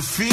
mouths 0.00 0.16
to 0.16 0.29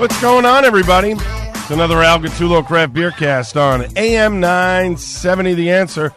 What's 0.00 0.18
going 0.22 0.46
on, 0.46 0.64
everybody? 0.64 1.10
It's 1.10 1.70
another 1.70 2.02
Al 2.02 2.20
Gattullo 2.20 2.66
Craft 2.66 2.94
Beer 2.94 3.10
Cast 3.10 3.54
on 3.58 3.84
AM 3.98 4.40
970 4.40 5.52
The 5.52 5.70
Answer. 5.72 6.14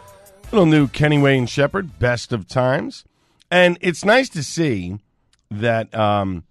Little 0.53 0.65
new 0.65 0.87
Kenny 0.87 1.17
Wayne 1.17 1.47
Shepherd, 1.47 1.99
Best 1.99 2.31
of 2.31 2.47
Times. 2.47 3.03
And 3.51 3.77
it's 3.81 4.05
nice 4.05 4.29
to 4.29 4.41
see 4.41 4.99
that 5.51 5.93
um, 5.93 6.45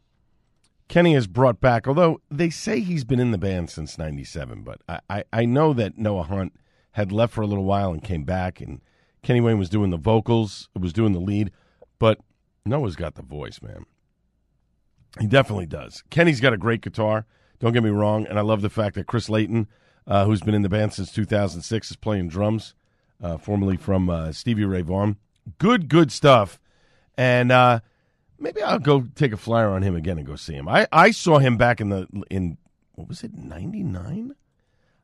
Kenny 0.88 1.14
has 1.14 1.26
brought 1.26 1.58
back, 1.58 1.88
although 1.88 2.20
they 2.30 2.50
say 2.50 2.80
he's 2.80 3.02
been 3.02 3.18
in 3.18 3.30
the 3.30 3.38
band 3.38 3.70
since 3.70 3.96
97, 3.96 4.62
but 4.62 4.82
I, 4.86 5.00
I, 5.08 5.24
I 5.32 5.44
know 5.46 5.72
that 5.72 5.96
Noah 5.96 6.24
Hunt 6.24 6.52
had 6.92 7.12
left 7.12 7.32
for 7.32 7.40
a 7.40 7.46
little 7.46 7.64
while 7.64 7.92
and 7.92 8.04
came 8.04 8.24
back, 8.24 8.60
and 8.60 8.82
Kenny 9.22 9.40
Wayne 9.40 9.58
was 9.58 9.70
doing 9.70 9.88
the 9.88 9.96
vocals, 9.96 10.68
was 10.78 10.92
doing 10.92 11.14
the 11.14 11.18
lead, 11.18 11.50
but 11.98 12.20
Noah's 12.66 12.94
got 12.94 13.14
the 13.14 13.22
voice, 13.22 13.62
man. 13.62 13.86
He 15.20 15.26
definitely 15.26 15.66
does. 15.66 16.02
Kenny's 16.10 16.40
got 16.40 16.52
a 16.52 16.58
great 16.58 16.80
guitar. 16.80 17.26
Don't 17.60 17.72
get 17.72 17.84
me 17.84 17.90
wrong, 17.90 18.26
and 18.26 18.38
I 18.38 18.42
love 18.42 18.62
the 18.62 18.70
fact 18.70 18.94
that 18.96 19.06
Chris 19.06 19.28
Layton, 19.28 19.68
uh, 20.06 20.24
who's 20.24 20.40
been 20.40 20.54
in 20.54 20.62
the 20.62 20.68
band 20.68 20.94
since 20.94 21.12
2006, 21.12 21.90
is 21.90 21.96
playing 21.96 22.28
drums, 22.28 22.74
uh, 23.22 23.36
formerly 23.36 23.76
from 23.76 24.10
uh, 24.10 24.32
Stevie 24.32 24.64
Ray 24.64 24.82
Vaughan. 24.82 25.16
Good, 25.58 25.88
good 25.88 26.10
stuff. 26.10 26.60
And 27.16 27.52
uh, 27.52 27.80
maybe 28.38 28.62
I'll 28.62 28.78
go 28.78 29.06
take 29.14 29.32
a 29.32 29.36
flyer 29.36 29.70
on 29.70 29.82
him 29.82 29.94
again 29.94 30.18
and 30.18 30.26
go 30.26 30.36
see 30.36 30.54
him. 30.54 30.68
I, 30.68 30.88
I 30.90 31.10
saw 31.10 31.38
him 31.38 31.56
back 31.56 31.80
in 31.80 31.90
the 31.90 32.08
in 32.30 32.58
what 32.94 33.08
was 33.08 33.22
it 33.22 33.34
99? 33.34 34.34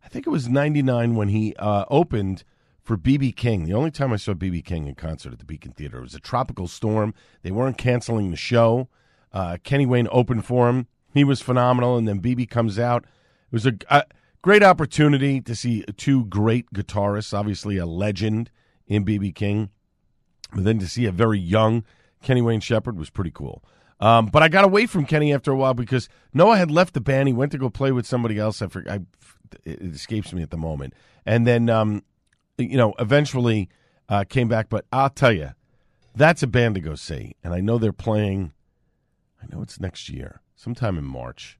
I 0.05 0.09
think 0.09 0.27
it 0.27 0.31
was 0.31 0.49
99 0.49 1.17
when 1.17 1.29
he 1.29 1.55
uh, 1.57 1.85
opened 1.89 2.45
for 2.83 2.97
BB 2.97 3.37
King. 3.37 3.65
The 3.65 3.75
only 3.75 3.91
time 3.91 4.13
I 4.13 4.17
saw 4.17 4.33
BB 4.33 4.65
King 4.65 4.87
in 4.87 4.95
concert 4.95 5.33
at 5.33 5.39
the 5.39 5.45
Beacon 5.45 5.73
Theater 5.73 5.99
it 5.99 6.03
was 6.03 6.15
a 6.15 6.21
tropical 6.21 6.67
storm. 6.67 7.15
They 7.43 7.51
weren't 7.51 7.79
canceling 7.79 8.31
the 8.31 8.37
show. 8.37 8.89
Uh, 9.33 9.59
Kenny 9.63 9.87
Wayne 9.87 10.09
opened 10.11 10.45
for 10.45 10.69
him. 10.69 10.87
He 11.13 11.25
was 11.25 11.41
phenomenal, 11.41 11.97
and 11.97 12.07
then 12.07 12.21
BB 12.21 12.49
comes 12.49 12.79
out. 12.79 13.05
It 13.05 13.53
was 13.53 13.67
a, 13.67 13.75
a 13.91 14.05
great 14.43 14.63
opportunity 14.63 15.41
to 15.41 15.55
see 15.55 15.85
two 15.97 16.27
great 16.27 16.73
guitarists. 16.73 17.37
Obviously, 17.37 17.77
a 17.77 17.87
legend 17.87 18.51
in 18.87 19.05
BB 19.05 19.35
King, 19.35 19.71
but 20.53 20.65
then 20.65 20.79
to 20.79 20.87
see 20.87 21.05
a 21.07 21.13
very 21.13 21.39
young 21.39 21.85
Kenny 22.23 22.43
Wayne 22.43 22.61
Shepherd 22.61 22.99
was 22.99 23.11
pretty 23.11 23.31
cool. 23.33 23.63
Um, 24.01 24.27
but 24.27 24.43
I 24.43 24.49
got 24.49 24.65
away 24.65 24.87
from 24.87 25.07
Kenny 25.07 25.33
after 25.33 25.51
a 25.51 25.57
while 25.57 25.75
because 25.75 26.09
Noah 26.33 26.57
had 26.57 26.71
left 26.71 26.95
the 26.95 27.01
band. 27.01 27.29
He 27.29 27.35
went 27.35 27.53
to 27.53 27.59
go 27.59 27.69
play 27.69 27.91
with 27.91 28.07
somebody 28.07 28.39
else. 28.39 28.63
I, 28.63 28.69
forget, 28.69 28.93
I 28.93 29.01
it 29.65 29.83
escapes 29.83 30.33
me 30.33 30.43
at 30.43 30.51
the 30.51 30.57
moment. 30.57 30.95
And 31.27 31.47
then, 31.47 31.69
um, 31.69 32.03
you 32.57 32.77
know, 32.77 32.95
eventually 32.99 33.69
uh, 34.09 34.25
came 34.29 34.49
back. 34.49 34.69
But 34.69 34.87
I'll 34.93 35.11
tell 35.11 35.33
you, 35.33 35.51
that's 36.15 36.43
a 36.43 36.47
band 36.47 36.77
to 36.77 36.81
go 36.81 36.95
see. 36.95 37.35
And 37.43 37.53
I 37.53 37.61
know 37.61 37.79
they're 37.79 37.93
playing. 37.93 38.53
I 39.43 39.47
know 39.55 39.63
it's 39.63 39.81
next 39.81 40.09
year, 40.09 40.41
sometime 40.57 40.99
in 40.99 41.05
March, 41.05 41.59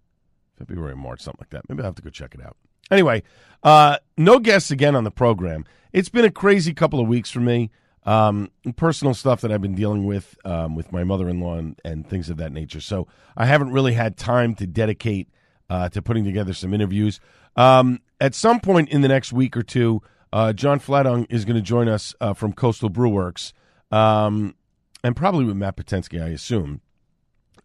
February, 0.59 0.97
March, 0.97 1.21
something 1.21 1.41
like 1.41 1.51
that. 1.51 1.69
Maybe 1.69 1.81
I'll 1.81 1.87
have 1.87 1.95
to 1.97 2.03
go 2.03 2.11
check 2.11 2.35
it 2.35 2.45
out. 2.45 2.57
Anyway, 2.91 3.23
uh, 3.63 3.99
no 4.17 4.39
guests 4.39 4.71
again 4.71 4.97
on 4.97 5.05
the 5.05 5.11
program. 5.11 5.65
It's 5.93 6.09
been 6.09 6.25
a 6.25 6.31
crazy 6.31 6.75
couple 6.75 7.01
of 7.01 7.07
weeks 7.07 7.31
for 7.31 7.41
me. 7.41 7.71
Um, 8.05 8.51
personal 8.77 9.13
stuff 9.13 9.43
that 9.43 9.53
I've 9.53 9.61
been 9.61 9.75
dealing 9.75 10.07
with 10.07 10.39
um, 10.45 10.75
with 10.75 10.93
my 10.93 11.05
mother 11.05 11.29
in 11.29 11.41
law 11.41 11.57
and, 11.57 11.79
and 11.85 12.09
things 12.09 12.31
of 12.31 12.39
that 12.39 12.53
nature. 12.53 12.81
So 12.81 13.07
I 13.37 13.45
haven't 13.45 13.73
really 13.73 13.93
had 13.93 14.17
time 14.17 14.55
to 14.57 14.67
dedicate 14.67 15.29
uh, 15.69 15.91
to 15.91 16.01
putting 16.01 16.25
together 16.25 16.55
some 16.55 16.73
interviews. 16.73 17.21
Um, 17.57 18.01
at 18.21 18.35
some 18.35 18.61
point 18.61 18.89
in 18.89 19.03
the 19.03 19.09
next 19.09 19.33
week 19.33 19.57
or 19.57 19.63
two, 19.63 20.01
uh, 20.33 20.53
John 20.53 20.81
Flatung 20.81 21.27
is 21.29 21.45
going 21.45 21.57
to 21.57 21.63
join 21.63 21.89
us 21.89 22.15
uh, 22.21 22.33
from 22.33 22.53
Coastal 22.53 22.89
Brewworks, 22.89 23.53
um, 23.91 24.55
and 25.05 25.15
probably 25.15 25.45
with 25.45 25.57
Matt 25.57 25.77
Potensky, 25.77 26.23
I 26.23 26.29
assume. 26.29 26.81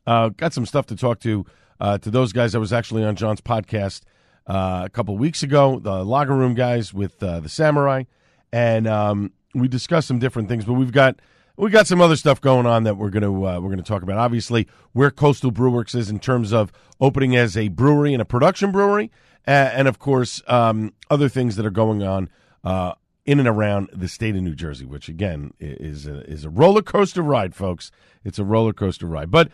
Uh, 0.05 0.29
got 0.29 0.53
some 0.53 0.65
stuff 0.65 0.85
to 0.87 0.95
talk 0.95 1.19
to 1.21 1.45
uh, 1.79 1.97
to 1.99 2.09
those 2.09 2.33
guys. 2.33 2.55
I 2.55 2.59
was 2.59 2.73
actually 2.73 3.03
on 3.03 3.15
John's 3.15 3.41
podcast 3.41 4.01
uh, 4.47 4.83
a 4.85 4.89
couple 4.89 5.17
weeks 5.17 5.43
ago, 5.43 5.79
the 5.79 6.03
Lager 6.03 6.35
Room 6.35 6.53
guys 6.53 6.93
with 6.93 7.21
uh, 7.23 7.39
the 7.39 7.49
Samurai, 7.49 8.03
and 8.51 8.87
um, 8.87 9.31
we 9.53 9.67
discussed 9.67 10.07
some 10.07 10.19
different 10.19 10.49
things. 10.49 10.65
But 10.65 10.73
we've 10.73 10.91
got 10.91 11.19
we 11.55 11.69
got 11.69 11.87
some 11.87 12.01
other 12.01 12.15
stuff 12.15 12.41
going 12.41 12.65
on 12.65 12.83
that 12.83 12.97
we're 12.97 13.09
gonna 13.09 13.31
uh, 13.31 13.59
we're 13.59 13.69
gonna 13.69 13.83
talk 13.83 14.03
about. 14.03 14.17
Obviously, 14.17 14.67
where 14.91 15.11
Coastal 15.11 15.51
Brewworks 15.51 15.95
is 15.95 16.09
in 16.09 16.19
terms 16.19 16.51
of 16.51 16.71
opening 16.99 17.35
as 17.35 17.55
a 17.55 17.69
brewery 17.69 18.13
and 18.13 18.21
a 18.21 18.25
production 18.25 18.71
brewery, 18.71 19.11
and 19.45 19.87
of 19.87 19.99
course 19.99 20.41
um, 20.47 20.93
other 21.09 21.29
things 21.29 21.55
that 21.55 21.65
are 21.65 21.71
going 21.71 22.03
on. 22.03 22.29
Uh, 22.63 22.93
in 23.25 23.39
and 23.39 23.47
around 23.47 23.89
the 23.93 24.09
state 24.09 24.35
of 24.35 24.41
New 24.41 24.55
Jersey, 24.55 24.85
which 24.85 25.07
again 25.07 25.53
is 25.57 26.05
a, 26.07 26.29
is 26.29 26.43
a 26.43 26.49
roller 26.49 26.81
coaster 26.81 27.21
ride, 27.21 27.55
folks. 27.55 27.89
It's 28.25 28.37
a 28.37 28.43
roller 28.43 28.73
coaster 28.73 29.05
ride. 29.05 29.31
But 29.31 29.49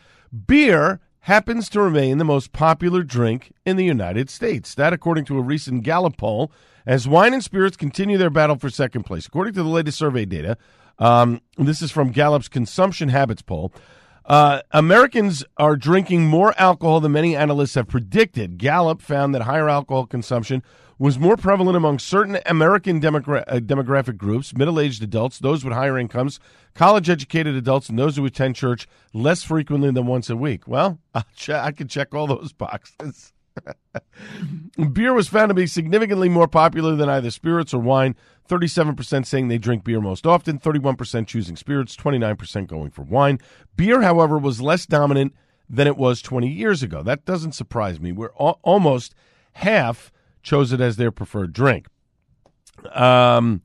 beer 0.48 1.00
happens 1.22 1.70
to 1.70 1.82
remain 1.82 2.18
the 2.18 2.26
most 2.26 2.52
popular 2.54 3.04
drink 3.04 3.52
in 3.66 3.76
the 3.76 3.86
United 3.86 4.30
States. 4.30 4.74
That, 4.76 4.94
according 4.94 5.26
to 5.26 5.38
a 5.38 5.42
recent 5.42 5.84
Gallup 5.84 6.18
poll, 6.18 6.52
as 6.86 7.08
wine 7.08 7.34
and 7.34 7.44
spirits 7.44 7.78
continue 7.78 8.18
their 8.18 8.30
battle 8.30 8.58
for 8.58 8.70
second 8.70 9.04
place. 9.04 9.28
According 9.28 9.54
to 9.54 9.64
the 9.64 9.70
latest 9.70 9.98
survey 9.98 10.26
data, 10.26 10.58
um, 10.98 11.42
this 11.58 11.82
is 11.82 11.92
from 11.92 12.12
Gallup's 12.12 12.48
Consumption 12.48 13.10
Habits 13.10 13.42
poll. 13.42 13.74
Uh, 14.26 14.62
Americans 14.72 15.44
are 15.58 15.76
drinking 15.76 16.28
more 16.28 16.54
alcohol 16.60 17.00
than 17.00 17.12
many 17.12 17.36
analysts 17.36 17.76
have 17.76 17.88
predicted. 17.88 18.58
Gallup 18.58 19.02
found 19.02 19.34
that 19.34 19.42
higher 19.44 19.70
alcohol 19.70 20.06
consumption 20.06 20.62
was 21.00 21.18
more 21.18 21.38
prevalent 21.38 21.78
among 21.78 21.98
certain 21.98 22.38
American 22.46 23.00
demogra- 23.02 23.46
uh, 23.48 23.60
demographic 23.60 24.18
groups, 24.18 24.54
middle 24.56 24.80
aged 24.80 25.02
adults, 25.02 25.40
those 25.40 25.64
with 25.64 25.74
higher 25.74 25.98
incomes, 25.98 26.40
college 26.76 27.10
educated 27.10 27.56
adults, 27.56 27.88
and 27.90 27.98
those 27.98 28.18
who 28.18 28.26
attend 28.26 28.56
church 28.56 28.86
less 29.14 29.42
frequently 29.42 29.90
than 29.92 30.06
once 30.06 30.30
a 30.30 30.36
week. 30.36 30.68
Well, 30.68 31.00
che- 31.36 31.54
I 31.54 31.72
could 31.72 31.90
check 31.90 32.14
all 32.14 32.28
those 32.28 32.52
boxes. 32.52 33.32
beer 34.94 35.14
was 35.14 35.28
found 35.28 35.50
to 35.50 35.54
be 35.54 35.68
significantly 35.68 36.30
more 36.30 36.48
popular 36.48 36.96
than 36.96 37.10
either 37.10 37.32
spirits 37.32 37.74
or 37.74 37.80
wine. 37.80 38.16
37% 38.50 39.26
saying 39.26 39.48
they 39.48 39.58
drink 39.58 39.84
beer 39.84 40.02
most 40.02 40.26
often, 40.26 40.60
31% 40.60 41.28
choosing 41.28 41.56
spirits, 41.56 41.96
29% 41.96 42.68
going 42.68 42.90
for 42.90 43.04
wine. 43.04 43.40
Beer, 43.76 44.02
however, 44.02 44.38
was 44.38 44.60
less 44.60 44.86
dominant 44.86 45.34
than 45.70 45.88
it 45.88 45.98
was 45.98 46.22
20 46.22 46.48
years 46.50 46.82
ago. 46.82 47.04
That 47.04 47.26
doesn't 47.26 47.52
surprise 47.54 48.00
me. 48.00 48.12
We're 48.12 48.32
al- 48.40 48.60
almost 48.64 49.14
half 49.54 50.12
chose 50.44 50.74
it 50.74 50.82
as 50.82 50.98
their 50.98 51.12
preferred 51.12 51.54
drink. 51.54 51.88
Um, 52.94 53.62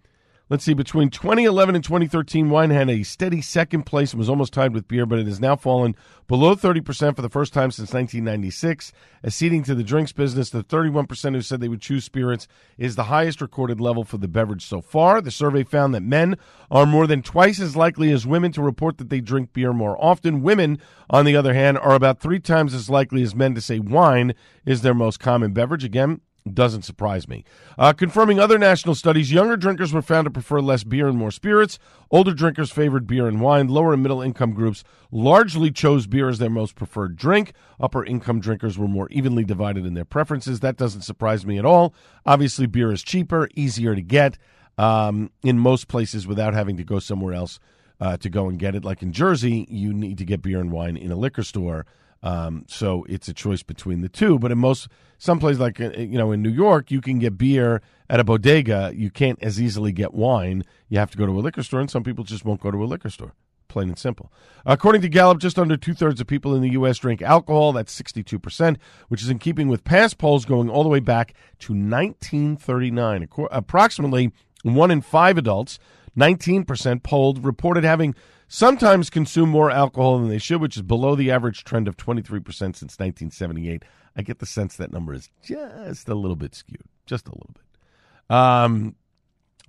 Let's 0.50 0.62
see, 0.62 0.75
between 0.75 1.09
2011 1.09 1.75
and 1.75 1.82
2013, 1.82 2.50
wine 2.50 2.69
had 2.69 2.91
a 2.91 3.03
steady 3.03 3.41
second 3.41 3.85
place 3.85 4.12
and 4.12 4.19
was 4.19 4.29
almost 4.29 4.53
tied 4.53 4.75
with 4.75 4.87
beer, 4.87 5.06
but 5.06 5.19
it 5.19 5.26
has 5.26 5.41
now 5.41 5.56
fallen 5.56 5.97
below 6.29 6.55
30% 6.55 7.17
for 7.17 7.23
the 7.23 7.31
first 7.31 7.55
time 7.55 7.71
since 7.71 7.94
1996. 7.94 8.93
Acceding 9.25 9.62
to 9.62 9.75
the 9.75 9.82
drinks 9.82 10.12
business, 10.12 10.50
the 10.50 10.62
31% 10.62 11.35
who 11.35 11.41
said 11.41 11.61
they 11.61 11.69
would 11.69 11.81
choose 11.81 12.05
spirits 12.05 12.47
is 12.76 12.94
the 12.94 13.05
highest 13.05 13.41
recorded 13.41 13.81
level 13.81 14.05
for 14.05 14.19
the 14.19 14.29
beverage 14.29 14.67
so 14.67 14.82
far. 14.82 15.23
The 15.23 15.31
survey 15.31 15.65
found 15.65 15.94
that 15.94 16.03
men 16.03 16.37
are 16.71 16.85
more 16.85 17.06
than 17.06 17.23
twice 17.23 17.59
as 17.59 17.75
likely 17.75 18.12
as 18.12 18.26
women 18.26 18.53
to 18.53 18.61
report 18.61 18.99
that 18.99 19.09
they 19.09 19.23
drink 19.23 19.55
beer 19.55 19.73
more 19.73 19.97
often. 19.99 20.43
Women, 20.43 20.79
on 21.09 21.25
the 21.25 21.37
other 21.37 21.55
hand, 21.55 21.79
are 21.79 21.94
about 21.94 22.21
three 22.21 22.38
times 22.38 22.75
as 22.75 22.91
likely 22.91 23.23
as 23.23 23.35
men 23.35 23.55
to 23.55 23.62
say 23.62 23.79
wine 23.79 24.35
is 24.67 24.82
their 24.82 24.93
most 24.93 25.21
common 25.21 25.55
beverage. 25.55 25.85
Again, 25.85 26.21
doesn't 26.52 26.82
surprise 26.82 27.26
me. 27.26 27.43
Uh, 27.79 27.93
confirming 27.94 28.38
other 28.38 28.58
national 28.58 28.94
studies, 28.94 29.32
younger 29.32 29.56
drinkers 29.56 29.94
were 29.94 30.02
found 30.02 30.26
to 30.26 30.31
prefer 30.31 30.61
less 30.61 30.85
beer 30.85 31.08
and 31.08 31.17
more 31.17 31.31
spirits. 31.31 31.79
Older 32.11 32.35
drinkers 32.35 32.70
favored 32.70 33.06
beer 33.06 33.26
and 33.26 33.41
wine. 33.41 33.69
Lower 33.69 33.94
and 33.94 34.02
middle 34.02 34.20
income 34.20 34.52
groups 34.52 34.85
largely 35.11 35.70
chose 35.70 36.06
beer 36.06 36.29
as 36.29 36.38
their 36.38 36.50
most 36.50 36.75
preferred 36.75 37.17
drink. 37.17 37.55
Upper 37.81 38.05
income 38.05 38.41
drinkers 38.41 38.76
were 38.76 38.88
more 38.88 39.08
evenly 39.11 39.44
divided 39.44 39.87
in 39.87 39.94
their 39.94 40.05
preferences. 40.05 40.61
That 40.61 40.76
doesn't 40.76 41.02
surprise 41.02 41.46
me 41.46 41.58
at 41.58 41.64
all. 41.64 41.94
Obviously, 42.26 42.67
beer 42.67 42.93
is 42.93 43.02
cheaper, 43.02 43.49
easier 43.55 43.94
to 43.94 44.02
get 44.02 44.37
um, 44.76 45.31
in 45.43 45.58
most 45.58 45.88
places 45.88 46.26
without 46.26 46.52
having 46.52 46.76
to 46.76 46.85
go 46.85 46.99
somewhere 46.99 47.32
else 47.32 47.58
uh, 48.00 48.19
to 48.19 48.29
go 48.29 48.49
and 48.49 48.58
get 48.58 48.75
it. 48.75 48.85
Like 48.85 49.02
in 49.02 49.12
Jersey, 49.12 49.67
you 49.70 49.94
need 49.94 50.19
to 50.19 50.26
get 50.26 50.43
beer 50.43 50.61
and 50.61 50.70
wine 50.70 50.99
in 50.99 51.11
a 51.11 51.17
liquor 51.17 51.43
store. 51.43 51.87
Um, 52.25 52.65
so 52.67 53.05
it's 53.06 53.29
a 53.29 53.35
choice 53.35 53.62
between 53.62 54.00
the 54.00 54.09
two. 54.09 54.38
But 54.38 54.50
in 54.50 54.59
most 54.59 54.88
some 55.19 55.38
places 55.38 55.61
like 55.61 55.81
uh, 55.81 55.91
you 55.91 56.19
know 56.19 56.32
in 56.32 56.43
New 56.43 56.50
York, 56.50 56.91
you 56.91 57.00
can 57.00 57.21
get 57.21 57.38
beer 57.38 57.82
at 58.11 58.19
a 58.19 58.25
bodega. 58.25 58.93
You 58.97 59.11
can't 59.11 59.41
as 59.43 59.61
easily 59.61 59.93
get 59.93 60.15
wine. 60.15 60.65
You 60.88 60.99
have 60.99 61.11
to 61.12 61.19
go 61.19 61.26
to 61.26 61.32
a 61.32 61.41
liquor 61.41 61.62
store, 61.62 61.81
and 61.81 61.91
some 61.91 62.03
people 62.03 62.25
just 62.25 62.44
won't 62.44 62.61
go 62.61 62.71
to 62.71 62.82
a 62.82 62.87
liquor 62.87 63.11
store. 63.11 63.35
Plain 63.69 63.88
and 63.88 63.99
simple. 63.99 64.32
According 64.65 65.03
to 65.03 65.09
Gallup, 65.09 65.38
just 65.38 65.59
under 65.59 65.76
two 65.76 65.94
thirds 65.94 66.21
of 66.21 66.26
people 66.26 66.55
in 66.55 66.62
the 66.62 66.71
U.S. 66.71 66.99
drink 66.99 67.21
alcohol. 67.21 67.73
That's 67.73 68.00
62%, 68.00 68.76
which 69.09 69.23
is 69.23 69.29
in 69.29 69.38
keeping 69.38 69.69
with 69.69 69.85
past 69.85 70.17
polls 70.17 70.44
going 70.44 70.71
all 70.71 70.82
the 70.82 70.88
way 70.88 71.00
back 71.00 71.35
to 71.61 71.73
1939. 71.73 73.29
Approximately 73.50 74.32
one 74.62 74.91
in 74.91 75.00
five 75.00 75.37
adults, 75.37 75.79
19% 76.17 77.03
polled, 77.03 77.44
reported 77.44 77.85
having 77.85 78.15
sometimes 78.54 79.10
consume 79.10 79.48
more 79.48 79.68
alcohol 79.68 80.20
than 80.20 80.28
they 80.28 80.38
should, 80.38 80.60
which 80.60 80.76
is 80.76 80.82
below 80.82 81.16
the 81.16 81.28
average 81.28 81.64
trend 81.64 81.88
of 81.88 81.96
23% 81.96 82.44
since 82.54 82.80
1978. 82.80 83.84
I 84.16 84.22
get 84.22 84.38
the 84.38 84.46
sense 84.46 84.76
that 84.76 84.92
number 84.92 85.12
is 85.12 85.28
just 85.42 86.08
a 86.08 86.14
little 86.14 86.36
bit 86.36 86.54
skewed, 86.54 86.84
just 87.04 87.26
a 87.26 87.32
little 87.32 87.50
bit. 87.52 88.34
Um, 88.34 88.94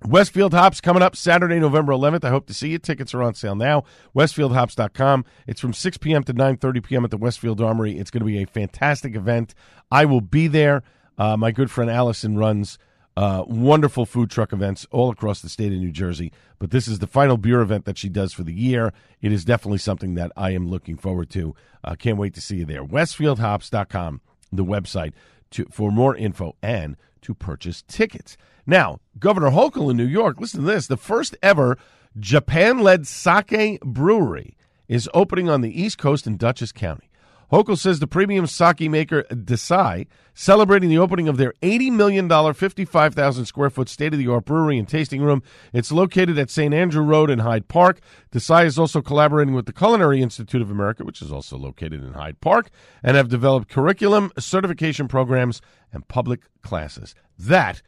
Westfield 0.04 0.54
Hops 0.54 0.80
coming 0.80 1.02
up 1.02 1.16
Saturday, 1.16 1.58
November 1.58 1.92
11th. 1.94 2.24
I 2.24 2.30
hope 2.30 2.46
to 2.46 2.54
see 2.54 2.68
you. 2.68 2.78
Tickets 2.78 3.12
are 3.12 3.24
on 3.24 3.34
sale 3.34 3.56
now. 3.56 3.82
WestfieldHops.com. 4.14 5.24
It's 5.48 5.60
from 5.60 5.72
6 5.72 5.96
p.m. 5.98 6.22
to 6.22 6.32
9.30 6.32 6.84
p.m. 6.84 7.04
at 7.04 7.10
the 7.10 7.16
Westfield 7.16 7.60
Armory. 7.60 7.98
It's 7.98 8.12
going 8.12 8.20
to 8.20 8.26
be 8.26 8.40
a 8.40 8.46
fantastic 8.46 9.16
event. 9.16 9.54
I 9.90 10.04
will 10.04 10.20
be 10.20 10.46
there. 10.46 10.84
Uh, 11.18 11.36
my 11.36 11.50
good 11.50 11.72
friend 11.72 11.90
Allison 11.90 12.38
runs 12.38 12.78
uh, 13.16 13.44
wonderful 13.46 14.04
food 14.04 14.30
truck 14.30 14.52
events 14.52 14.86
all 14.90 15.10
across 15.10 15.40
the 15.40 15.48
state 15.48 15.72
of 15.72 15.78
New 15.78 15.92
Jersey. 15.92 16.32
But 16.58 16.70
this 16.70 16.86
is 16.86 16.98
the 16.98 17.06
final 17.06 17.36
beer 17.36 17.60
event 17.60 17.84
that 17.86 17.98
she 17.98 18.08
does 18.08 18.32
for 18.32 18.42
the 18.42 18.52
year. 18.52 18.92
It 19.20 19.32
is 19.32 19.44
definitely 19.44 19.78
something 19.78 20.14
that 20.14 20.32
I 20.36 20.50
am 20.50 20.68
looking 20.68 20.96
forward 20.96 21.30
to. 21.30 21.54
Uh, 21.82 21.94
can't 21.94 22.18
wait 22.18 22.34
to 22.34 22.40
see 22.40 22.56
you 22.56 22.64
there. 22.66 22.84
WestfieldHops.com, 22.84 24.20
the 24.52 24.64
website 24.64 25.12
to, 25.52 25.66
for 25.70 25.90
more 25.90 26.14
info 26.14 26.56
and 26.62 26.96
to 27.22 27.34
purchase 27.34 27.82
tickets. 27.88 28.36
Now, 28.66 29.00
Governor 29.18 29.50
Hochul 29.50 29.90
in 29.90 29.96
New 29.96 30.04
York, 30.04 30.40
listen 30.40 30.60
to 30.60 30.66
this. 30.66 30.86
The 30.86 30.96
first 30.96 31.36
ever 31.42 31.78
Japan 32.18 32.80
led 32.80 33.06
sake 33.06 33.80
brewery 33.80 34.56
is 34.88 35.08
opening 35.14 35.48
on 35.48 35.60
the 35.60 35.80
East 35.80 35.98
Coast 35.98 36.26
in 36.26 36.36
Dutchess 36.36 36.72
County. 36.72 37.05
Hochul 37.52 37.78
says 37.78 38.00
the 38.00 38.08
premium 38.08 38.46
sake 38.46 38.90
maker 38.90 39.22
Dassai, 39.30 40.08
celebrating 40.34 40.88
the 40.88 40.98
opening 40.98 41.28
of 41.28 41.36
their 41.36 41.52
$80 41.62 41.92
million, 41.92 42.54
55,000 42.54 43.44
square 43.44 43.70
foot 43.70 43.88
state 43.88 44.12
of 44.12 44.18
the 44.18 44.26
art 44.26 44.46
brewery 44.46 44.78
and 44.78 44.88
tasting 44.88 45.22
room. 45.22 45.44
It's 45.72 45.92
located 45.92 46.38
at 46.38 46.50
St. 46.50 46.74
Andrew 46.74 47.02
Road 47.02 47.30
in 47.30 47.38
Hyde 47.38 47.68
Park. 47.68 48.00
Dassai 48.32 48.64
is 48.64 48.78
also 48.78 49.00
collaborating 49.00 49.54
with 49.54 49.66
the 49.66 49.72
Culinary 49.72 50.22
Institute 50.22 50.60
of 50.60 50.70
America, 50.70 51.04
which 51.04 51.22
is 51.22 51.30
also 51.30 51.56
located 51.56 52.02
in 52.02 52.14
Hyde 52.14 52.40
Park, 52.40 52.70
and 53.02 53.16
have 53.16 53.28
developed 53.28 53.68
curriculum, 53.68 54.32
certification 54.38 55.06
programs, 55.06 55.60
and 55.92 56.08
public 56.08 56.40
classes. 56.62 57.14
That 57.38 57.80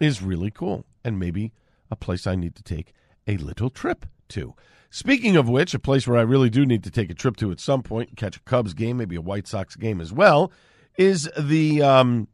is 0.00 0.22
really 0.22 0.52
cool, 0.52 0.86
and 1.04 1.18
maybe 1.18 1.52
a 1.90 1.96
place 1.96 2.28
I 2.28 2.36
need 2.36 2.54
to 2.54 2.62
take 2.62 2.92
a 3.26 3.36
little 3.38 3.70
trip 3.70 4.06
to. 4.30 4.54
Speaking 4.90 5.36
of 5.36 5.48
which, 5.48 5.72
a 5.72 5.78
place 5.78 6.06
where 6.06 6.18
I 6.18 6.22
really 6.22 6.50
do 6.50 6.66
need 6.66 6.82
to 6.82 6.90
take 6.90 7.10
a 7.10 7.14
trip 7.14 7.36
to 7.36 7.52
at 7.52 7.60
some 7.60 7.82
point 7.82 8.16
catch 8.16 8.36
a 8.36 8.40
Cubs 8.40 8.74
game, 8.74 8.96
maybe 8.96 9.14
a 9.14 9.20
White 9.20 9.46
Sox 9.46 9.76
game 9.76 10.00
as 10.00 10.12
well, 10.12 10.50
is 10.98 11.30
the 11.38 11.80
um, 11.80 12.26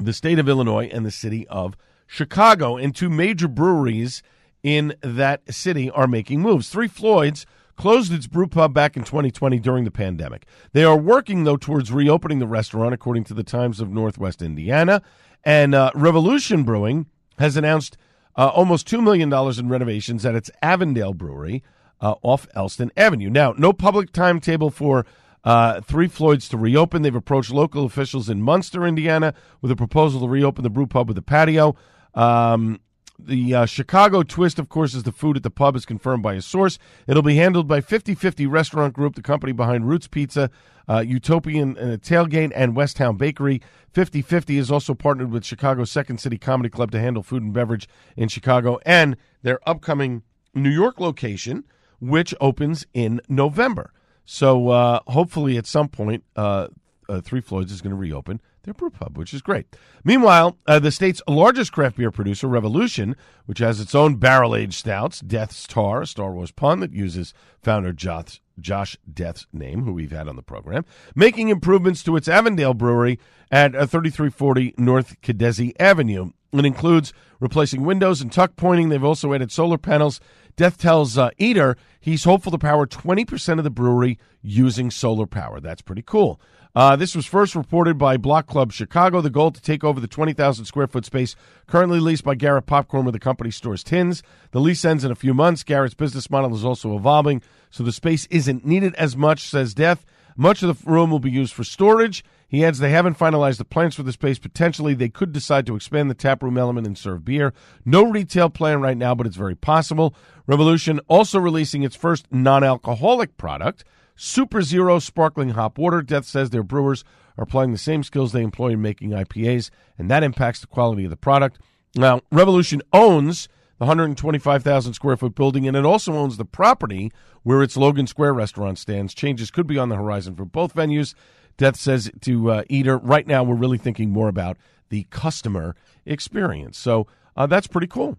the 0.00 0.12
state 0.12 0.40
of 0.40 0.48
Illinois 0.48 0.88
and 0.92 1.06
the 1.06 1.10
city 1.12 1.46
of 1.46 1.76
Chicago. 2.06 2.76
And 2.76 2.94
two 2.94 3.08
major 3.08 3.46
breweries 3.46 4.22
in 4.64 4.94
that 5.02 5.54
city 5.54 5.88
are 5.90 6.08
making 6.08 6.40
moves. 6.40 6.68
Three 6.68 6.88
Floyds 6.88 7.46
closed 7.76 8.12
its 8.12 8.26
brew 8.26 8.48
pub 8.48 8.74
back 8.74 8.96
in 8.96 9.04
2020 9.04 9.60
during 9.60 9.84
the 9.84 9.90
pandemic. 9.92 10.46
They 10.72 10.82
are 10.82 10.98
working, 10.98 11.44
though, 11.44 11.56
towards 11.56 11.92
reopening 11.92 12.40
the 12.40 12.46
restaurant, 12.48 12.92
according 12.92 13.24
to 13.24 13.34
the 13.34 13.44
Times 13.44 13.80
of 13.80 13.88
Northwest 13.88 14.42
Indiana. 14.42 15.00
And 15.44 15.76
uh, 15.76 15.92
Revolution 15.94 16.64
Brewing 16.64 17.06
has 17.38 17.56
announced 17.56 17.96
uh, 18.38 18.46
almost 18.48 18.88
$2 18.88 19.02
million 19.02 19.32
in 19.58 19.68
renovations 19.68 20.24
at 20.24 20.36
its 20.36 20.50
Avondale 20.62 21.12
Brewery 21.12 21.64
uh, 22.00 22.14
off 22.22 22.46
Elston 22.54 22.92
Avenue. 22.96 23.28
Now, 23.28 23.52
no 23.58 23.72
public 23.72 24.12
timetable 24.12 24.70
for 24.70 25.04
uh, 25.42 25.80
Three 25.80 26.06
Floyds 26.06 26.48
to 26.50 26.56
reopen. 26.56 27.02
They've 27.02 27.14
approached 27.14 27.50
local 27.50 27.84
officials 27.84 28.30
in 28.30 28.40
Munster, 28.40 28.86
Indiana, 28.86 29.34
with 29.60 29.72
a 29.72 29.76
proposal 29.76 30.20
to 30.20 30.28
reopen 30.28 30.62
the 30.62 30.70
brew 30.70 30.86
pub 30.86 31.08
with 31.08 31.18
a 31.18 31.22
patio. 31.22 31.74
Um, 32.14 32.80
the 33.18 33.54
uh, 33.54 33.66
Chicago 33.66 34.22
twist, 34.22 34.58
of 34.58 34.68
course, 34.68 34.94
is 34.94 35.02
the 35.02 35.12
food 35.12 35.36
at 35.36 35.42
the 35.42 35.50
pub 35.50 35.74
is 35.76 35.84
confirmed 35.84 36.22
by 36.22 36.34
a 36.34 36.42
source. 36.42 36.78
It'll 37.06 37.22
be 37.22 37.36
handled 37.36 37.66
by 37.66 37.80
50-50 37.80 38.50
Restaurant 38.50 38.94
Group, 38.94 39.16
the 39.16 39.22
company 39.22 39.52
behind 39.52 39.88
Roots 39.88 40.06
Pizza, 40.06 40.50
uh, 40.88 41.00
Utopian 41.00 41.76
uh, 41.76 41.96
Tailgate, 42.00 42.52
and 42.54 42.74
Westtown 42.74 43.18
Bakery. 43.18 43.60
50-50 43.92 44.58
is 44.58 44.70
also 44.70 44.94
partnered 44.94 45.30
with 45.30 45.44
Chicago's 45.44 45.90
Second 45.90 46.18
City 46.18 46.38
Comedy 46.38 46.70
Club 46.70 46.90
to 46.92 47.00
handle 47.00 47.22
food 47.22 47.42
and 47.42 47.52
beverage 47.52 47.88
in 48.16 48.28
Chicago 48.28 48.78
and 48.86 49.16
their 49.42 49.58
upcoming 49.68 50.22
New 50.54 50.70
York 50.70 51.00
location, 51.00 51.64
which 52.00 52.34
opens 52.40 52.86
in 52.94 53.20
November. 53.28 53.92
So 54.24 54.68
uh, 54.68 55.00
hopefully 55.08 55.56
at 55.56 55.66
some 55.66 55.88
point, 55.88 56.24
uh, 56.36 56.68
uh, 57.08 57.20
Three 57.20 57.40
Floyds 57.40 57.72
is 57.72 57.80
going 57.80 57.90
to 57.90 57.96
reopen 57.96 58.40
brew 58.74 58.90
pub, 58.90 59.16
which 59.16 59.34
is 59.34 59.42
great. 59.42 59.66
Meanwhile, 60.04 60.56
uh, 60.66 60.78
the 60.78 60.90
state's 60.90 61.22
largest 61.28 61.72
craft 61.72 61.96
beer 61.96 62.10
producer, 62.10 62.48
Revolution, 62.48 63.16
which 63.46 63.58
has 63.58 63.80
its 63.80 63.94
own 63.94 64.16
barrel 64.16 64.54
aged 64.54 64.74
stouts, 64.74 65.20
Deth's 65.20 65.66
Tar, 65.66 66.02
a 66.02 66.06
Star 66.06 66.32
Wars 66.32 66.50
pun 66.50 66.80
that 66.80 66.92
uses 66.92 67.34
founder 67.62 67.92
Josh, 67.92 68.40
Josh 68.60 68.96
Deth's 69.12 69.46
name, 69.52 69.84
who 69.84 69.92
we've 69.92 70.10
had 70.10 70.28
on 70.28 70.36
the 70.36 70.42
program, 70.42 70.84
making 71.14 71.48
improvements 71.48 72.02
to 72.04 72.16
its 72.16 72.28
Avondale 72.28 72.74
brewery 72.74 73.18
at 73.50 73.74
uh, 73.74 73.86
3340 73.86 74.74
North 74.76 75.20
Kedzie 75.22 75.74
Avenue. 75.78 76.30
It 76.52 76.64
includes 76.64 77.12
replacing 77.40 77.84
windows 77.84 78.20
and 78.20 78.32
tuck 78.32 78.56
pointing. 78.56 78.88
They've 78.88 79.04
also 79.04 79.34
added 79.34 79.52
solar 79.52 79.78
panels. 79.78 80.20
Deth 80.58 80.76
tells 80.76 81.16
uh, 81.16 81.30
Eater 81.38 81.76
he's 82.00 82.24
hopeful 82.24 82.50
to 82.50 82.58
power 82.58 82.84
20% 82.84 83.58
of 83.58 83.64
the 83.64 83.70
brewery 83.70 84.18
using 84.42 84.90
solar 84.90 85.24
power. 85.24 85.60
That's 85.60 85.82
pretty 85.82 86.02
cool. 86.02 86.40
Uh, 86.74 86.96
this 86.96 87.14
was 87.14 87.26
first 87.26 87.54
reported 87.54 87.96
by 87.96 88.16
Block 88.16 88.48
Club 88.48 88.72
Chicago. 88.72 89.20
The 89.20 89.30
goal 89.30 89.52
to 89.52 89.60
take 89.60 89.84
over 89.84 90.00
the 90.00 90.08
20,000 90.08 90.64
square 90.64 90.88
foot 90.88 91.04
space 91.04 91.36
currently 91.68 92.00
leased 92.00 92.24
by 92.24 92.34
Garrett 92.34 92.66
Popcorn, 92.66 93.04
where 93.04 93.12
the 93.12 93.20
company 93.20 93.52
stores 93.52 93.84
tins. 93.84 94.22
The 94.50 94.60
lease 94.60 94.84
ends 94.84 95.04
in 95.04 95.12
a 95.12 95.16
few 95.16 95.32
months. 95.32 95.62
Garrett's 95.62 95.94
business 95.94 96.28
model 96.28 96.54
is 96.54 96.64
also 96.64 96.96
evolving, 96.96 97.40
so 97.70 97.84
the 97.84 97.92
space 97.92 98.26
isn't 98.26 98.66
needed 98.66 98.96
as 98.96 99.16
much, 99.16 99.42
says 99.42 99.74
Deth. 99.74 100.00
Much 100.40 100.62
of 100.62 100.68
the 100.68 100.90
room 100.90 101.10
will 101.10 101.18
be 101.18 101.32
used 101.32 101.52
for 101.52 101.64
storage. 101.64 102.24
He 102.46 102.64
adds 102.64 102.78
they 102.78 102.90
haven't 102.90 103.18
finalized 103.18 103.58
the 103.58 103.64
plans 103.64 103.96
for 103.96 104.04
the 104.04 104.12
space. 104.12 104.38
Potentially, 104.38 104.94
they 104.94 105.08
could 105.08 105.32
decide 105.32 105.66
to 105.66 105.74
expand 105.74 106.08
the 106.08 106.14
taproom 106.14 106.56
element 106.56 106.86
and 106.86 106.96
serve 106.96 107.24
beer. 107.24 107.52
No 107.84 108.08
retail 108.08 108.48
plan 108.48 108.80
right 108.80 108.96
now, 108.96 109.16
but 109.16 109.26
it's 109.26 109.34
very 109.34 109.56
possible. 109.56 110.14
Revolution 110.46 111.00
also 111.08 111.40
releasing 111.40 111.82
its 111.82 111.96
first 111.96 112.28
non 112.30 112.62
alcoholic 112.62 113.36
product. 113.36 113.84
Super 114.14 114.62
Zero 114.62 115.00
Sparkling 115.00 115.50
Hop 115.50 115.76
Water. 115.76 116.02
Deth 116.02 116.24
says 116.24 116.50
their 116.50 116.62
brewers 116.62 117.04
are 117.36 117.42
applying 117.42 117.72
the 117.72 117.78
same 117.78 118.04
skills 118.04 118.30
they 118.30 118.42
employ 118.42 118.68
in 118.68 118.80
making 118.80 119.10
IPAs, 119.10 119.70
and 119.98 120.08
that 120.08 120.22
impacts 120.22 120.60
the 120.60 120.68
quality 120.68 121.02
of 121.02 121.10
the 121.10 121.16
product. 121.16 121.58
Now, 121.96 122.20
Revolution 122.30 122.80
owns 122.92 123.48
the 123.78 123.84
125,000 123.84 124.92
square 124.92 125.16
foot 125.16 125.34
building, 125.34 125.66
and 125.66 125.76
it 125.76 125.84
also 125.84 126.12
owns 126.12 126.36
the 126.36 126.44
property 126.44 127.12
where 127.44 127.62
its 127.62 127.76
Logan 127.76 128.08
Square 128.08 128.34
restaurant 128.34 128.78
stands. 128.78 129.14
Changes 129.14 129.50
could 129.50 129.66
be 129.66 129.78
on 129.78 129.88
the 129.88 129.96
horizon 129.96 130.34
for 130.34 130.44
both 130.44 130.74
venues. 130.74 131.14
Deth 131.56 131.76
says 131.76 132.10
to 132.22 132.50
uh, 132.50 132.62
Eater, 132.68 132.98
right 132.98 133.26
now 133.26 133.44
we're 133.44 133.54
really 133.54 133.78
thinking 133.78 134.10
more 134.10 134.28
about 134.28 134.56
the 134.88 135.06
customer 135.10 135.76
experience. 136.04 136.76
So 136.76 137.06
uh, 137.36 137.46
that's 137.46 137.68
pretty 137.68 137.86
cool. 137.86 138.18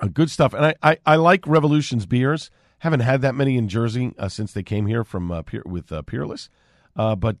Uh, 0.00 0.08
good 0.08 0.30
stuff. 0.30 0.52
And 0.52 0.66
I, 0.66 0.74
I, 0.82 0.98
I 1.06 1.16
like 1.16 1.46
Revolution's 1.46 2.06
beers. 2.06 2.50
Haven't 2.80 3.00
had 3.00 3.22
that 3.22 3.34
many 3.34 3.56
in 3.56 3.68
Jersey 3.68 4.14
uh, 4.18 4.28
since 4.28 4.52
they 4.52 4.62
came 4.62 4.86
here 4.86 5.04
from 5.04 5.30
uh, 5.30 5.42
Peer, 5.42 5.62
with 5.64 5.92
uh, 5.92 6.02
Peerless, 6.02 6.48
but 6.94 7.38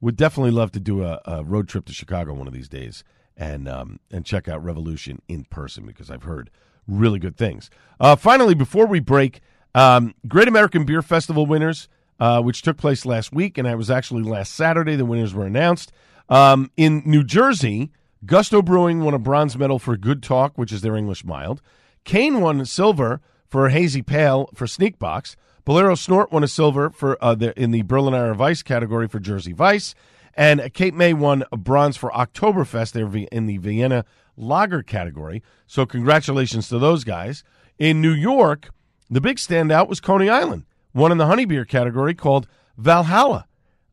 would 0.00 0.16
definitely 0.16 0.50
love 0.50 0.72
to 0.72 0.80
do 0.80 1.04
a, 1.04 1.20
a 1.26 1.44
road 1.44 1.68
trip 1.68 1.84
to 1.84 1.92
Chicago 1.92 2.32
one 2.32 2.46
of 2.46 2.54
these 2.54 2.68
days 2.68 3.04
and 3.40 3.66
um, 3.66 3.98
and 4.12 4.24
check 4.24 4.46
out 4.46 4.62
Revolution 4.62 5.20
in 5.26 5.44
person 5.44 5.86
because 5.86 6.10
I've 6.10 6.22
heard 6.22 6.50
really 6.86 7.18
good 7.18 7.36
things. 7.36 7.70
Uh, 7.98 8.14
finally, 8.14 8.54
before 8.54 8.86
we 8.86 9.00
break, 9.00 9.40
um, 9.74 10.14
Great 10.28 10.46
American 10.46 10.84
Beer 10.84 11.02
Festival 11.02 11.46
winners, 11.46 11.88
uh, 12.20 12.42
which 12.42 12.62
took 12.62 12.76
place 12.76 13.06
last 13.06 13.32
week, 13.32 13.56
and 13.56 13.66
it 13.66 13.76
was 13.76 13.90
actually 13.90 14.22
last 14.22 14.52
Saturday. 14.52 14.94
The 14.94 15.06
winners 15.06 15.34
were 15.34 15.46
announced 15.46 15.90
um, 16.28 16.70
in 16.76 17.02
New 17.06 17.24
Jersey. 17.24 17.90
Gusto 18.26 18.60
Brewing 18.60 19.02
won 19.02 19.14
a 19.14 19.18
bronze 19.18 19.56
medal 19.56 19.78
for 19.78 19.96
Good 19.96 20.22
Talk, 20.22 20.58
which 20.58 20.72
is 20.72 20.82
their 20.82 20.94
English 20.94 21.24
mild. 21.24 21.62
Kane 22.04 22.42
won 22.42 22.64
silver 22.66 23.22
for 23.48 23.70
Hazy 23.70 24.02
Pale 24.02 24.50
for 24.54 24.66
Sneak 24.66 24.98
Box. 24.98 25.36
Bolero 25.64 25.94
Snort 25.94 26.30
won 26.30 26.44
a 26.44 26.48
silver 26.48 26.90
for 26.90 27.22
uh, 27.24 27.34
the, 27.34 27.58
in 27.58 27.70
the 27.70 27.82
Berliner 27.82 28.34
Weiss 28.34 28.62
category 28.62 29.08
for 29.08 29.18
Jersey 29.18 29.52
Vice. 29.52 29.94
And 30.34 30.72
Cape 30.72 30.94
May 30.94 31.12
won 31.12 31.44
a 31.52 31.56
bronze 31.56 31.96
for 31.96 32.10
Oktoberfest 32.10 32.92
there 32.92 33.08
in 33.32 33.46
the 33.46 33.58
Vienna 33.58 34.04
Lager 34.36 34.82
category. 34.82 35.42
So 35.66 35.86
congratulations 35.86 36.68
to 36.68 36.78
those 36.78 37.04
guys. 37.04 37.44
In 37.78 38.00
New 38.00 38.12
York, 38.12 38.70
the 39.08 39.20
big 39.20 39.36
standout 39.36 39.88
was 39.88 40.00
Coney 40.00 40.28
Island, 40.28 40.64
one 40.92 41.12
in 41.12 41.18
the 41.18 41.26
honey 41.26 41.44
beer 41.44 41.64
category 41.64 42.14
called 42.14 42.46
Valhalla. 42.76 43.46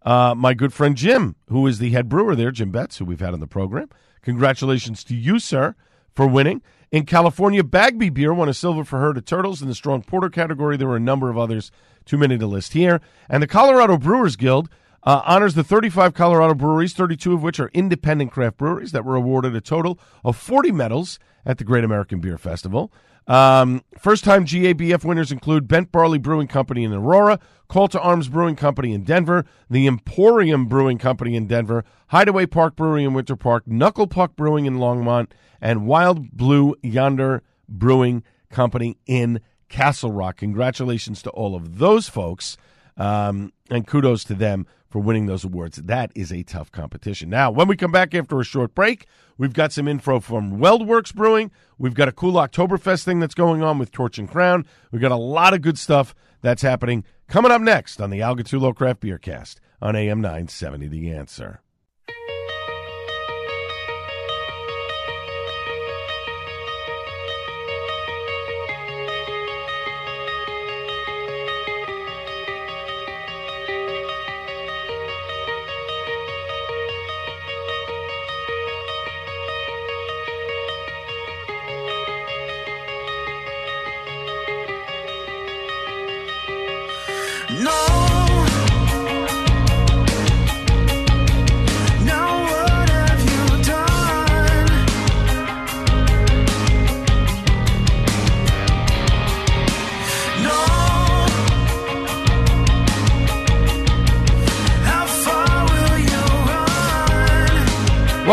Uh, 0.03 0.33
my 0.35 0.53
good 0.53 0.71
friend 0.73 0.95
Jim, 0.95 1.35
who 1.49 1.67
is 1.67 1.79
the 1.79 1.89
head 1.89 2.07
brewer 2.07 2.35
there, 2.35 2.51
Jim 2.51 2.71
Betts, 2.71 2.97
who 2.97 3.05
we've 3.05 3.19
had 3.19 3.33
on 3.33 3.39
the 3.39 3.47
program. 3.47 3.89
Congratulations 4.21 5.03
to 5.05 5.15
you, 5.15 5.39
sir, 5.39 5.75
for 6.13 6.27
winning. 6.27 6.61
In 6.91 7.05
California, 7.05 7.63
Bagby 7.63 8.09
Beer 8.09 8.33
won 8.33 8.47
a 8.47 8.53
silver 8.53 8.85
for 8.85 8.99
Herd 8.99 9.17
of 9.17 9.25
Turtles 9.25 9.61
in 9.61 9.67
the 9.67 9.75
strong 9.75 10.01
porter 10.01 10.29
category. 10.29 10.77
There 10.77 10.87
were 10.87 10.95
a 10.95 11.01
number 11.01 11.29
of 11.29 11.37
others, 11.37 11.71
too 12.05 12.17
many 12.17 12.37
to 12.37 12.47
list 12.47 12.73
here. 12.73 13.01
And 13.29 13.43
the 13.43 13.47
Colorado 13.47 13.97
Brewers 13.97 14.37
Guild 14.37 14.69
uh, 15.07 15.21
honors 15.25 15.53
the 15.53 15.63
35 15.63 16.13
Colorado 16.13 16.53
breweries, 16.53 16.93
32 16.93 17.33
of 17.33 17.41
which 17.41 17.61
are 17.61 17.71
independent 17.73 18.29
craft 18.29 18.57
breweries 18.57 18.91
that 18.91 19.05
were 19.05 19.15
awarded 19.15 19.55
a 19.55 19.61
total 19.61 19.97
of 20.25 20.35
40 20.35 20.73
medals 20.73 21.17
at 21.45 21.59
the 21.59 21.63
Great 21.63 21.85
American 21.85 22.19
Beer 22.19 22.37
Festival. 22.37 22.91
Um, 23.25 23.83
first 23.97 24.25
time 24.25 24.43
GABF 24.43 25.05
winners 25.05 25.31
include 25.31 25.65
Bent 25.65 25.93
Barley 25.93 26.17
Brewing 26.17 26.47
Company 26.47 26.83
in 26.83 26.91
Aurora, 26.91 27.39
Call 27.69 27.87
to 27.87 28.01
Arms 28.01 28.27
Brewing 28.27 28.57
Company 28.57 28.93
in 28.93 29.05
Denver, 29.05 29.45
the 29.69 29.87
Empourium 29.87 30.67
Brewing 30.67 30.97
Company 30.97 31.37
in 31.37 31.47
Denver, 31.47 31.85
Hideaway 32.07 32.45
Park 32.45 32.75
Brewery 32.75 33.05
in 33.05 33.13
Winter 33.13 33.37
Park, 33.37 33.65
Knuckle 33.65 34.07
Puck 34.07 34.35
Brewing 34.35 34.65
in 34.65 34.75
Longmont, 34.75 35.31
and 35.61 35.87
Wild 35.87 36.31
Blue 36.31 36.75
Yonder 36.83 37.43
Brewing 37.69 38.23
Company 38.49 38.97
in 39.05 39.39
Castle 39.69 40.11
Rock. 40.11 40.35
Congratulations 40.35 41.21
to 41.21 41.29
all 41.29 41.55
of 41.55 41.77
those 41.77 42.09
folks, 42.09 42.57
um, 42.97 43.53
and 43.69 43.87
kudos 43.87 44.25
to 44.25 44.33
them 44.33 44.67
for 44.89 44.99
winning 44.99 45.25
those 45.25 45.43
awards. 45.43 45.77
That 45.77 46.11
is 46.15 46.31
a 46.31 46.43
tough 46.43 46.71
competition. 46.71 47.29
Now, 47.29 47.51
when 47.51 47.67
we 47.67 47.75
come 47.75 47.91
back 47.91 48.15
after 48.15 48.39
a 48.39 48.43
short 48.43 48.73
break, 48.73 49.05
we've 49.37 49.53
got 49.53 49.71
some 49.71 49.87
info 49.87 50.19
from 50.19 50.57
WeldWerks 50.59 51.13
Brewing. 51.13 51.51
We've 51.77 51.93
got 51.93 52.07
a 52.07 52.13
cool 52.13 52.33
Oktoberfest 52.33 53.03
thing 53.03 53.19
that's 53.19 53.35
going 53.35 53.61
on 53.63 53.77
with 53.79 53.91
Torch 53.91 54.17
and 54.17 54.29
Crown. 54.29 54.65
We've 54.91 55.01
got 55.01 55.11
a 55.11 55.15
lot 55.15 55.53
of 55.53 55.61
good 55.61 55.77
stuff 55.77 56.15
that's 56.41 56.61
happening 56.61 57.03
coming 57.27 57.51
up 57.51 57.61
next 57.61 58.01
on 58.01 58.09
the 58.09 58.21
Al 58.21 58.35
Gattullo 58.35 58.75
Craft 58.75 59.01
Beer 59.01 59.17
Cast 59.17 59.59
on 59.81 59.95
AM 59.95 60.21
970 60.21 60.87
The 60.87 61.11
Answer. 61.11 61.61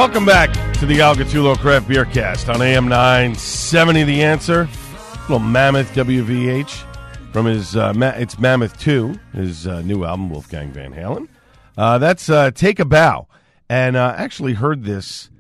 Welcome 0.05 0.27
back 0.27 0.53
to 0.75 0.85
the 0.85 1.01
Al 1.01 1.15
Gattullo 1.17 1.57
Craft 1.57 1.89
Beer 1.89 2.05
Cast 2.05 2.51
on 2.51 2.61
AM 2.61 2.89
970 2.89 4.05
The 4.05 4.23
Answer. 4.23 4.69
Little 5.23 5.39
Mammoth 5.39 5.95
WVH 5.95 7.33
from 7.33 7.47
his, 7.47 7.75
uh, 7.75 7.95
Ma- 7.95 8.11
it's 8.11 8.39
Mammoth 8.39 8.79
2, 8.81 9.19
his 9.33 9.67
uh, 9.67 9.81
new 9.81 10.05
album, 10.05 10.29
Wolfgang 10.29 10.71
Van 10.73 10.93
Halen. 10.93 11.27
Uh, 11.79 11.97
that's 11.97 12.29
uh, 12.29 12.51
Take 12.51 12.81
a 12.81 12.85
Bow. 12.85 13.29
And 13.71 13.97
uh, 13.97 14.15
actually 14.15 14.53
heard 14.53 14.85
this 14.85 15.31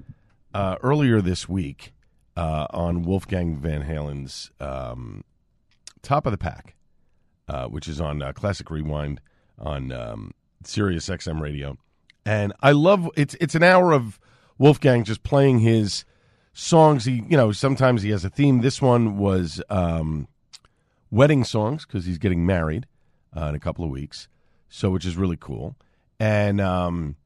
uh, 0.54 0.76
earlier 0.82 1.20
this 1.20 1.46
week 1.46 1.92
on 2.34 3.02
Wolfgang 3.02 3.58
Van 3.58 3.82
Halen's 3.82 4.50
um, 4.60 5.24
Top 6.00 6.24
of 6.24 6.32
the 6.32 6.38
Pack, 6.38 6.74
which 7.68 7.86
is 7.86 8.00
on 8.00 8.22
Classic 8.32 8.70
Rewind 8.70 9.20
on 9.58 9.92
um, 9.92 10.32
Sirius 10.64 11.06
XM 11.10 11.38
Radio. 11.38 11.76
And 12.24 12.54
I 12.62 12.72
love 12.72 13.10
it's 13.14 13.36
it's 13.38 13.54
an 13.54 13.62
hour 13.62 13.92
of 13.92 14.18
Wolfgang 14.58 15.04
just 15.04 15.22
playing 15.22 15.60
his 15.60 16.04
songs. 16.52 17.04
He 17.04 17.24
you 17.28 17.36
know 17.36 17.52
sometimes 17.52 18.02
he 18.02 18.10
has 18.10 18.24
a 18.24 18.30
theme. 18.30 18.60
This 18.60 18.80
one 18.80 19.18
was 19.18 19.62
um, 19.68 20.28
wedding 21.10 21.44
songs 21.44 21.86
because 21.86 22.06
he's 22.06 22.18
getting 22.18 22.46
married 22.46 22.86
uh, 23.36 23.46
in 23.46 23.54
a 23.54 23.60
couple 23.60 23.84
of 23.84 23.90
weeks, 23.90 24.28
so 24.68 24.90
which 24.90 25.06
is 25.06 25.16
really 25.16 25.38
cool. 25.38 25.76
And 26.20 26.60
um, 26.60 27.16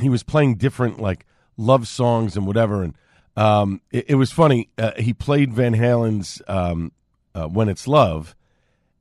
he 0.00 0.08
was 0.08 0.22
playing 0.22 0.56
different 0.56 1.00
like 1.00 1.26
love 1.56 1.86
songs 1.86 2.36
and 2.36 2.46
whatever. 2.46 2.82
And 2.82 2.94
um, 3.36 3.80
it, 3.90 4.10
it 4.10 4.14
was 4.16 4.32
funny. 4.32 4.70
Uh, 4.78 4.92
he 4.98 5.12
played 5.12 5.52
Van 5.52 5.74
Halen's 5.74 6.42
um, 6.48 6.92
uh, 7.34 7.46
"When 7.46 7.68
It's 7.68 7.86
Love." 7.86 8.34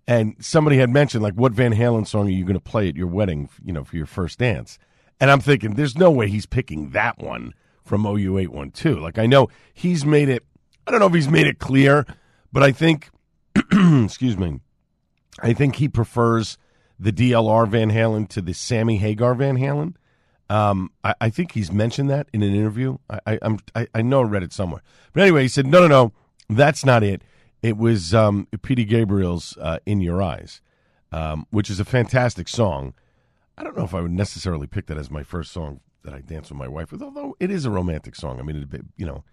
And 0.07 0.35
somebody 0.39 0.77
had 0.77 0.89
mentioned, 0.89 1.23
like, 1.23 1.35
what 1.35 1.53
Van 1.53 1.73
Halen 1.73 2.05
song 2.07 2.27
are 2.27 2.31
you 2.31 2.43
going 2.43 2.55
to 2.55 2.59
play 2.59 2.89
at 2.89 2.95
your 2.97 3.07
wedding, 3.07 3.49
you 3.63 3.71
know, 3.71 3.83
for 3.83 3.95
your 3.95 4.07
first 4.07 4.39
dance? 4.39 4.77
And 5.21 5.29
I'm 5.29 5.39
thinking, 5.39 5.75
there's 5.75 5.97
no 5.97 6.09
way 6.09 6.27
he's 6.27 6.47
picking 6.47 6.89
that 6.89 7.19
one 7.19 7.53
from 7.85 8.05
OU 8.05 8.39
812. 8.39 8.99
Like, 8.99 9.19
I 9.19 9.27
know 9.27 9.47
he's 9.73 10.03
made 10.03 10.27
it, 10.27 10.43
I 10.87 10.91
don't 10.91 10.99
know 10.99 11.05
if 11.05 11.13
he's 11.13 11.29
made 11.29 11.45
it 11.45 11.59
clear, 11.59 12.05
but 12.51 12.63
I 12.63 12.71
think, 12.71 13.09
excuse 13.71 14.35
me, 14.37 14.59
I 15.39 15.53
think 15.53 15.75
he 15.75 15.87
prefers 15.87 16.57
the 16.99 17.13
DLR 17.13 17.67
Van 17.67 17.91
Halen 17.91 18.27
to 18.29 18.41
the 18.41 18.53
Sammy 18.53 18.97
Hagar 18.97 19.35
Van 19.35 19.57
Halen. 19.57 19.93
Um, 20.49 20.91
I, 21.03 21.15
I 21.21 21.29
think 21.29 21.53
he's 21.53 21.71
mentioned 21.71 22.09
that 22.09 22.27
in 22.33 22.41
an 22.41 22.53
interview. 22.53 22.97
I, 23.09 23.39
I'm, 23.41 23.59
I, 23.75 23.87
I 23.93 24.01
know 24.01 24.21
I 24.21 24.23
read 24.23 24.43
it 24.43 24.51
somewhere. 24.51 24.81
But 25.13 25.21
anyway, 25.21 25.43
he 25.43 25.47
said, 25.47 25.67
no, 25.67 25.81
no, 25.81 25.87
no, 25.87 26.13
that's 26.49 26.83
not 26.83 27.03
it. 27.03 27.21
It 27.61 27.77
was 27.77 28.13
um, 28.13 28.47
Peter 28.63 28.83
Gabriel's 28.83 29.55
uh, 29.61 29.77
"In 29.85 30.01
Your 30.01 30.19
Eyes," 30.19 30.61
um, 31.11 31.45
which 31.51 31.69
is 31.69 31.79
a 31.79 31.85
fantastic 31.85 32.47
song. 32.47 32.95
I 33.57 33.63
don't 33.63 33.77
know 33.77 33.83
if 33.83 33.93
I 33.93 34.01
would 34.01 34.11
necessarily 34.11 34.67
pick 34.67 34.87
that 34.87 34.97
as 34.97 35.11
my 35.11 35.23
first 35.23 35.51
song 35.51 35.81
that 36.03 36.13
I 36.13 36.21
dance 36.21 36.49
with 36.49 36.57
my 36.57 36.67
wife 36.67 36.91
with, 36.91 37.01
although 37.01 37.35
it 37.39 37.51
is 37.51 37.65
a 37.65 37.69
romantic 37.69 38.15
song. 38.15 38.39
I 38.39 38.43
mean, 38.43 38.67
it, 38.71 38.81
you 38.97 39.05
know, 39.05 39.23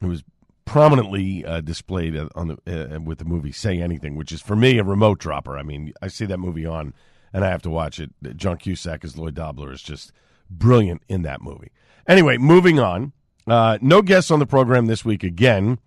it 0.00 0.06
was 0.06 0.22
prominently 0.64 1.44
uh, 1.44 1.60
displayed 1.60 2.16
on 2.34 2.48
the 2.48 2.94
uh, 2.94 3.00
with 3.00 3.18
the 3.18 3.24
movie 3.24 3.52
"Say 3.52 3.80
Anything," 3.80 4.16
which 4.16 4.32
is 4.32 4.40
for 4.40 4.56
me 4.56 4.78
a 4.78 4.84
remote 4.84 5.18
dropper. 5.18 5.58
I 5.58 5.62
mean, 5.62 5.92
I 6.00 6.08
see 6.08 6.26
that 6.26 6.38
movie 6.38 6.66
on 6.66 6.94
and 7.34 7.44
I 7.44 7.50
have 7.50 7.62
to 7.62 7.70
watch 7.70 7.98
it. 7.98 8.10
John 8.36 8.56
Cusack 8.56 9.04
as 9.04 9.18
Lloyd 9.18 9.34
Dobler 9.34 9.72
is 9.72 9.82
just 9.82 10.12
brilliant 10.48 11.02
in 11.08 11.22
that 11.22 11.42
movie. 11.42 11.72
Anyway, 12.06 12.38
moving 12.38 12.78
on. 12.78 13.12
Uh, 13.46 13.76
no 13.82 14.00
guests 14.00 14.30
on 14.30 14.38
the 14.38 14.46
program 14.46 14.86
this 14.86 15.04
week 15.04 15.24
again. 15.24 15.78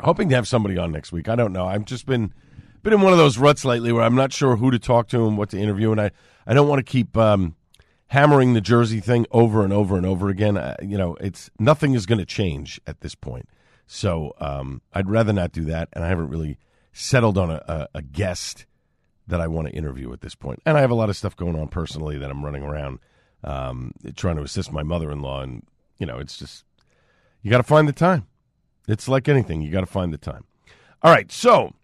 Hoping 0.00 0.28
to 0.28 0.34
have 0.34 0.48
somebody 0.48 0.76
on 0.76 0.92
next 0.92 1.12
week. 1.12 1.28
I 1.28 1.36
don't 1.36 1.52
know. 1.52 1.66
I've 1.66 1.84
just 1.84 2.06
been 2.06 2.34
been 2.82 2.92
in 2.92 3.00
one 3.00 3.12
of 3.12 3.18
those 3.18 3.38
ruts 3.38 3.64
lately 3.64 3.92
where 3.92 4.02
I'm 4.02 4.14
not 4.14 4.32
sure 4.32 4.56
who 4.56 4.70
to 4.70 4.78
talk 4.78 5.08
to 5.08 5.26
and 5.26 5.36
what 5.38 5.50
to 5.50 5.58
interview, 5.58 5.92
and 5.92 6.00
I 6.00 6.10
I 6.46 6.54
don't 6.54 6.68
want 6.68 6.78
to 6.78 6.90
keep 6.90 7.16
um, 7.16 7.56
hammering 8.08 8.54
the 8.54 8.60
Jersey 8.60 9.00
thing 9.00 9.26
over 9.30 9.64
and 9.64 9.72
over 9.72 9.96
and 9.96 10.06
over 10.06 10.28
again. 10.28 10.56
Uh, 10.56 10.76
you 10.82 10.98
know, 10.98 11.16
it's 11.20 11.50
nothing 11.58 11.94
is 11.94 12.06
going 12.06 12.18
to 12.18 12.26
change 12.26 12.80
at 12.86 13.00
this 13.00 13.14
point. 13.14 13.48
So 13.86 14.34
um, 14.38 14.82
I'd 14.92 15.08
rather 15.08 15.32
not 15.32 15.52
do 15.52 15.64
that, 15.66 15.88
and 15.92 16.04
I 16.04 16.08
haven't 16.08 16.28
really 16.28 16.58
settled 16.92 17.38
on 17.38 17.50
a, 17.50 17.62
a, 17.68 17.88
a 17.98 18.02
guest 18.02 18.66
that 19.26 19.40
I 19.40 19.46
want 19.46 19.68
to 19.68 19.74
interview 19.74 20.12
at 20.12 20.20
this 20.20 20.34
point. 20.34 20.60
And 20.66 20.76
I 20.76 20.80
have 20.80 20.90
a 20.90 20.94
lot 20.94 21.10
of 21.10 21.16
stuff 21.16 21.36
going 21.36 21.58
on 21.58 21.68
personally 21.68 22.18
that 22.18 22.30
I'm 22.30 22.44
running 22.44 22.62
around 22.62 22.98
um, 23.44 23.92
trying 24.16 24.36
to 24.36 24.42
assist 24.42 24.72
my 24.72 24.82
mother 24.82 25.10
in 25.10 25.20
law, 25.20 25.42
and 25.42 25.62
you 25.98 26.06
know, 26.06 26.18
it's 26.18 26.36
just 26.36 26.64
you 27.42 27.50
got 27.50 27.58
to 27.58 27.62
find 27.62 27.88
the 27.88 27.92
time. 27.92 28.26
It's 28.88 29.08
like 29.08 29.28
anything, 29.28 29.62
you 29.62 29.70
got 29.70 29.80
to 29.80 29.86
find 29.86 30.12
the 30.12 30.18
time. 30.18 30.44
All 31.02 31.12
right, 31.12 31.30
so 31.30 31.74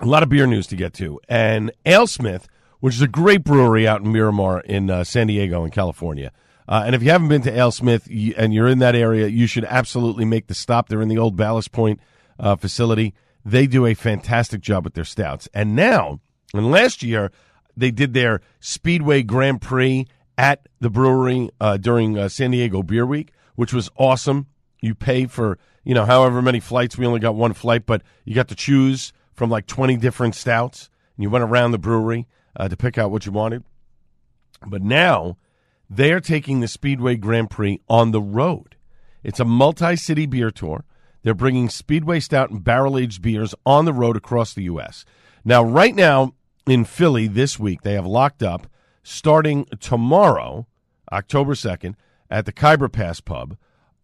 a 0.00 0.06
lot 0.06 0.22
of 0.22 0.28
beer 0.28 0.46
news 0.46 0.66
to 0.68 0.76
get 0.76 0.92
to. 0.94 1.20
And 1.28 1.72
AleSmith, 1.84 2.44
which 2.80 2.94
is 2.94 3.02
a 3.02 3.08
great 3.08 3.44
brewery 3.44 3.86
out 3.86 4.00
in 4.00 4.12
Miramar 4.12 4.60
in 4.60 4.90
uh, 4.90 5.04
San 5.04 5.26
Diego 5.26 5.64
in 5.64 5.70
California. 5.70 6.32
Uh, 6.68 6.84
and 6.86 6.94
if 6.94 7.02
you 7.02 7.10
haven't 7.10 7.28
been 7.28 7.42
to 7.42 7.52
AleSmith 7.52 8.08
y- 8.08 8.34
and 8.36 8.54
you're 8.54 8.68
in 8.68 8.78
that 8.78 8.94
area, 8.94 9.26
you 9.26 9.46
should 9.46 9.64
absolutely 9.64 10.24
make 10.24 10.46
the 10.46 10.54
stop. 10.54 10.88
They're 10.88 11.02
in 11.02 11.08
the 11.08 11.18
old 11.18 11.36
Ballast 11.36 11.72
Point 11.72 12.00
uh, 12.38 12.56
facility. 12.56 13.14
They 13.44 13.66
do 13.66 13.86
a 13.86 13.94
fantastic 13.94 14.60
job 14.60 14.84
with 14.84 14.94
their 14.94 15.04
stouts. 15.04 15.48
And 15.52 15.74
now, 15.74 16.20
and 16.54 16.70
last 16.70 17.02
year, 17.02 17.32
they 17.76 17.90
did 17.90 18.14
their 18.14 18.40
Speedway 18.60 19.22
Grand 19.22 19.60
Prix 19.60 20.06
at 20.38 20.66
the 20.80 20.90
brewery 20.90 21.50
uh, 21.60 21.76
during 21.76 22.16
uh, 22.16 22.28
San 22.28 22.52
Diego 22.52 22.82
Beer 22.82 23.04
Week, 23.04 23.32
which 23.56 23.72
was 23.72 23.90
awesome. 23.96 24.46
You 24.80 24.94
pay 24.94 25.26
for, 25.26 25.58
you 25.84 25.94
know, 25.94 26.06
however 26.06 26.40
many 26.40 26.60
flights. 26.60 26.96
We 26.96 27.06
only 27.06 27.20
got 27.20 27.34
one 27.34 27.52
flight, 27.52 27.84
but 27.84 28.02
you 28.24 28.34
got 28.34 28.48
to 28.48 28.54
choose 28.54 29.12
from 29.40 29.48
like 29.48 29.66
20 29.66 29.96
different 29.96 30.34
stouts. 30.34 30.90
And 31.16 31.22
you 31.22 31.30
went 31.30 31.44
around 31.44 31.70
the 31.70 31.78
brewery 31.78 32.28
uh, 32.54 32.68
to 32.68 32.76
pick 32.76 32.98
out 32.98 33.10
what 33.10 33.24
you 33.24 33.32
wanted. 33.32 33.64
But 34.66 34.82
now 34.82 35.38
they 35.88 36.12
are 36.12 36.20
taking 36.20 36.60
the 36.60 36.68
Speedway 36.68 37.16
Grand 37.16 37.48
Prix 37.48 37.80
on 37.88 38.10
the 38.10 38.20
road. 38.20 38.76
It's 39.22 39.40
a 39.40 39.46
multi 39.46 39.96
city 39.96 40.26
beer 40.26 40.50
tour. 40.50 40.84
They're 41.22 41.32
bringing 41.32 41.70
Speedway 41.70 42.20
Stout 42.20 42.50
and 42.50 42.62
barrel 42.62 42.98
aged 42.98 43.22
beers 43.22 43.54
on 43.64 43.86
the 43.86 43.94
road 43.94 44.14
across 44.14 44.52
the 44.52 44.64
U.S. 44.64 45.06
Now, 45.42 45.64
right 45.64 45.94
now 45.94 46.34
in 46.66 46.84
Philly 46.84 47.26
this 47.26 47.58
week, 47.58 47.80
they 47.80 47.94
have 47.94 48.04
locked 48.04 48.42
up 48.42 48.66
starting 49.02 49.64
tomorrow, 49.80 50.66
October 51.10 51.54
2nd, 51.54 51.94
at 52.30 52.44
the 52.44 52.52
Khyber 52.52 52.90
Pass 52.90 53.22
Pub. 53.22 53.56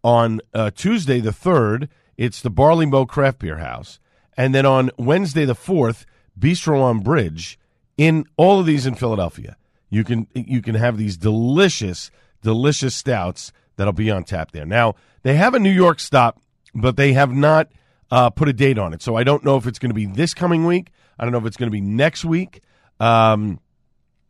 On 0.03 0.41
uh, 0.55 0.71
Tuesday, 0.71 1.19
the 1.19 1.29
3rd, 1.29 1.89
it's 2.17 2.41
the 2.41 2.49
Barley 2.49 2.87
Mow 2.87 3.05
Craft 3.05 3.37
Beer 3.37 3.57
House. 3.57 3.99
And 4.37 4.53
then 4.53 4.65
on 4.65 4.91
Wednesday, 4.97 5.45
the 5.45 5.55
4th, 5.55 6.05
Bistro 6.39 6.81
on 6.81 6.99
Bridge 6.99 7.59
in 7.97 8.25
all 8.37 8.59
of 8.59 8.65
these 8.65 8.85
in 8.85 8.95
Philadelphia. 8.95 9.57
You 9.89 10.03
can 10.03 10.27
you 10.33 10.61
can 10.61 10.75
have 10.75 10.97
these 10.97 11.17
delicious, 11.17 12.11
delicious 12.43 12.95
stouts 12.95 13.51
that'll 13.77 13.93
be 13.93 14.11
on 14.11 14.23
tap 14.23 14.51
there. 14.51 14.65
Now 14.65 14.95
they 15.23 15.35
have 15.35 15.53
a 15.53 15.59
New 15.59 15.71
York 15.71 15.99
stop, 15.99 16.41
but 16.75 16.97
they 16.97 17.13
have 17.13 17.31
not 17.31 17.71
uh, 18.11 18.29
put 18.29 18.49
a 18.49 18.53
date 18.53 18.77
on 18.77 18.93
it. 18.93 19.01
So 19.01 19.15
I 19.15 19.23
don't 19.23 19.43
know 19.43 19.57
if 19.57 19.65
it's 19.65 19.79
going 19.79 19.89
to 19.89 19.95
be 19.95 20.05
this 20.05 20.33
coming 20.33 20.65
week. 20.65 20.91
I 21.17 21.23
don't 21.23 21.31
know 21.31 21.39
if 21.39 21.45
it's 21.45 21.57
going 21.57 21.67
to 21.67 21.71
be 21.71 21.81
next 21.81 22.25
week. 22.25 22.61
Um, 22.99 23.59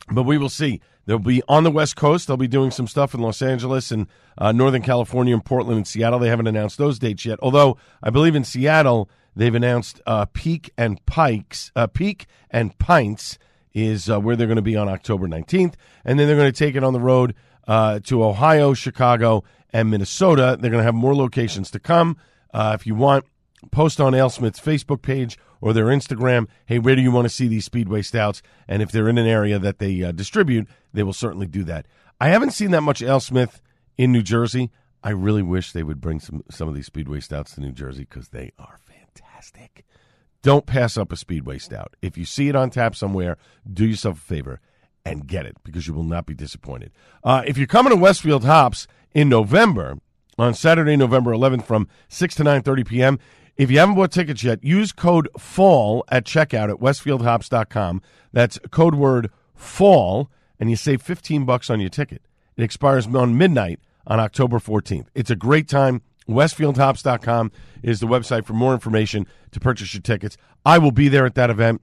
but 0.10 0.24
we 0.24 0.38
will 0.38 0.50
see. 0.50 0.82
They'll 1.06 1.20
be 1.20 1.42
on 1.48 1.64
the 1.64 1.72
West 1.72 1.96
Coast. 1.96 2.28
They'll 2.28 2.38
be 2.38 2.48
doing 2.48 2.72
some 2.72 2.88
stuff 2.88 3.14
in 3.14 3.22
Los 3.22 3.42
Angeles 3.42 3.92
and 3.92 4.08
uh, 4.38 4.52
Northern 4.52 4.82
California 4.82 5.34
and 5.34 5.44
Portland 5.44 5.78
and 5.78 5.88
Seattle. 5.88 6.20
They 6.20 6.30
haven't 6.30 6.48
announced 6.48 6.78
those 6.78 7.00
dates 7.00 7.26
yet. 7.26 7.40
Although 7.42 7.78
I 8.04 8.10
believe 8.10 8.36
in 8.36 8.44
Seattle 8.44 9.10
they've 9.38 9.56
announced 9.56 10.02
uh, 10.06 10.26
Peak 10.26 10.72
and 10.78 11.04
Pikes, 11.06 11.72
uh, 11.76 11.88
Peak 11.88 12.26
and 12.50 12.78
Pints 12.78 13.38
is 13.74 14.10
uh, 14.10 14.20
where 14.20 14.36
they're 14.36 14.48
going 14.48 14.58
to 14.58 14.62
be 14.62 14.76
on 14.76 14.90
October 14.90 15.28
19th, 15.28 15.76
and 16.04 16.20
then 16.20 16.28
they're 16.28 16.36
going 16.36 16.52
to 16.52 16.58
take 16.58 16.76
it 16.76 16.84
on 16.84 16.94
the 16.94 17.00
road 17.00 17.36
uh, 17.68 18.00
to 18.00 18.24
Ohio, 18.24 18.74
Chicago, 18.74 19.44
and 19.72 19.92
Minnesota. 19.92 20.58
They're 20.60 20.72
going 20.72 20.82
to 20.82 20.86
have 20.86 20.96
more 20.96 21.16
locations 21.16 21.70
to 21.72 21.80
come. 21.80 22.18
Uh, 22.54 22.76
if 22.80 22.88
you 22.88 22.96
want, 22.96 23.26
post 23.72 24.02
on 24.02 24.14
AleSmith's 24.14 24.60
Facebook 24.60 25.02
page 25.02 25.38
or 25.62 25.74
their 25.74 25.86
Instagram. 25.86 26.48
Hey, 26.66 26.80
where 26.80 26.96
do 26.96 27.02
you 27.02 27.12
want 27.12 27.26
to 27.26 27.34
see 27.34 27.48
these 27.48 27.66
Speedway 27.66 28.02
Stouts? 28.02 28.42
And 28.68 28.82
if 28.82 28.92
they're 28.92 29.10
in 29.10 29.18
an 29.18 29.28
area 29.28 29.60
that 29.60 29.80
they 29.80 30.04
uh, 30.04 30.12
distribute, 30.12 30.68
they 30.94 31.04
will 31.04 31.14
certainly 31.14 31.48
do 31.48 31.64
that. 31.66 31.86
I 32.20 32.30
haven't 32.30 32.52
seen 32.52 32.72
that 32.72 32.82
much 32.82 33.02
AleSmith 33.02 33.62
in 33.98 34.12
New 34.12 34.24
Jersey. 34.24 34.72
I 35.04 35.12
really 35.12 35.44
wish 35.44 35.72
they 35.72 35.84
would 35.84 36.02
bring 36.02 36.20
some 36.20 36.44
some 36.50 36.68
of 36.68 36.76
these 36.76 36.88
Speedway 36.88 37.20
Stouts 37.20 37.54
to 37.56 37.62
New 37.62 37.72
Jersey 37.72 38.02
because 38.10 38.30
they 38.30 38.52
are 38.58 38.80
fantastic. 39.18 39.86
Don't 40.42 40.66
pass 40.66 40.98
up 40.98 41.12
a 41.12 41.18
Speedway 41.18 41.58
Stout. 41.58 41.96
If 42.02 42.18
you 42.18 42.26
see 42.26 42.50
it 42.50 42.56
on 42.56 42.70
tap 42.70 42.96
somewhere, 42.96 43.38
do 43.72 43.86
yourself 43.86 44.18
a 44.18 44.22
favor 44.22 44.62
and 45.06 45.28
get 45.28 45.46
it 45.46 45.58
because 45.64 45.88
you 45.88 45.94
will 45.94 46.04
not 46.04 46.26
be 46.26 46.34
disappointed. 46.34 46.92
Uh, 47.24 47.44
if 47.46 47.58
you're 47.58 47.68
coming 47.68 47.92
to 47.92 47.98
Westfield 47.98 48.46
Hops 48.46 48.88
in 49.14 49.30
November, 49.30 49.98
on 50.38 50.54
Saturday, 50.54 50.96
November 50.96 51.32
11th 51.32 51.66
from 51.66 51.88
6 52.10 52.36
to 52.36 52.44
9.30 52.44 52.88
p.m., 52.88 53.20
if 53.56 53.72
you 53.72 53.80
haven't 53.80 53.96
bought 53.96 54.12
tickets 54.12 54.44
yet, 54.44 54.64
use 54.64 54.92
code 54.92 55.28
FALL 55.40 56.04
at 56.10 56.26
checkout 56.26 56.70
at 56.70 56.78
westfieldhops.com. 56.78 58.04
That's 58.32 58.60
code 58.70 58.94
word 58.94 59.32
FALL, 59.56 60.30
and 60.60 60.70
you 60.70 60.76
save 60.76 61.02
15 61.02 61.44
bucks 61.44 61.72
on 61.72 61.80
your 61.80 61.90
ticket. 61.90 62.22
It 62.56 62.64
expires 62.64 63.08
on 63.08 63.36
midnight 63.36 63.80
on 64.06 64.20
October 64.20 64.60
14th. 64.60 65.08
It's 65.16 65.32
a 65.32 65.36
great 65.36 65.68
time. 65.68 66.04
Westfieldhops.com 66.28 67.52
is 67.84 68.00
the 68.00 68.08
website 68.08 68.46
for 68.46 68.54
more 68.54 68.74
information 68.74 69.26
to 69.52 69.60
purchase 69.60 69.94
your 69.94 70.02
tickets. 70.02 70.38
I 70.66 70.78
will 70.78 70.92
be 70.92 71.08
there 71.08 71.26
at 71.26 71.36
that 71.36 71.50
event. 71.50 71.82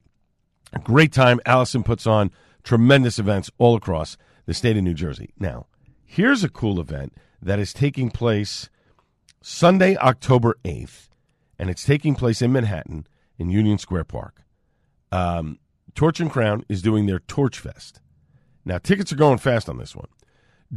Great 0.83 1.13
time. 1.13 1.41
Allison 1.47 1.83
puts 1.83 2.07
on 2.07 2.31
tremendous 2.63 3.19
events 3.19 3.51
all 3.59 3.77
across 3.77 4.17
the 4.47 4.55
state 4.55 4.77
of 4.77 4.83
New 4.83 4.95
Jersey. 4.95 5.33
Now, 5.39 5.67
here's 6.05 6.45
a 6.45 6.49
cool 6.49 6.81
event 6.81 7.15
that 7.41 7.59
is 7.59 7.73
taking 7.73 8.11
place 8.11 8.69
Sunday, 9.41 9.97
October 9.97 10.57
8th, 10.65 11.09
and 11.59 11.71
it's 11.71 11.85
taking 11.85 12.15
place 12.15 12.43
in 12.43 12.53
Manhattan 12.53 13.07
in 13.39 13.51
Union 13.51 13.79
Square 13.79 14.05
Park. 14.05 14.43
Um, 15.13 15.59
Torch 15.95 16.19
and 16.19 16.31
Crown 16.31 16.65
is 16.69 16.83
doing 16.83 17.07
their 17.07 17.21
Torch 17.21 17.59
Fest. 17.59 18.01
Now, 18.65 18.79
tickets 18.79 19.13
are 19.13 19.17
going 19.17 19.39
fast 19.39 19.69
on 19.69 19.79
this 19.79 19.95
one. 19.95 20.09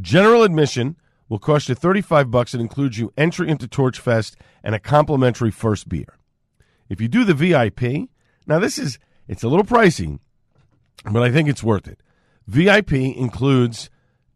General 0.00 0.42
admission 0.42 0.96
will 1.28 1.38
cost 1.38 1.68
you 1.68 1.74
35 1.74 2.30
bucks. 2.30 2.54
It 2.54 2.60
includes 2.60 2.98
you 2.98 3.12
entry 3.16 3.48
into 3.48 3.68
Torch 3.68 3.98
Fest 3.98 4.36
and 4.62 4.74
a 4.74 4.80
complimentary 4.80 5.50
first 5.50 5.88
beer. 5.88 6.18
If 6.88 7.00
you 7.00 7.08
do 7.08 7.24
the 7.24 7.34
VIP, 7.34 8.08
now 8.46 8.58
this 8.58 8.78
is 8.78 8.98
it's 9.26 9.42
a 9.42 9.48
little 9.48 9.64
pricey, 9.64 10.18
but 11.04 11.22
I 11.22 11.30
think 11.30 11.48
it's 11.48 11.62
worth 11.62 11.86
it. 11.86 12.00
VIP 12.46 12.92
includes 12.92 13.90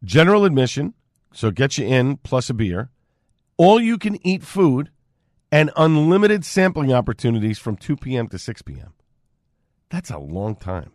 general 0.04 0.44
admission, 0.44 0.94
so 1.32 1.50
get 1.50 1.78
you 1.78 1.86
in 1.86 2.18
plus 2.18 2.50
a 2.50 2.54
beer, 2.54 2.90
all 3.56 3.80
you 3.80 3.96
can 3.96 4.24
eat 4.26 4.42
food, 4.42 4.90
and 5.50 5.70
unlimited 5.76 6.44
sampling 6.44 6.92
opportunities 6.92 7.58
from 7.58 7.76
2 7.76 7.96
p.m. 7.96 8.26
to 8.28 8.38
6 8.38 8.62
p.m. 8.62 8.94
That's 9.90 10.10
a 10.10 10.18
long 10.18 10.56
time. 10.56 10.92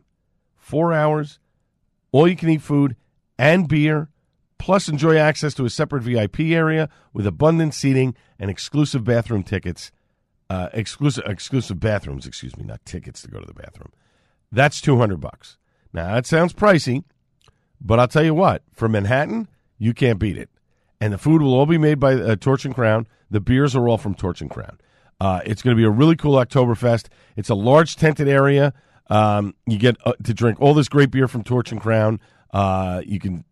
Four 0.55 0.93
hours, 0.93 1.39
all 2.12 2.27
you 2.27 2.36
can 2.36 2.49
eat 2.49 2.63
food 2.63 2.95
and 3.38 3.67
beer, 3.67 4.10
plus 4.58 4.88
enjoy 4.88 5.17
access 5.17 5.54
to 5.56 5.65
a 5.65 5.70
separate 5.70 6.04
VIP 6.04 6.39
area 6.39 6.89
with 7.13 7.28
abundant 7.28 7.74
seating 7.74 8.15
and 8.39 8.50
exclusive 8.50 9.04
bathroom 9.04 9.43
tickets. 9.43 9.91
Uh, 10.50 10.70
exclusive 10.72 11.26
exclusive 11.28 11.78
bathrooms, 11.78 12.26
excuse 12.26 12.56
me, 12.56 12.63
not 12.63 12.84
tickets 12.86 13.22
to 13.22 13.28
go 13.28 13.39
to 13.39 13.46
the 13.46 13.54
bathroom. 13.54 13.91
That's 14.50 14.80
two 14.80 14.98
hundred 14.98 15.20
bucks. 15.20 15.58
Now 15.91 16.13
that 16.13 16.26
sounds 16.26 16.54
pricey, 16.54 17.04
but 17.82 18.00
I'll 18.00 18.08
tell 18.08 18.24
you 18.24 18.34
what, 18.34 18.63
for 18.72 18.88
Manhattan, 18.88 19.50
you 19.78 19.93
can't 19.93 20.20
beat 20.20 20.38
it. 20.38 20.50
And 21.02 21.13
the 21.13 21.17
food 21.17 21.41
will 21.41 21.54
all 21.54 21.65
be 21.65 21.78
made 21.78 22.00
by 22.00 22.13
uh, 22.13 22.36
Torch 22.38 22.65
and 22.65 22.74
Crown. 22.74 23.08
The 23.30 23.41
beers 23.41 23.76
are 23.76 23.88
all 23.88 23.98
from 23.98 24.15
Torch 24.15 24.41
and 24.41 24.50
Crown. 24.50 24.80
Uh, 25.20 25.41
it's 25.46 25.62
going 25.62 25.76
to 25.76 25.80
be 25.80 25.86
a 25.86 25.89
really 25.89 26.15
cool 26.15 26.36
Oktoberfest. 26.36 27.08
It's 27.36 27.50
a 27.50 27.56
large 27.56 27.96
tented 27.96 28.28
area. 28.28 28.74
Um, 29.10 29.56
you 29.65 29.78
get 29.78 29.98
uh, 30.06 30.13
to 30.24 30.34
drink 30.34 30.62
all 30.62 30.74
this 30.74 30.89
great 30.89 31.12
beer 31.12 31.28
from 31.28 31.43
Torch 31.43 31.72
and 31.72 31.82
Crown. 31.82 32.20
Uh, 32.51 33.01
you 33.05 33.19
can 33.19 33.43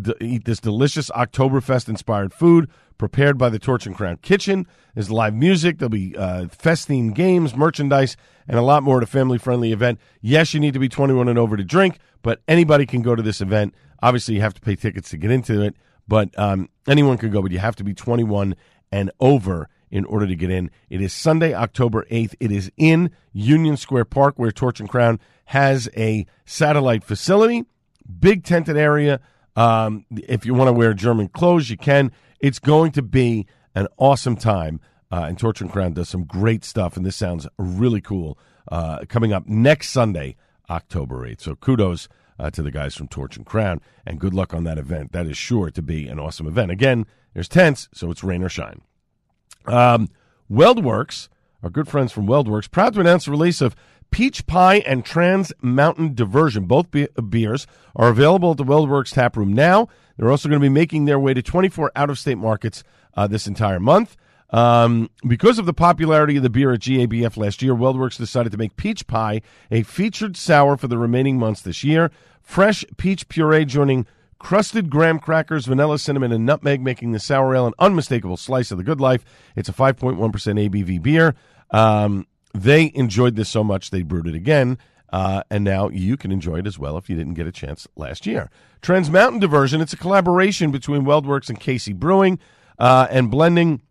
d- 0.00 0.14
eat 0.20 0.44
this 0.44 0.60
delicious 0.60 1.10
Oktoberfest 1.10 1.88
inspired 1.88 2.32
food 2.32 2.68
prepared 2.98 3.38
by 3.38 3.48
the 3.48 3.58
Torch 3.58 3.86
and 3.86 3.94
Crown 3.94 4.18
Kitchen. 4.18 4.66
There's 4.94 5.10
live 5.10 5.34
music. 5.34 5.78
There'll 5.78 5.88
be 5.88 6.16
uh, 6.16 6.48
festing 6.48 7.12
games, 7.12 7.56
merchandise, 7.56 8.16
and 8.46 8.58
a 8.58 8.62
lot 8.62 8.82
more 8.82 8.98
at 8.98 9.02
a 9.02 9.06
family 9.06 9.38
friendly 9.38 9.72
event. 9.72 10.00
Yes, 10.20 10.52
you 10.52 10.60
need 10.60 10.74
to 10.74 10.78
be 10.80 10.88
21 10.88 11.28
and 11.28 11.38
over 11.38 11.56
to 11.56 11.64
drink, 11.64 11.98
but 12.22 12.42
anybody 12.48 12.86
can 12.86 13.02
go 13.02 13.14
to 13.14 13.22
this 13.22 13.40
event. 13.40 13.74
Obviously, 14.02 14.34
you 14.34 14.40
have 14.40 14.54
to 14.54 14.60
pay 14.60 14.76
tickets 14.76 15.10
to 15.10 15.16
get 15.16 15.30
into 15.30 15.62
it, 15.62 15.76
but 16.08 16.36
um, 16.38 16.68
anyone 16.86 17.16
can 17.16 17.30
go, 17.30 17.40
but 17.40 17.52
you 17.52 17.58
have 17.58 17.76
to 17.76 17.84
be 17.84 17.94
21 17.94 18.56
and 18.92 19.10
over 19.20 19.68
in 19.90 20.04
order 20.04 20.26
to 20.26 20.36
get 20.36 20.50
in. 20.50 20.70
It 20.88 21.00
is 21.00 21.12
Sunday, 21.12 21.54
October 21.54 22.06
8th. 22.10 22.34
It 22.40 22.52
is 22.52 22.70
in 22.76 23.10
Union 23.32 23.76
Square 23.76 24.06
Park 24.06 24.34
where 24.38 24.52
Torch 24.52 24.80
and 24.80 24.88
Crown 24.88 25.18
has 25.46 25.88
a 25.96 26.26
satellite 26.44 27.02
facility, 27.02 27.64
big 28.18 28.44
tented 28.44 28.76
area. 28.76 29.20
Um, 29.56 30.04
if 30.10 30.46
you 30.46 30.54
want 30.54 30.68
to 30.68 30.72
wear 30.72 30.94
German 30.94 31.28
clothes, 31.28 31.70
you 31.70 31.76
can. 31.76 32.12
It's 32.40 32.58
going 32.58 32.92
to 32.92 33.02
be 33.02 33.46
an 33.74 33.88
awesome 33.96 34.36
time. 34.36 34.80
Uh, 35.12 35.26
and 35.28 35.38
Torch 35.38 35.60
and 35.60 35.70
Crown 35.70 35.92
does 35.92 36.08
some 36.08 36.24
great 36.24 36.64
stuff, 36.64 36.96
and 36.96 37.04
this 37.04 37.16
sounds 37.16 37.46
really 37.58 38.00
cool. 38.00 38.38
Uh, 38.70 39.00
coming 39.08 39.32
up 39.32 39.48
next 39.48 39.90
Sunday, 39.90 40.36
October 40.68 41.26
8th. 41.26 41.40
So 41.40 41.56
kudos 41.56 42.08
uh, 42.38 42.50
to 42.50 42.62
the 42.62 42.70
guys 42.70 42.94
from 42.94 43.08
Torch 43.08 43.36
and 43.36 43.44
Crown, 43.44 43.80
and 44.06 44.20
good 44.20 44.32
luck 44.32 44.54
on 44.54 44.64
that 44.64 44.78
event. 44.78 45.12
That 45.12 45.26
is 45.26 45.36
sure 45.36 45.70
to 45.70 45.82
be 45.82 46.06
an 46.06 46.20
awesome 46.20 46.46
event. 46.46 46.70
Again, 46.70 47.06
there's 47.34 47.48
tents, 47.48 47.88
so 47.92 48.10
it's 48.10 48.22
rain 48.22 48.42
or 48.42 48.48
shine. 48.48 48.80
Um, 49.66 50.08
WeldWerks, 50.50 51.28
our 51.62 51.70
good 51.70 51.88
friends 51.88 52.12
from 52.12 52.26
WeldWerks, 52.26 52.70
proud 52.70 52.94
to 52.94 53.00
announce 53.00 53.24
the 53.24 53.32
release 53.32 53.60
of 53.60 53.74
Peach 54.10 54.46
Pie 54.46 54.78
and 54.80 55.04
Trans 55.04 55.52
Mountain 55.60 56.14
Diversion. 56.14 56.66
Both 56.66 56.90
be- 56.90 57.08
beers 57.28 57.66
are 57.94 58.08
available 58.08 58.52
at 58.52 58.56
the 58.56 58.64
WeldWerks 58.64 59.14
tap 59.14 59.36
room 59.36 59.52
now. 59.52 59.88
They're 60.16 60.30
also 60.30 60.48
going 60.48 60.60
to 60.60 60.64
be 60.64 60.68
making 60.68 61.04
their 61.04 61.18
way 61.18 61.34
to 61.34 61.42
24 61.42 61.92
out 61.96 62.10
of 62.10 62.18
state 62.18 62.38
markets 62.38 62.82
uh, 63.14 63.26
this 63.26 63.46
entire 63.46 63.80
month. 63.80 64.16
Um, 64.50 65.10
because 65.26 65.58
of 65.58 65.66
the 65.66 65.72
popularity 65.72 66.36
of 66.36 66.42
the 66.42 66.50
beer 66.50 66.72
at 66.72 66.80
GABF 66.80 67.36
last 67.36 67.62
year, 67.62 67.74
WeldWerks 67.74 68.16
decided 68.16 68.50
to 68.52 68.58
make 68.58 68.76
peach 68.76 69.06
pie 69.06 69.42
a 69.70 69.82
featured 69.84 70.36
sour 70.36 70.76
for 70.76 70.88
the 70.88 70.98
remaining 70.98 71.38
months 71.38 71.62
this 71.62 71.84
year. 71.84 72.10
Fresh 72.42 72.84
peach 72.96 73.28
puree 73.28 73.64
joining 73.64 74.06
crusted 74.40 74.90
graham 74.90 75.20
crackers, 75.20 75.66
vanilla, 75.66 75.98
cinnamon, 75.98 76.32
and 76.32 76.44
nutmeg, 76.44 76.82
making 76.82 77.12
the 77.12 77.20
sour 77.20 77.54
ale 77.54 77.66
an 77.66 77.74
unmistakable 77.78 78.36
slice 78.36 78.72
of 78.72 78.78
the 78.78 78.84
good 78.84 79.00
life. 79.00 79.24
It's 79.54 79.68
a 79.68 79.72
5.1% 79.72 80.16
ABV 80.18 81.00
beer. 81.00 81.36
Um, 81.70 82.26
they 82.52 82.90
enjoyed 82.94 83.36
this 83.36 83.48
so 83.48 83.62
much 83.62 83.90
they 83.90 84.02
brewed 84.02 84.26
it 84.26 84.34
again. 84.34 84.78
Uh, 85.12 85.42
and 85.50 85.64
now 85.64 85.88
you 85.88 86.16
can 86.16 86.30
enjoy 86.30 86.58
it 86.58 86.66
as 86.66 86.78
well 86.78 86.96
if 86.96 87.10
you 87.10 87.16
didn't 87.16 87.34
get 87.34 87.46
a 87.46 87.52
chance 87.52 87.88
last 87.96 88.26
year. 88.26 88.48
Trans 88.80 89.10
Mountain 89.10 89.40
Diversion, 89.40 89.80
it's 89.80 89.92
a 89.92 89.96
collaboration 89.96 90.70
between 90.70 91.02
WeldWerks 91.02 91.48
and 91.48 91.58
Casey 91.58 91.92
Brewing 91.92 92.38
uh, 92.78 93.08
and 93.10 93.30
blending 93.30 93.82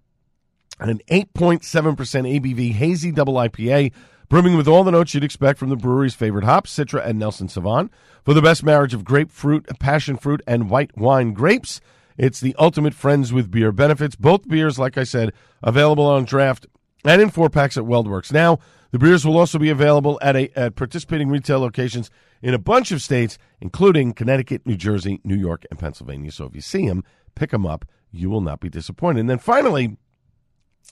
an 0.79 1.01
8.7% 1.09 1.61
ABV 1.61 2.71
hazy 2.71 3.11
double 3.11 3.33
IPA, 3.33 3.91
brimming 4.29 4.55
with 4.55 4.67
all 4.67 4.85
the 4.85 4.91
notes 4.91 5.13
you'd 5.13 5.25
expect 5.25 5.59
from 5.59 5.69
the 5.69 5.75
brewery's 5.75 6.15
favorite 6.15 6.45
hops, 6.45 6.73
Citra 6.73 7.05
and 7.05 7.19
Nelson 7.19 7.47
Sauvin. 7.47 7.89
For 8.23 8.33
the 8.33 8.41
best 8.41 8.63
marriage 8.63 8.93
of 8.93 9.03
grapefruit, 9.03 9.67
passion 9.79 10.15
fruit, 10.15 10.41
and 10.47 10.69
white 10.69 10.97
wine 10.97 11.33
grapes, 11.33 11.81
it's 12.17 12.39
the 12.39 12.55
ultimate 12.57 12.93
friends 12.93 13.33
with 13.33 13.51
beer 13.51 13.71
benefits. 13.71 14.15
Both 14.15 14.47
beers, 14.47 14.79
like 14.79 14.97
I 14.97 15.03
said, 15.03 15.33
available 15.61 16.05
on 16.05 16.23
draft 16.25 16.65
and 17.05 17.21
in 17.21 17.29
four 17.29 17.49
packs 17.49 17.77
at 17.77 17.83
WeldWerks. 17.83 18.31
Now, 18.31 18.59
the 18.91 18.99
beers 18.99 19.25
will 19.25 19.37
also 19.37 19.59
be 19.59 19.69
available 19.69 20.19
at, 20.21 20.35
a, 20.35 20.57
at 20.57 20.75
participating 20.75 21.29
retail 21.29 21.59
locations 21.59 22.09
in 22.41 22.53
a 22.53 22.59
bunch 22.59 22.91
of 22.91 23.01
states, 23.01 23.37
including 23.61 24.13
Connecticut, 24.13 24.65
New 24.65 24.77
Jersey, 24.77 25.21
New 25.23 25.35
York, 25.35 25.65
and 25.69 25.79
Pennsylvania. 25.79 26.31
So 26.31 26.45
if 26.45 26.55
you 26.55 26.61
see 26.61 26.87
them, 26.87 27.03
pick 27.35 27.51
them 27.51 27.65
up. 27.65 27.85
You 28.11 28.29
will 28.29 28.41
not 28.41 28.59
be 28.59 28.69
disappointed. 28.69 29.19
And 29.21 29.29
then 29.29 29.37
finally, 29.37 29.97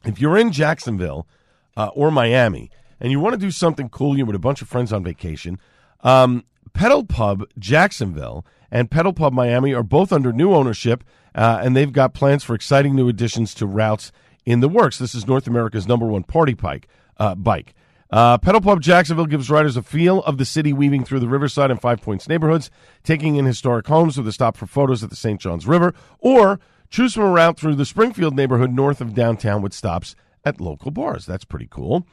if 0.05 0.21
you're 0.21 0.37
in 0.37 0.51
Jacksonville 0.51 1.27
uh, 1.75 1.87
or 1.87 2.11
Miami 2.11 2.69
and 2.99 3.11
you 3.11 3.19
want 3.19 3.33
to 3.33 3.39
do 3.39 3.51
something 3.51 3.89
cool, 3.89 4.15
you're 4.15 4.27
with 4.27 4.35
a 4.35 4.39
bunch 4.39 4.61
of 4.61 4.67
friends 4.67 4.93
on 4.93 5.03
vacation, 5.03 5.59
um, 6.01 6.43
Pedal 6.73 7.05
Pub 7.05 7.43
Jacksonville 7.57 8.45
and 8.69 8.91
Pedal 8.91 9.13
Pub 9.13 9.33
Miami 9.33 9.73
are 9.73 9.83
both 9.83 10.11
under 10.11 10.31
new 10.31 10.53
ownership, 10.53 11.03
uh, 11.33 11.59
and 11.63 11.75
they've 11.75 11.93
got 11.93 12.13
plans 12.13 12.43
for 12.43 12.53
exciting 12.53 12.95
new 12.95 13.07
additions 13.07 13.53
to 13.55 13.65
routes 13.65 14.11
in 14.47 14.61
the 14.61 14.69
works. 14.69 14.97
This 14.97 15.13
is 15.13 15.27
North 15.27 15.45
America's 15.45 15.87
number 15.87 16.05
one 16.05 16.23
party 16.23 16.53
bike. 16.53 16.87
Uh, 17.17 17.35
bike. 17.35 17.75
Uh, 18.09 18.37
Pedal 18.37 18.61
Pub 18.61 18.81
Jacksonville 18.81 19.25
gives 19.25 19.49
riders 19.49 19.75
a 19.75 19.83
feel 19.83 20.23
of 20.23 20.37
the 20.37 20.45
city 20.45 20.71
weaving 20.71 21.03
through 21.03 21.19
the 21.19 21.27
Riverside 21.27 21.69
and 21.69 21.81
Five 21.81 22.01
Points 22.01 22.29
neighborhoods, 22.29 22.71
taking 23.03 23.35
in 23.35 23.43
historic 23.43 23.85
homes 23.87 24.17
with 24.17 24.25
a 24.25 24.31
stop 24.31 24.55
for 24.55 24.65
photos 24.65 25.03
at 25.03 25.09
the 25.09 25.17
St. 25.17 25.41
Johns 25.41 25.67
River, 25.67 25.93
or 26.19 26.61
choose 26.89 27.13
from 27.13 27.23
a 27.23 27.31
route 27.31 27.59
through 27.59 27.75
the 27.75 27.85
Springfield 27.85 28.37
neighborhood 28.37 28.71
north 28.71 29.01
of 29.01 29.13
downtown 29.13 29.61
with 29.61 29.73
stops 29.73 30.15
at 30.45 30.61
local 30.61 30.91
bars. 30.91 31.25
That's 31.25 31.43
pretty 31.43 31.67
cool. 31.69 32.07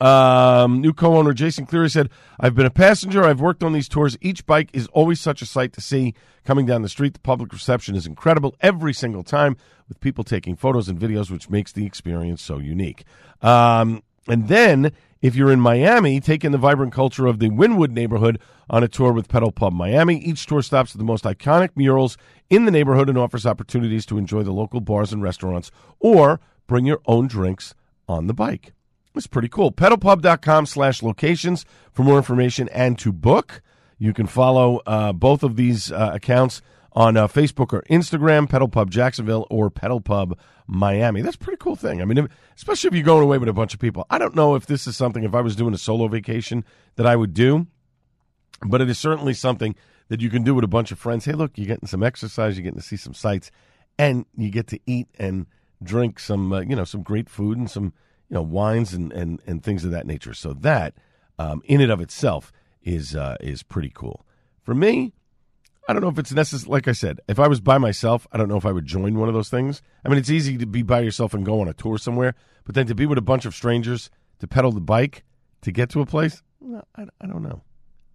Um, 0.00 0.80
new 0.80 0.92
co-owner 0.92 1.32
Jason 1.32 1.66
Cleary 1.66 1.88
said, 1.88 2.10
"I've 2.40 2.54
been 2.54 2.66
a 2.66 2.70
passenger. 2.70 3.22
I've 3.24 3.40
worked 3.40 3.62
on 3.62 3.72
these 3.72 3.88
tours. 3.88 4.18
Each 4.20 4.44
bike 4.44 4.70
is 4.72 4.88
always 4.88 5.20
such 5.20 5.42
a 5.42 5.46
sight 5.46 5.72
to 5.74 5.80
see. 5.80 6.14
Coming 6.44 6.66
down 6.66 6.82
the 6.82 6.88
street, 6.88 7.14
the 7.14 7.20
public 7.20 7.52
reception 7.52 7.94
is 7.94 8.06
incredible 8.06 8.56
every 8.60 8.92
single 8.92 9.22
time, 9.22 9.56
with 9.88 10.00
people 10.00 10.24
taking 10.24 10.56
photos 10.56 10.88
and 10.88 10.98
videos, 10.98 11.30
which 11.30 11.50
makes 11.50 11.70
the 11.72 11.86
experience 11.86 12.42
so 12.42 12.58
unique." 12.58 13.04
Um, 13.42 14.02
and 14.28 14.48
then, 14.48 14.92
if 15.20 15.36
you're 15.36 15.52
in 15.52 15.60
Miami, 15.60 16.20
take 16.20 16.44
in 16.44 16.52
the 16.52 16.58
vibrant 16.58 16.92
culture 16.92 17.26
of 17.26 17.38
the 17.38 17.50
Wynwood 17.50 17.90
neighborhood 17.90 18.40
on 18.68 18.82
a 18.82 18.88
tour 18.88 19.12
with 19.12 19.28
Pedal 19.28 19.52
Pub 19.52 19.72
Miami. 19.72 20.18
Each 20.18 20.46
tour 20.46 20.62
stops 20.62 20.94
at 20.94 20.98
the 20.98 21.04
most 21.04 21.24
iconic 21.24 21.70
murals 21.76 22.16
in 22.50 22.64
the 22.64 22.70
neighborhood 22.70 23.08
and 23.08 23.18
offers 23.18 23.46
opportunities 23.46 24.06
to 24.06 24.18
enjoy 24.18 24.42
the 24.42 24.52
local 24.52 24.80
bars 24.80 25.12
and 25.12 25.22
restaurants 25.22 25.70
or 26.00 26.40
bring 26.66 26.86
your 26.86 27.00
own 27.06 27.28
drinks 27.28 27.74
on 28.08 28.26
the 28.26 28.34
bike. 28.34 28.72
It's 29.14 29.26
pretty 29.26 29.48
cool. 29.48 29.72
Pedalpub.com 29.72 30.66
slash 30.66 31.02
locations 31.02 31.66
for 31.92 32.02
more 32.02 32.16
information 32.16 32.68
and 32.70 32.98
to 33.00 33.12
book. 33.12 33.62
You 33.98 34.12
can 34.12 34.26
follow 34.26 34.80
uh, 34.86 35.12
both 35.12 35.42
of 35.42 35.56
these 35.56 35.92
uh, 35.92 36.10
accounts 36.14 36.62
on 36.94 37.16
uh, 37.16 37.28
Facebook 37.28 37.72
or 37.72 37.82
Instagram, 37.90 38.48
Pedal 38.48 38.68
Pub 38.68 38.90
Jacksonville 38.90 39.46
or 39.50 39.70
Pedal 39.70 40.00
Pub 40.00 40.38
Miami. 40.66 41.22
That's 41.22 41.36
a 41.36 41.38
pretty 41.38 41.58
cool 41.58 41.76
thing. 41.76 42.00
I 42.00 42.04
mean, 42.04 42.18
if, 42.18 42.26
especially 42.56 42.88
if 42.88 42.94
you're 42.94 43.04
going 43.04 43.22
away 43.22 43.38
with 43.38 43.48
a 43.48 43.52
bunch 43.54 43.74
of 43.74 43.80
people. 43.80 44.06
I 44.10 44.18
don't 44.18 44.34
know 44.34 44.54
if 44.54 44.66
this 44.66 44.86
is 44.86 44.96
something, 44.96 45.24
if 45.24 45.34
I 45.34 45.40
was 45.40 45.56
doing 45.56 45.74
a 45.74 45.78
solo 45.78 46.08
vacation, 46.08 46.64
that 46.96 47.06
I 47.06 47.16
would 47.16 47.34
do, 47.34 47.66
but 48.66 48.80
it 48.80 48.90
is 48.90 48.98
certainly 48.98 49.34
something 49.34 49.74
that 50.08 50.20
you 50.20 50.30
can 50.30 50.42
do 50.42 50.54
with 50.54 50.64
a 50.64 50.68
bunch 50.68 50.92
of 50.92 50.98
friends. 50.98 51.24
Hey, 51.24 51.32
look, 51.32 51.52
you're 51.56 51.66
getting 51.66 51.88
some 51.88 52.02
exercise, 52.02 52.56
you're 52.56 52.64
getting 52.64 52.80
to 52.80 52.86
see 52.86 52.96
some 52.96 53.14
sights, 53.14 53.50
and 53.98 54.26
you 54.36 54.50
get 54.50 54.66
to 54.68 54.80
eat 54.86 55.08
and 55.18 55.46
drink 55.82 56.18
some, 56.18 56.52
uh, 56.52 56.60
you 56.60 56.76
know, 56.76 56.84
some 56.84 57.02
great 57.02 57.28
food 57.28 57.56
and 57.58 57.70
some, 57.70 57.92
you 58.32 58.38
know, 58.38 58.42
wines 58.42 58.94
and, 58.94 59.12
and, 59.12 59.42
and 59.46 59.62
things 59.62 59.84
of 59.84 59.90
that 59.90 60.06
nature. 60.06 60.32
So 60.32 60.54
that, 60.54 60.94
um, 61.38 61.60
in 61.66 61.82
and 61.82 61.92
of 61.92 62.00
itself, 62.00 62.50
is 62.82 63.14
uh, 63.14 63.36
is 63.40 63.62
pretty 63.62 63.92
cool. 63.94 64.24
For 64.62 64.74
me, 64.74 65.12
I 65.86 65.92
don't 65.92 66.00
know 66.00 66.08
if 66.08 66.18
it's 66.18 66.32
necessary. 66.32 66.70
Like 66.70 66.88
I 66.88 66.92
said, 66.92 67.20
if 67.28 67.38
I 67.38 67.46
was 67.46 67.60
by 67.60 67.76
myself, 67.76 68.26
I 68.32 68.38
don't 68.38 68.48
know 68.48 68.56
if 68.56 68.64
I 68.64 68.72
would 68.72 68.86
join 68.86 69.18
one 69.18 69.28
of 69.28 69.34
those 69.34 69.50
things. 69.50 69.82
I 70.02 70.08
mean, 70.08 70.16
it's 70.16 70.30
easy 70.30 70.56
to 70.56 70.64
be 70.64 70.82
by 70.82 71.00
yourself 71.00 71.34
and 71.34 71.44
go 71.44 71.60
on 71.60 71.68
a 71.68 71.74
tour 71.74 71.98
somewhere, 71.98 72.34
but 72.64 72.74
then 72.74 72.86
to 72.86 72.94
be 72.94 73.04
with 73.04 73.18
a 73.18 73.22
bunch 73.22 73.44
of 73.44 73.54
strangers 73.54 74.08
to 74.38 74.48
pedal 74.48 74.72
the 74.72 74.80
bike 74.80 75.24
to 75.60 75.70
get 75.70 75.90
to 75.90 76.00
a 76.00 76.06
place, 76.06 76.42
I, 76.96 77.02
I 77.20 77.26
don't 77.26 77.42
know. 77.42 77.62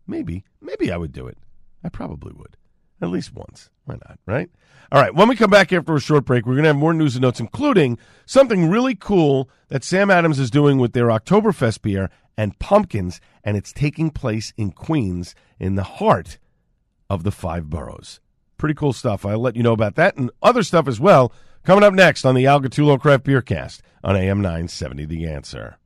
Maybe, 0.07 0.45
maybe 0.59 0.91
I 0.91 0.97
would 0.97 1.11
do 1.11 1.27
it. 1.27 1.37
I 1.83 1.89
probably 1.89 2.33
would. 2.33 2.57
At 3.01 3.09
least 3.09 3.33
once. 3.33 3.69
Why 3.85 3.95
not, 3.95 4.19
right? 4.25 4.49
All 4.91 5.01
right, 5.01 5.13
when 5.13 5.27
we 5.27 5.35
come 5.35 5.49
back 5.49 5.73
after 5.73 5.95
a 5.95 5.99
short 5.99 6.25
break, 6.25 6.45
we're 6.45 6.53
going 6.53 6.63
to 6.63 6.69
have 6.69 6.77
more 6.77 6.93
news 6.93 7.15
and 7.15 7.21
notes, 7.21 7.39
including 7.39 7.97
something 8.25 8.69
really 8.69 8.95
cool 8.95 9.49
that 9.67 9.83
Sam 9.83 10.09
Adams 10.09 10.39
is 10.39 10.49
doing 10.49 10.77
with 10.77 10.93
their 10.93 11.07
Oktoberfest 11.07 11.81
beer 11.81 12.09
and 12.37 12.57
pumpkins, 12.59 13.19
and 13.43 13.57
it's 13.57 13.73
taking 13.73 14.09
place 14.11 14.53
in 14.55 14.71
Queens 14.71 15.35
in 15.59 15.75
the 15.75 15.83
heart 15.83 16.37
of 17.09 17.23
the 17.23 17.31
five 17.31 17.69
boroughs. 17.69 18.19
Pretty 18.57 18.75
cool 18.75 18.93
stuff. 18.93 19.25
I'll 19.25 19.39
let 19.39 19.55
you 19.55 19.63
know 19.63 19.73
about 19.73 19.95
that 19.95 20.15
and 20.15 20.31
other 20.41 20.63
stuff 20.63 20.87
as 20.87 20.99
well 20.99 21.33
coming 21.63 21.83
up 21.83 21.93
next 21.93 22.25
on 22.25 22.33
the 22.33 22.47
Al 22.47 22.61
Gattullo 22.61 22.99
Craft 22.99 23.25
Beer 23.25 23.41
Cast 23.41 23.81
on 24.03 24.15
AM 24.15 24.41
970 24.41 25.05
The 25.05 25.27
Answer. 25.27 25.77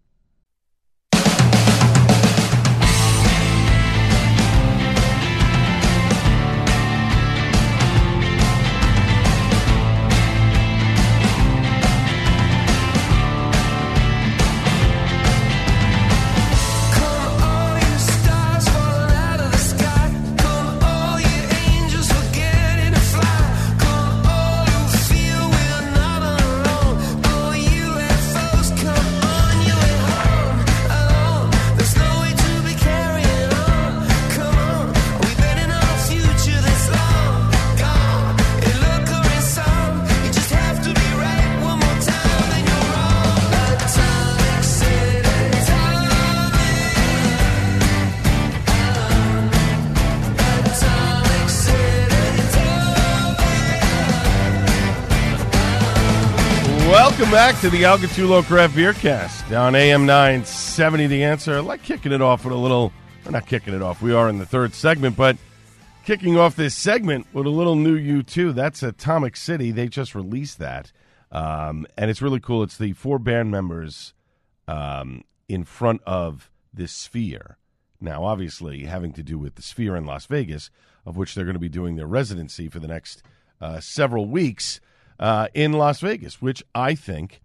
Welcome 57.31 57.53
back 57.53 57.61
to 57.61 57.69
the 57.69 57.85
Al 57.85 57.97
Gattullo 57.97 58.43
Craft 58.43 58.75
Beer 58.75 58.91
Cast 58.91 59.53
on 59.53 59.73
AM 59.73 60.05
970 60.05 61.07
The 61.07 61.23
Answer. 61.23 61.55
I 61.55 61.59
like 61.61 61.81
kicking 61.81 62.11
it 62.11 62.21
off 62.21 62.43
with 62.43 62.53
a 62.53 62.57
little, 62.57 62.91
we're 63.23 63.31
not 63.31 63.47
kicking 63.47 63.73
it 63.73 63.81
off, 63.81 64.01
we 64.01 64.11
are 64.11 64.27
in 64.27 64.37
the 64.37 64.45
third 64.45 64.73
segment, 64.73 65.15
but 65.15 65.37
kicking 66.03 66.37
off 66.37 66.57
this 66.57 66.75
segment 66.75 67.25
with 67.31 67.45
a 67.45 67.49
little 67.49 67.77
new 67.77 67.97
U2. 67.97 68.53
That's 68.53 68.83
Atomic 68.83 69.37
City. 69.37 69.71
They 69.71 69.87
just 69.87 70.13
released 70.13 70.59
that. 70.59 70.91
Um, 71.31 71.87
and 71.97 72.11
it's 72.11 72.21
really 72.21 72.41
cool. 72.41 72.63
It's 72.63 72.77
the 72.77 72.91
four 72.91 73.17
band 73.17 73.49
members 73.49 74.13
um, 74.67 75.23
in 75.47 75.63
front 75.63 76.01
of 76.05 76.51
this 76.73 76.91
sphere. 76.91 77.57
Now, 78.01 78.25
obviously, 78.25 78.83
having 78.83 79.13
to 79.13 79.23
do 79.23 79.37
with 79.37 79.55
the 79.55 79.61
sphere 79.61 79.95
in 79.95 80.05
Las 80.05 80.25
Vegas, 80.25 80.69
of 81.05 81.15
which 81.15 81.33
they're 81.33 81.45
going 81.45 81.53
to 81.53 81.59
be 81.59 81.69
doing 81.69 81.95
their 81.95 82.07
residency 82.07 82.67
for 82.67 82.79
the 82.79 82.89
next 82.89 83.23
uh, 83.61 83.79
several 83.79 84.25
weeks 84.25 84.81
uh, 85.21 85.47
in 85.53 85.73
Las 85.73 85.99
Vegas, 85.99 86.41
which 86.41 86.63
I 86.73 86.95
think 86.95 87.41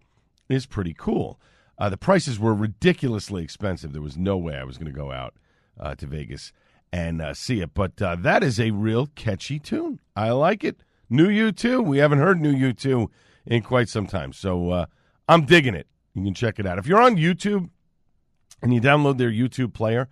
is 0.49 0.65
pretty 0.65 0.95
cool. 0.97 1.39
Uh, 1.77 1.89
the 1.89 1.97
prices 1.97 2.39
were 2.39 2.55
ridiculously 2.55 3.43
expensive. 3.43 3.93
There 3.93 4.01
was 4.01 4.17
no 4.17 4.35
way 4.35 4.57
I 4.57 4.63
was 4.63 4.77
going 4.77 4.91
to 4.91 4.97
go 4.97 5.11
out 5.11 5.35
uh, 5.79 5.93
to 5.95 6.07
Vegas 6.07 6.51
and 6.91 7.21
uh, 7.21 7.35
see 7.35 7.61
it. 7.61 7.75
But 7.75 8.01
uh, 8.01 8.15
that 8.15 8.41
is 8.43 8.59
a 8.59 8.71
real 8.71 9.07
catchy 9.15 9.59
tune. 9.59 9.99
I 10.15 10.31
like 10.31 10.63
it. 10.63 10.77
New 11.09 11.27
U2. 11.27 11.85
We 11.85 11.99
haven't 11.99 12.17
heard 12.17 12.41
New 12.41 12.53
U2 12.53 13.09
in 13.45 13.61
quite 13.61 13.89
some 13.89 14.07
time. 14.07 14.33
So 14.33 14.71
uh, 14.71 14.85
I'm 15.29 15.45
digging 15.45 15.75
it. 15.75 15.87
You 16.15 16.23
can 16.23 16.33
check 16.33 16.57
it 16.57 16.65
out. 16.65 16.79
If 16.79 16.87
you're 16.87 17.01
on 17.01 17.15
YouTube 17.15 17.69
and 18.63 18.73
you 18.73 18.81
download 18.81 19.19
their 19.19 19.31
YouTube 19.31 19.73
player, 19.73 20.09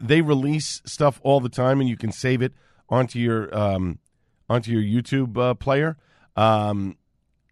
they 0.00 0.22
release 0.22 0.82
stuff 0.84 1.20
all 1.22 1.38
the 1.38 1.48
time, 1.48 1.78
and 1.78 1.88
you 1.88 1.96
can 1.96 2.10
save 2.10 2.42
it 2.42 2.52
onto 2.88 3.20
your 3.20 3.56
um, 3.56 4.00
onto 4.48 4.72
your 4.72 4.82
YouTube 4.82 5.60
player. 5.60 5.96
Um, 6.36 6.96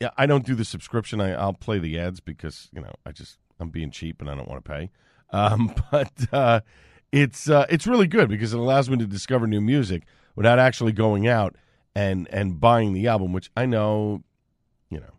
yeah, 0.00 0.10
I 0.16 0.26
don't 0.26 0.46
do 0.46 0.54
the 0.54 0.64
subscription. 0.64 1.20
I, 1.20 1.32
I'll 1.32 1.54
play 1.54 1.78
the 1.78 1.98
ads 1.98 2.20
because 2.20 2.68
you 2.72 2.80
know 2.80 2.92
I 3.04 3.12
just 3.12 3.38
I'm 3.58 3.70
being 3.70 3.90
cheap 3.90 4.20
and 4.20 4.30
I 4.30 4.34
don't 4.34 4.48
want 4.48 4.64
to 4.64 4.70
pay. 4.70 4.90
Um, 5.32 5.74
but 5.90 6.12
uh, 6.32 6.60
it's 7.12 7.48
uh, 7.48 7.66
it's 7.68 7.86
really 7.86 8.06
good 8.06 8.28
because 8.28 8.52
it 8.52 8.60
allows 8.60 8.88
me 8.88 8.96
to 8.98 9.06
discover 9.06 9.46
new 9.46 9.60
music 9.60 10.04
without 10.36 10.58
actually 10.58 10.92
going 10.92 11.26
out 11.26 11.56
and 11.94 12.28
and 12.30 12.60
buying 12.60 12.92
the 12.92 13.06
album, 13.08 13.32
which 13.32 13.50
I 13.56 13.66
know, 13.66 14.22
you 14.90 15.00
know. 15.00 15.14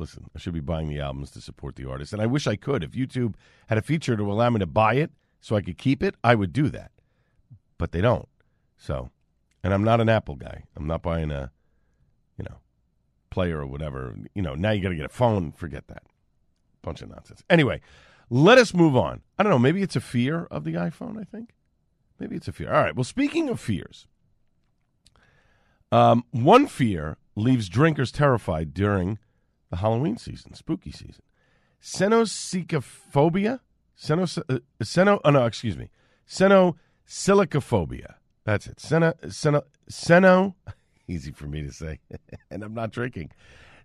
Listen, 0.00 0.30
I 0.34 0.38
should 0.38 0.54
be 0.54 0.60
buying 0.60 0.88
the 0.88 1.00
albums 1.00 1.32
to 1.32 1.40
support 1.40 1.74
the 1.74 1.88
artist, 1.88 2.12
and 2.12 2.22
I 2.22 2.26
wish 2.26 2.46
I 2.46 2.54
could. 2.54 2.84
If 2.84 2.92
YouTube 2.92 3.34
had 3.68 3.78
a 3.78 3.82
feature 3.82 4.16
to 4.16 4.30
allow 4.30 4.48
me 4.48 4.60
to 4.60 4.66
buy 4.66 4.94
it 4.94 5.10
so 5.40 5.56
I 5.56 5.60
could 5.60 5.76
keep 5.76 6.04
it, 6.04 6.14
I 6.22 6.36
would 6.36 6.52
do 6.52 6.68
that. 6.70 6.92
But 7.78 7.90
they 7.90 8.00
don't. 8.00 8.28
So, 8.76 9.10
and 9.64 9.74
I'm 9.74 9.82
not 9.82 10.00
an 10.00 10.08
Apple 10.08 10.36
guy. 10.36 10.62
I'm 10.76 10.86
not 10.86 11.02
buying 11.02 11.32
a, 11.32 11.50
you 12.36 12.44
know, 12.48 12.58
player 13.38 13.60
or 13.60 13.66
whatever. 13.66 14.16
You 14.34 14.42
know, 14.42 14.56
now 14.56 14.72
you 14.72 14.82
got 14.82 14.88
to 14.88 14.96
get 14.96 15.04
a 15.04 15.08
phone. 15.08 15.52
Forget 15.52 15.86
that. 15.86 16.02
Bunch 16.82 17.02
of 17.02 17.08
nonsense. 17.08 17.44
Anyway, 17.48 17.80
let 18.30 18.58
us 18.58 18.74
move 18.74 18.96
on. 18.96 19.22
I 19.38 19.44
don't 19.44 19.50
know. 19.50 19.60
Maybe 19.60 19.80
it's 19.80 19.94
a 19.94 20.00
fear 20.00 20.48
of 20.50 20.64
the 20.64 20.72
iPhone. 20.72 21.20
I 21.20 21.22
think. 21.22 21.54
Maybe 22.18 22.34
it's 22.34 22.48
a 22.48 22.52
fear. 22.52 22.74
All 22.74 22.82
right. 22.82 22.96
Well, 22.96 23.04
speaking 23.04 23.48
of 23.48 23.60
fears, 23.60 24.08
um, 25.92 26.24
one 26.32 26.66
fear 26.66 27.16
leaves 27.36 27.68
drinkers 27.68 28.10
terrified 28.10 28.74
during 28.74 29.20
the 29.70 29.76
Halloween 29.76 30.16
season, 30.16 30.54
spooky 30.54 30.90
season. 30.90 31.22
Cenocecophobia? 31.80 33.60
Ceno, 33.96 34.42
uh, 34.48 34.58
ceno, 34.82 35.20
oh 35.24 35.30
no, 35.30 35.46
excuse 35.46 35.78
me. 35.78 35.90
Cenosilicophobia. 36.28 38.14
That's 38.44 38.66
it. 38.66 38.78
Seno, 38.78 39.14
seno, 39.26 39.62
ceno, 39.88 40.54
easy 41.08 41.32
for 41.32 41.46
me 41.46 41.62
to 41.62 41.72
say, 41.72 42.00
and 42.50 42.62
I'm 42.62 42.74
not 42.74 42.92
drinking. 42.92 43.32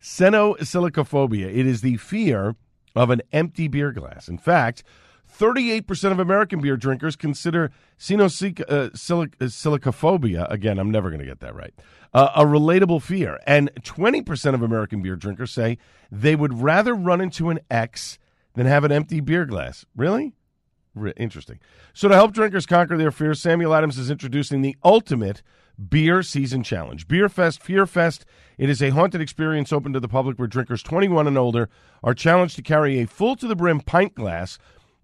Cenosilicophobia. 0.02 1.46
It 1.46 1.66
is 1.66 1.82
the 1.82 1.98
fear 1.98 2.56
of 2.96 3.10
an 3.10 3.24
empty 3.32 3.68
beer 3.68 3.92
glass. 3.92 4.28
In 4.28 4.38
fact, 4.38 4.84
38% 5.40 6.12
of 6.12 6.20
American 6.20 6.62
beer 6.62 6.78
drinkers 6.78 7.16
consider 7.16 7.72
cenosilicophobia, 7.98 10.44
uh, 10.44 10.48
again, 10.50 10.78
I'm 10.78 10.92
never 10.92 11.10
going 11.10 11.22
to 11.22 11.26
get 11.26 11.40
that 11.40 11.56
right, 11.56 11.74
uh, 12.14 12.30
a 12.36 12.46
relatable 12.46 13.02
fear. 13.02 13.40
And 13.48 13.72
20% 13.82 14.54
of 14.54 14.62
American 14.62 15.02
beer 15.02 15.16
drinkers 15.16 15.50
say 15.52 15.80
they 16.12 16.36
would 16.36 16.62
rather 16.62 16.94
run 16.94 17.22
into 17.22 17.50
an 17.50 17.62
X 17.72 18.20
than 18.54 18.68
have 18.68 18.84
an 18.84 18.92
empty 18.92 19.22
beer 19.22 19.46
glass. 19.46 19.86
Really? 19.96 20.34
Re- 20.94 21.14
interesting. 21.18 21.58
So, 21.94 22.08
to 22.08 22.14
help 22.14 22.34
drinkers 22.34 22.68
conquer 22.68 22.96
their 22.98 23.10
fears, 23.10 23.42
Samuel 23.42 23.74
Adams 23.74 23.98
is 23.98 24.12
introducing 24.12 24.62
the 24.62 24.78
ultimate 24.84 25.42
beer 25.90 26.24
season 26.24 26.64
challenge. 26.64 27.08
Beer 27.08 27.30
Fest, 27.30 27.62
Fear 27.62 27.86
Fest. 27.86 28.26
It 28.58 28.70
is 28.70 28.82
a 28.82 28.90
haunted 28.92 29.22
experience 29.22 29.74
open 29.74 29.94
to 29.94 30.00
the 30.00 30.08
public 30.08 30.38
where 30.38 30.48
drinkers 30.48 30.84
21 30.84 31.28
and 31.28 31.38
older 31.38 31.70
are 32.04 32.14
challenged 32.14 32.56
to 32.58 32.62
carry 32.62 33.00
a 33.00 33.08
full 33.08 33.36
to 33.36 33.48
the 33.48 33.56
brim 33.56 33.80
pint 33.80 34.16
glass 34.16 34.58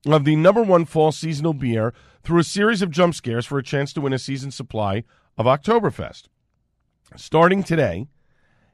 of 0.06 0.24
the 0.24 0.36
number 0.36 0.64
one 0.64 0.86
fall 0.86 1.12
seasonal 1.12 1.54
beer 1.54 1.94
through 2.24 2.40
a 2.40 2.44
series 2.44 2.82
of 2.82 2.92
jump 2.92 3.16
scares 3.16 3.46
for 3.46 3.58
a 3.58 3.64
chance 3.64 3.92
to 3.94 4.02
win 4.02 4.14
a 4.14 4.20
season 4.20 4.52
supply 4.52 5.04
of 5.38 5.46
Oktoberfest. 5.46 6.28
Starting 7.16 7.64
today, 7.64 8.08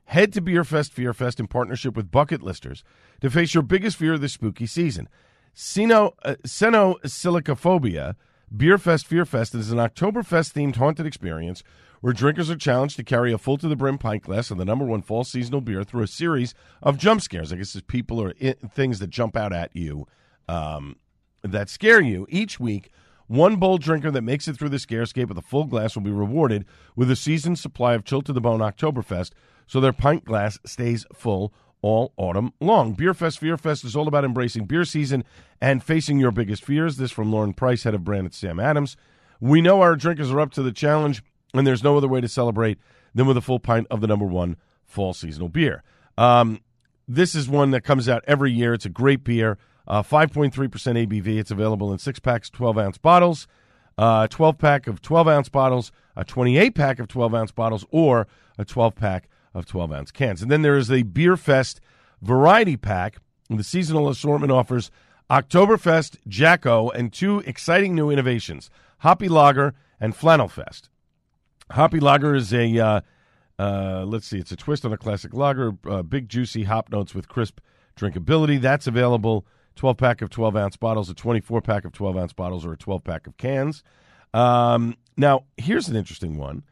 head 0.05 0.33
to 0.33 0.41
Beer 0.41 0.63
Fest 0.63 0.95
Beerfest 0.95 1.15
Fearfest 1.15 1.39
in 1.39 1.47
partnership 1.47 1.95
with 1.95 2.11
Bucket 2.11 2.43
Listers 2.43 2.83
to 3.21 3.29
face 3.29 3.53
your 3.53 3.63
biggest 3.63 3.97
fear 3.97 4.13
of 4.13 4.21
the 4.21 4.29
spooky 4.29 4.65
season. 4.65 5.07
Seno, 5.55 6.11
uh, 6.23 6.35
Cenosilicophobia 6.45 8.15
Beerfest 8.53 9.07
Fearfest 9.07 9.55
is 9.55 9.71
an 9.71 9.79
Oktoberfest 9.79 10.53
themed 10.53 10.75
haunted 10.75 11.05
experience 11.05 11.63
where 12.01 12.13
drinkers 12.13 12.49
are 12.49 12.55
challenged 12.55 12.95
to 12.97 13.03
carry 13.03 13.33
a 13.33 13.37
full 13.37 13.57
to 13.57 13.67
the 13.67 13.75
brim 13.75 13.97
pint 13.97 14.23
glass 14.23 14.51
of 14.51 14.57
the 14.57 14.65
number 14.65 14.85
one 14.85 15.01
fall 15.01 15.23
seasonal 15.23 15.61
beer 15.61 15.83
through 15.83 16.03
a 16.03 16.07
series 16.07 16.53
of 16.83 16.97
jump 16.97 17.21
scares. 17.21 17.51
I 17.51 17.55
guess 17.55 17.73
it's 17.75 17.85
people 17.87 18.21
or 18.21 18.33
things 18.33 18.99
that 18.99 19.09
jump 19.09 19.35
out 19.35 19.51
at 19.51 19.75
you 19.75 20.05
um, 20.47 20.97
that 21.41 21.69
scare 21.69 22.01
you 22.01 22.27
each 22.29 22.59
week. 22.59 22.91
One 23.27 23.55
bold 23.55 23.81
drinker 23.81 24.11
that 24.11 24.21
makes 24.21 24.47
it 24.47 24.55
through 24.55 24.69
the 24.69 24.77
scarescape 24.77 25.29
with 25.29 25.37
a 25.39 25.41
full 25.41 25.63
glass 25.63 25.95
will 25.95 26.03
be 26.03 26.11
rewarded 26.11 26.65
with 26.95 27.09
a 27.09 27.15
season's 27.15 27.59
supply 27.59 27.95
of 27.95 28.05
Chill 28.05 28.21
to 28.21 28.33
the 28.33 28.41
Bone 28.41 28.59
Oktoberfest, 28.59 29.31
so 29.65 29.81
their 29.81 29.93
pint 29.93 30.25
glass 30.25 30.59
stays 30.63 31.07
full 31.11 31.51
all 31.81 32.13
autumn 32.17 32.53
long. 32.59 32.95
Beerfest 32.95 33.39
Fearfest 33.39 33.85
is 33.85 33.95
all 33.95 34.07
about 34.07 34.25
embracing 34.25 34.65
beer 34.65 34.85
season 34.85 35.23
and 35.61 35.83
facing 35.83 36.19
your 36.19 36.31
biggest 36.31 36.63
fears. 36.63 36.97
This 36.97 37.11
from 37.11 37.31
Lauren 37.31 37.53
Price, 37.53 37.83
head 37.83 37.93
of 37.93 38.03
brand 38.03 38.25
at 38.25 38.33
Sam 38.33 38.59
Adams. 38.59 38.97
We 39.39 39.61
know 39.61 39.81
our 39.81 39.95
drinkers 39.95 40.31
are 40.31 40.39
up 40.39 40.51
to 40.53 40.63
the 40.63 40.71
challenge, 40.71 41.23
and 41.53 41.67
there's 41.67 41.83
no 41.83 41.97
other 41.97 42.07
way 42.07 42.21
to 42.21 42.27
celebrate 42.27 42.79
than 43.13 43.27
with 43.27 43.37
a 43.37 43.41
full 43.41 43.59
pint 43.59 43.87
of 43.89 44.01
the 44.01 44.07
number 44.07 44.25
one 44.25 44.57
fall 44.83 45.13
seasonal 45.13 45.49
beer. 45.49 45.83
Um, 46.17 46.61
this 47.07 47.35
is 47.35 47.47
one 47.47 47.71
that 47.71 47.83
comes 47.83 48.09
out 48.09 48.23
every 48.27 48.51
year. 48.51 48.73
It's 48.73 48.85
a 48.85 48.89
great 48.89 49.23
beer. 49.23 49.57
Uh, 49.87 50.01
5.3% 50.01 50.51
ABV. 50.53 51.37
It's 51.37 51.51
available 51.51 51.91
in 51.91 51.99
six 51.99 52.19
packs, 52.19 52.49
12 52.49 52.77
ounce 52.77 52.97
bottles, 52.97 53.47
a 53.97 54.27
12 54.29 54.57
pack 54.57 54.87
of 54.87 55.01
12 55.01 55.27
ounce 55.27 55.49
bottles, 55.49 55.91
a 56.15 56.23
28 56.23 56.73
pack 56.73 56.99
of 56.99 57.07
12 57.07 57.35
ounce 57.35 57.51
bottles, 57.51 57.85
or 57.91 58.27
a 58.57 58.65
12 58.65 58.95
pack 58.95 59.29
of 59.55 59.65
12 59.65 59.91
ounce 59.91 60.11
cans. 60.11 60.41
And 60.41 60.51
then 60.51 60.61
there 60.61 60.77
is 60.77 60.91
a 60.91 61.01
Beer 61.03 61.37
Fest 61.37 61.81
variety 62.21 62.77
pack. 62.77 63.17
The 63.49 63.63
seasonal 63.63 64.09
assortment 64.09 64.51
offers 64.51 64.91
Oktoberfest, 65.29 66.17
Jacko, 66.27 66.89
and 66.89 67.11
two 67.11 67.39
exciting 67.39 67.95
new 67.95 68.11
innovations 68.11 68.69
Hoppy 68.99 69.29
Lager 69.29 69.73
and 69.99 70.15
Flannel 70.15 70.47
Fest. 70.47 70.89
Hoppy 71.71 71.99
Lager 71.99 72.35
is 72.35 72.53
a, 72.53 72.77
uh, 72.77 73.01
uh, 73.57 74.03
let's 74.05 74.27
see, 74.27 74.37
it's 74.37 74.51
a 74.51 74.55
twist 74.55 74.85
on 74.85 74.93
a 74.93 74.97
classic 74.97 75.33
lager, 75.33 75.73
uh, 75.89 76.03
big 76.03 76.29
juicy 76.29 76.63
hop 76.63 76.91
notes 76.91 77.15
with 77.15 77.27
crisp 77.27 77.59
drinkability. 77.97 78.59
That's 78.59 78.85
available 78.85 79.47
12 79.75 79.97
pack 79.97 80.21
of 80.21 80.29
12 80.29 80.55
ounce 80.55 80.77
bottles, 80.77 81.09
a 81.09 81.13
24 81.13 81.61
pack 81.61 81.85
of 81.85 81.91
12 81.91 82.17
ounce 82.17 82.33
bottles, 82.33 82.65
or 82.65 82.73
a 82.73 82.77
12 82.77 83.03
pack 83.03 83.25
of 83.25 83.37
cans. 83.37 83.83
Um, 84.33 84.95
now, 85.17 85.45
here's 85.57 85.87
an 85.87 85.95
interesting 85.95 86.37
one. 86.37 86.63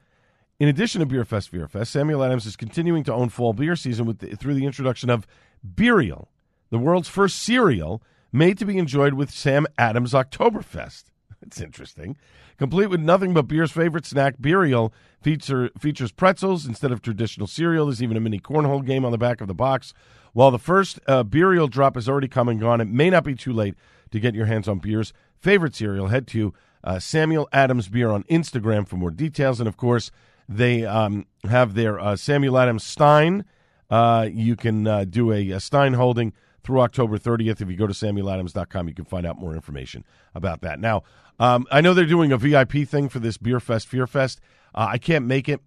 In 0.63 0.69
addition 0.69 1.02
to 1.02 1.06
Beer 1.06 1.26
Fest, 1.26 1.52
Beer 1.52 1.67
Fest, 1.67 1.91
Samuel 1.91 2.23
Adams 2.23 2.45
is 2.45 2.56
continuing 2.56 3.04
to 3.04 3.13
own 3.13 3.28
fall 3.28 3.52
beer 3.52 3.76
season 3.76 4.06
with 4.06 4.19
the, 4.19 4.38
through 4.38 4.54
the 4.54 4.65
introduction 4.65 5.10
of 5.10 5.28
Beerial, 5.62 6.30
the 6.69 6.78
world's 6.80 7.10
first 7.10 7.39
cereal 7.39 8.02
made 8.32 8.58
to 8.60 8.65
be 8.65 8.78
enjoyed 8.78 9.15
with 9.15 9.30
Sam 9.30 9.67
Adams 9.78 10.13
Oktoberfest. 10.13 11.04
That's 11.41 11.60
interesting. 11.60 12.15
Complete 12.58 12.89
with 12.89 13.02
nothing 13.02 13.34
but 13.34 13.45
beer's 13.45 13.73
favorite 13.73 14.06
snack, 14.06 14.36
Beerial 14.39 14.93
feature, 15.21 15.69
features 15.78 16.13
pretzels 16.13 16.65
instead 16.65 16.93
of 16.93 17.02
traditional 17.02 17.45
cereal. 17.45 17.88
There's 17.88 18.02
even 18.02 18.15
a 18.15 18.21
mini 18.21 18.39
cornhole 18.39 18.86
game 18.86 19.04
on 19.04 19.12
the 19.12 19.17
back 19.17 19.41
of 19.41 19.49
the 19.49 19.54
box. 19.54 19.93
While 20.32 20.52
the 20.52 20.60
first 20.60 20.97
uh, 21.10 21.23
Beerial 21.23 21.67
drop 21.67 21.95
has 21.95 22.08
already 22.08 22.30
come 22.30 22.47
and 22.47 22.62
gone, 22.62 22.80
it 22.80 22.88
may 22.88 23.10
not 23.10 23.26
be 23.26 23.36
too 23.36 23.52
late 23.52 23.76
to 24.12 24.19
get 24.21 24.34
your 24.34 24.45
hands 24.45 24.69
on 24.69 24.80
beer's 24.80 25.12
favorite 25.38 25.76
cereal. 25.76 26.08
Head 26.08 26.26
to 26.28 26.54
uh, 26.86 26.99
Samuel 26.99 27.49
Adams 27.52 27.89
Beer 27.89 28.12
on 28.12 28.23
Instagram 28.23 28.88
for 28.88 28.95
more 28.95 29.12
details. 29.12 29.60
And 29.60 29.67
of 29.67 29.76
course, 29.76 30.10
they 30.57 30.85
um, 30.85 31.25
have 31.49 31.73
their 31.73 31.99
uh, 31.99 32.15
Samuel 32.15 32.57
Adams 32.57 32.83
Stein. 32.83 33.45
Uh, 33.89 34.27
you 34.31 34.55
can 34.55 34.87
uh, 34.87 35.05
do 35.05 35.31
a, 35.31 35.51
a 35.51 35.59
Stein 35.59 35.93
holding 35.93 36.33
through 36.63 36.81
October 36.81 37.17
30th. 37.17 37.61
If 37.61 37.69
you 37.69 37.75
go 37.75 37.87
to 37.87 37.93
samueladams.com, 37.93 38.87
you 38.87 38.93
can 38.93 39.05
find 39.05 39.25
out 39.25 39.37
more 39.37 39.53
information 39.53 40.05
about 40.33 40.61
that. 40.61 40.79
Now, 40.79 41.03
um, 41.39 41.65
I 41.71 41.81
know 41.81 41.93
they're 41.93 42.05
doing 42.05 42.31
a 42.31 42.37
VIP 42.37 42.87
thing 42.87 43.09
for 43.09 43.19
this 43.19 43.37
Beer 43.37 43.59
Fest, 43.59 43.87
Fear 43.87 44.07
Fest. 44.07 44.39
Uh, 44.73 44.87
I 44.91 44.97
can't 44.97 45.25
make 45.25 45.49
it, 45.49 45.61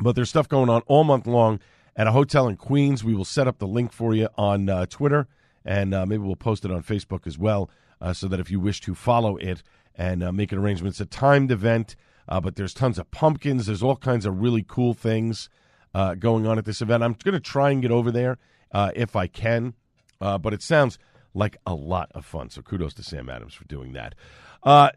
but 0.00 0.14
there's 0.14 0.28
stuff 0.28 0.48
going 0.48 0.68
on 0.68 0.82
all 0.86 1.04
month 1.04 1.26
long 1.26 1.60
at 1.96 2.06
a 2.06 2.12
hotel 2.12 2.48
in 2.48 2.56
Queens. 2.56 3.02
We 3.02 3.14
will 3.14 3.24
set 3.24 3.48
up 3.48 3.58
the 3.58 3.66
link 3.66 3.92
for 3.92 4.14
you 4.14 4.28
on 4.36 4.68
uh, 4.68 4.86
Twitter, 4.86 5.26
and 5.64 5.92
uh, 5.92 6.06
maybe 6.06 6.22
we'll 6.22 6.36
post 6.36 6.64
it 6.64 6.70
on 6.70 6.82
Facebook 6.82 7.26
as 7.26 7.38
well, 7.38 7.70
so 8.12 8.28
that 8.28 8.40
if 8.40 8.50
you 8.50 8.60
wish 8.60 8.80
to 8.82 8.94
follow 8.94 9.36
it 9.36 9.62
and 9.94 10.34
make 10.34 10.52
an 10.52 10.58
arrangement, 10.58 10.92
it's 10.94 11.00
a 11.00 11.06
timed 11.06 11.50
event. 11.50 11.96
Uh, 12.28 12.40
but 12.40 12.56
there's 12.56 12.74
tons 12.74 12.98
of 12.98 13.10
pumpkins. 13.10 13.66
There's 13.66 13.82
all 13.82 13.96
kinds 13.96 14.26
of 14.26 14.40
really 14.40 14.64
cool 14.66 14.94
things 14.94 15.48
uh, 15.94 16.14
going 16.14 16.46
on 16.46 16.58
at 16.58 16.64
this 16.64 16.80
event. 16.80 17.02
I'm 17.02 17.16
going 17.22 17.34
to 17.34 17.40
try 17.40 17.70
and 17.70 17.82
get 17.82 17.90
over 17.90 18.10
there 18.10 18.38
if 18.74 19.16
I 19.16 19.26
can, 19.26 19.74
but 20.20 20.54
it 20.54 20.62
sounds 20.62 20.98
like 21.34 21.56
a 21.66 21.74
lot 21.74 22.10
of 22.14 22.24
fun. 22.24 22.50
So 22.50 22.62
kudos 22.62 22.94
to 22.94 23.02
Sam 23.02 23.28
Adams 23.28 23.54
for 23.54 23.64
doing 23.64 23.92
that. 23.92 24.14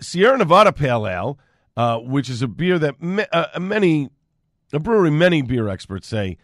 Sierra 0.01 0.37
Nevada 0.37 0.71
Pale 0.71 1.07
Ale, 1.07 1.39
which 2.05 2.29
is 2.29 2.41
a 2.41 2.47
beer 2.47 2.79
that 2.79 3.01
many, 3.01 4.09
a 4.71 4.79
brewery 4.79 5.11
many 5.11 5.41
beer 5.41 5.67
experts 5.67 6.07
say 6.07 6.37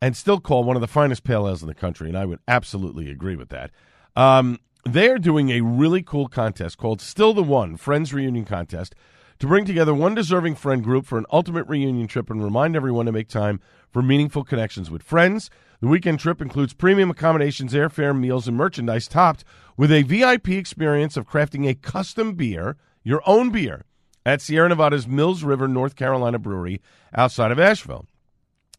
and 0.00 0.16
still 0.16 0.38
call 0.40 0.62
one 0.64 0.76
of 0.76 0.80
the 0.80 0.86
finest 0.86 1.24
pale 1.24 1.48
ales 1.48 1.60
in 1.60 1.68
the 1.68 1.74
country, 1.74 2.08
and 2.08 2.16
I 2.16 2.24
would 2.24 2.38
absolutely 2.46 3.10
agree 3.10 3.34
with 3.34 3.48
that. 3.48 3.72
Um, 4.14 4.60
they 4.84 5.08
are 5.08 5.18
doing 5.18 5.50
a 5.50 5.60
really 5.60 6.02
cool 6.02 6.28
contest 6.28 6.78
called 6.78 7.00
Still 7.00 7.34
the 7.34 7.42
One 7.42 7.76
Friends 7.76 8.14
Reunion 8.14 8.44
Contest 8.44 8.94
to 9.38 9.46
bring 9.46 9.64
together 9.64 9.94
one 9.94 10.14
deserving 10.14 10.56
friend 10.56 10.82
group 10.82 11.06
for 11.06 11.18
an 11.18 11.26
ultimate 11.32 11.66
reunion 11.68 12.08
trip 12.08 12.28
and 12.30 12.42
remind 12.42 12.74
everyone 12.74 13.06
to 13.06 13.12
make 13.12 13.28
time 13.28 13.60
for 13.90 14.02
meaningful 14.02 14.44
connections 14.44 14.90
with 14.90 15.02
friends. 15.02 15.48
The 15.80 15.86
weekend 15.86 16.18
trip 16.18 16.42
includes 16.42 16.74
premium 16.74 17.10
accommodations, 17.10 17.72
airfare, 17.72 18.18
meals, 18.18 18.48
and 18.48 18.56
merchandise 18.56 19.06
topped 19.06 19.44
with 19.76 19.92
a 19.92 20.02
VIP 20.02 20.48
experience 20.50 21.16
of 21.16 21.28
crafting 21.28 21.68
a 21.68 21.74
custom 21.74 22.34
beer, 22.34 22.76
your 23.04 23.22
own 23.26 23.50
beer, 23.50 23.84
at 24.26 24.40
Sierra 24.40 24.68
Nevada's 24.68 25.06
Mills 25.06 25.44
River, 25.44 25.68
North 25.68 25.94
Carolina 25.94 26.38
brewery 26.38 26.82
outside 27.14 27.52
of 27.52 27.60
Asheville. 27.60 28.06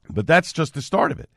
But 0.09 0.27
that's 0.27 0.51
just 0.51 0.73
the 0.73 0.81
start 0.81 1.11
of 1.11 1.19
it. 1.19 1.29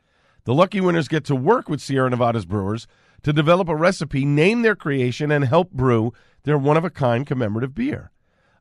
The 0.45 0.55
lucky 0.55 0.81
winners 0.81 1.07
get 1.07 1.25
to 1.27 1.37
work 1.37 1.69
with 1.69 1.81
Sierra 1.81 2.11
Nevada's 2.11 2.45
brewers 2.45 2.89
to 3.23 3.33
develop 3.33 3.69
a 3.69 3.77
recipe, 3.77 4.25
name 4.25 4.63
their 4.63 4.75
creation, 4.75 5.31
and 5.31 5.45
help 5.45 5.71
brew 5.71 6.13
their 6.43 6.59
one 6.59 6.77
of 6.77 6.85
a 6.85 6.91
kind 6.91 7.25
commemorative 7.25 7.75
beer. 7.75 8.11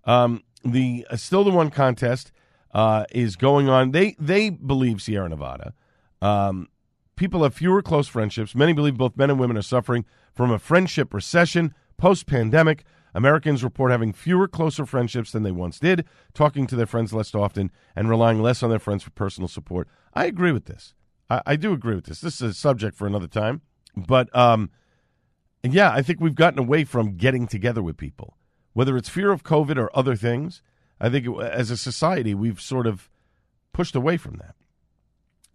Um, 0.06 0.44
the 0.64 1.06
uh, 1.10 1.16
Still 1.16 1.44
the 1.44 1.52
One 1.52 1.70
contest 1.70 2.32
uh, 2.74 3.06
is 3.12 3.36
going 3.36 3.70
on. 3.70 3.92
They 3.92 4.16
they 4.20 4.50
believe 4.50 5.02
Sierra 5.02 5.30
Nevada. 5.30 5.74
Um, 6.22 6.70
people 7.16 7.44
have 7.44 7.54
fewer 7.54 7.82
close 7.82 8.08
friendships. 8.08 8.56
Many 8.56 8.74
believe 8.74 8.98
both 8.98 9.18
men 9.18 9.30
and 9.30 9.40
women 9.40 9.58
are 9.58 9.62
suffering 9.64 10.06
from 10.34 10.52
a 10.52 10.60
friendship 10.60 11.14
recession 11.14 11.74
post 11.98 12.26
pandemic. 12.26 12.84
Americans 13.14 13.64
report 13.64 13.92
having 13.92 14.14
fewer 14.14 14.48
closer 14.48 14.86
friendships 14.86 15.32
than 15.32 15.44
they 15.44 15.52
once 15.52 15.80
did, 15.80 16.06
talking 16.34 16.66
to 16.68 16.78
their 16.78 16.86
friends 16.86 17.12
less 17.12 17.36
often, 17.36 17.70
and 17.96 18.10
relying 18.10 18.42
less 18.42 18.64
on 18.64 18.70
their 18.70 18.80
friends 18.80 19.04
for 19.04 19.10
personal 19.12 19.50
support. 19.50 19.88
I 20.14 20.26
agree 20.26 20.54
with 20.54 20.66
this. 20.66 20.94
I, 21.30 21.42
I 21.46 21.56
do 21.58 21.74
agree 21.74 21.96
with 21.96 22.06
this. 22.06 22.22
This 22.22 22.42
is 22.42 22.52
a 22.52 22.54
subject 22.54 22.96
for 22.96 23.06
another 23.06 23.28
time. 23.28 23.62
But 23.96 24.34
um, 24.36 24.70
yeah, 25.64 25.92
I 25.92 26.02
think 26.02 26.20
we've 26.22 26.36
gotten 26.36 26.60
away 26.60 26.86
from 26.86 27.18
getting 27.18 27.48
together 27.48 27.84
with 27.84 27.98
people, 27.98 28.38
whether 28.74 28.98
it's 28.98 29.10
fear 29.10 29.32
of 29.32 29.44
COVID 29.44 29.78
or 29.78 29.96
other 29.98 30.16
things. 30.16 30.62
I 31.00 31.10
think 31.10 31.28
it, 31.28 31.40
as 31.40 31.72
a 31.72 31.78
society, 31.78 32.34
we've 32.34 32.62
sort 32.62 32.88
of 32.88 33.10
pushed 33.74 33.96
away 33.96 34.18
from 34.18 34.36
that. 34.36 34.56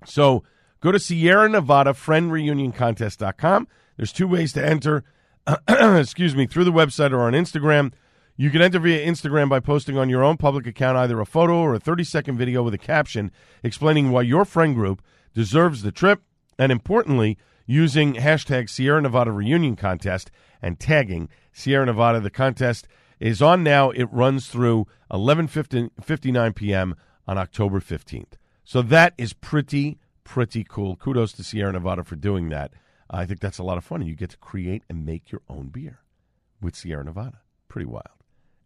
So 0.04 0.42
go 0.80 0.92
to 0.92 0.98
Sierra 0.98 1.48
Nevada 1.48 1.94
Friend 1.94 2.30
Reunion 2.30 2.72
Contest.com. 2.72 3.68
There's 3.96 4.12
two 4.12 4.28
ways 4.28 4.52
to 4.54 4.64
enter. 4.64 5.04
excuse 5.68 6.34
me, 6.34 6.46
through 6.46 6.64
the 6.64 6.72
website 6.72 7.12
or 7.12 7.20
on 7.20 7.32
Instagram. 7.32 7.92
You 8.36 8.50
can 8.50 8.60
enter 8.60 8.78
via 8.78 9.06
Instagram 9.06 9.48
by 9.48 9.60
posting 9.60 9.96
on 9.96 10.10
your 10.10 10.22
own 10.22 10.36
public 10.36 10.66
account 10.66 10.98
either 10.98 11.20
a 11.20 11.26
photo 11.26 11.60
or 11.60 11.74
a 11.74 11.80
30 11.80 12.04
second 12.04 12.36
video 12.36 12.62
with 12.62 12.74
a 12.74 12.78
caption 12.78 13.30
explaining 13.62 14.10
why 14.10 14.22
your 14.22 14.44
friend 14.44 14.74
group 14.74 15.00
deserves 15.32 15.82
the 15.82 15.92
trip, 15.92 16.22
and 16.58 16.70
importantly, 16.70 17.38
using 17.64 18.14
hashtag 18.14 18.68
Sierra 18.68 19.00
Nevada 19.00 19.32
Reunion 19.32 19.76
Contest 19.76 20.30
and 20.60 20.78
tagging 20.78 21.28
Sierra 21.52 21.86
Nevada. 21.86 22.20
The 22.20 22.30
contest 22.30 22.86
is 23.20 23.40
on 23.42 23.62
now. 23.62 23.90
It 23.90 24.08
runs 24.12 24.48
through 24.48 24.86
11:59 25.10 26.54
p.m. 26.54 26.96
on 27.26 27.38
October 27.38 27.80
15th. 27.80 28.34
So 28.64 28.82
that 28.82 29.14
is 29.16 29.32
pretty 29.32 29.98
pretty 30.24 30.64
cool. 30.64 30.96
Kudos 30.96 31.32
to 31.32 31.44
Sierra 31.44 31.72
Nevada 31.72 32.02
for 32.02 32.16
doing 32.16 32.48
that. 32.48 32.72
I 33.08 33.24
think 33.24 33.40
that's 33.40 33.58
a 33.58 33.62
lot 33.62 33.78
of 33.78 33.84
fun. 33.84 34.02
You 34.02 34.16
get 34.16 34.30
to 34.30 34.38
create 34.38 34.82
and 34.88 35.06
make 35.06 35.30
your 35.30 35.42
own 35.48 35.68
beer 35.68 36.00
with 36.60 36.74
Sierra 36.74 37.04
Nevada. 37.04 37.40
Pretty 37.68 37.86
wild. 37.86 38.04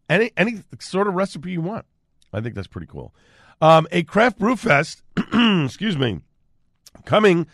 Any 0.09 0.31
any 0.35 0.63
sort 0.79 1.07
of 1.07 1.13
recipe 1.13 1.51
you 1.51 1.61
want. 1.61 1.85
I 2.33 2.41
think 2.41 2.55
that's 2.55 2.67
pretty 2.67 2.87
cool. 2.87 3.13
Um, 3.61 3.87
a 3.91 4.03
craft 4.03 4.39
brew 4.39 4.55
fest, 4.55 5.03
excuse 5.17 5.97
me, 5.97 6.21
coming 7.05 7.45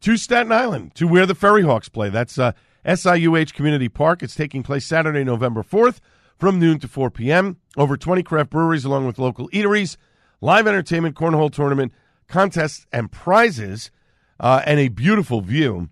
to 0.00 0.16
Staten 0.16 0.50
Island 0.50 0.94
to 0.94 1.06
where 1.06 1.26
the 1.26 1.34
Ferry 1.34 1.62
Hawks 1.62 1.90
play. 1.90 2.08
That's 2.08 2.38
uh, 2.38 2.52
SIUH 2.86 3.52
Community 3.52 3.88
Park. 3.90 4.22
It's 4.22 4.34
taking 4.34 4.62
place 4.62 4.86
Saturday, 4.86 5.24
November 5.24 5.62
4th 5.62 6.00
from 6.42 6.58
noon 6.58 6.80
to 6.80 6.88
4 6.88 7.08
p.m. 7.08 7.56
Over 7.76 7.96
20 7.96 8.24
craft 8.24 8.50
breweries 8.50 8.84
along 8.84 9.06
with 9.06 9.16
local 9.16 9.48
eateries, 9.50 9.96
live 10.40 10.66
entertainment, 10.66 11.14
cornhole 11.14 11.52
tournament, 11.52 11.92
contests, 12.26 12.84
and 12.92 13.12
prizes, 13.12 13.92
uh, 14.40 14.60
and 14.66 14.80
a 14.80 14.88
beautiful 14.88 15.40
view, 15.40 15.90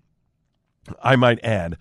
I 1.01 1.15
might 1.15 1.41
add, 1.41 1.77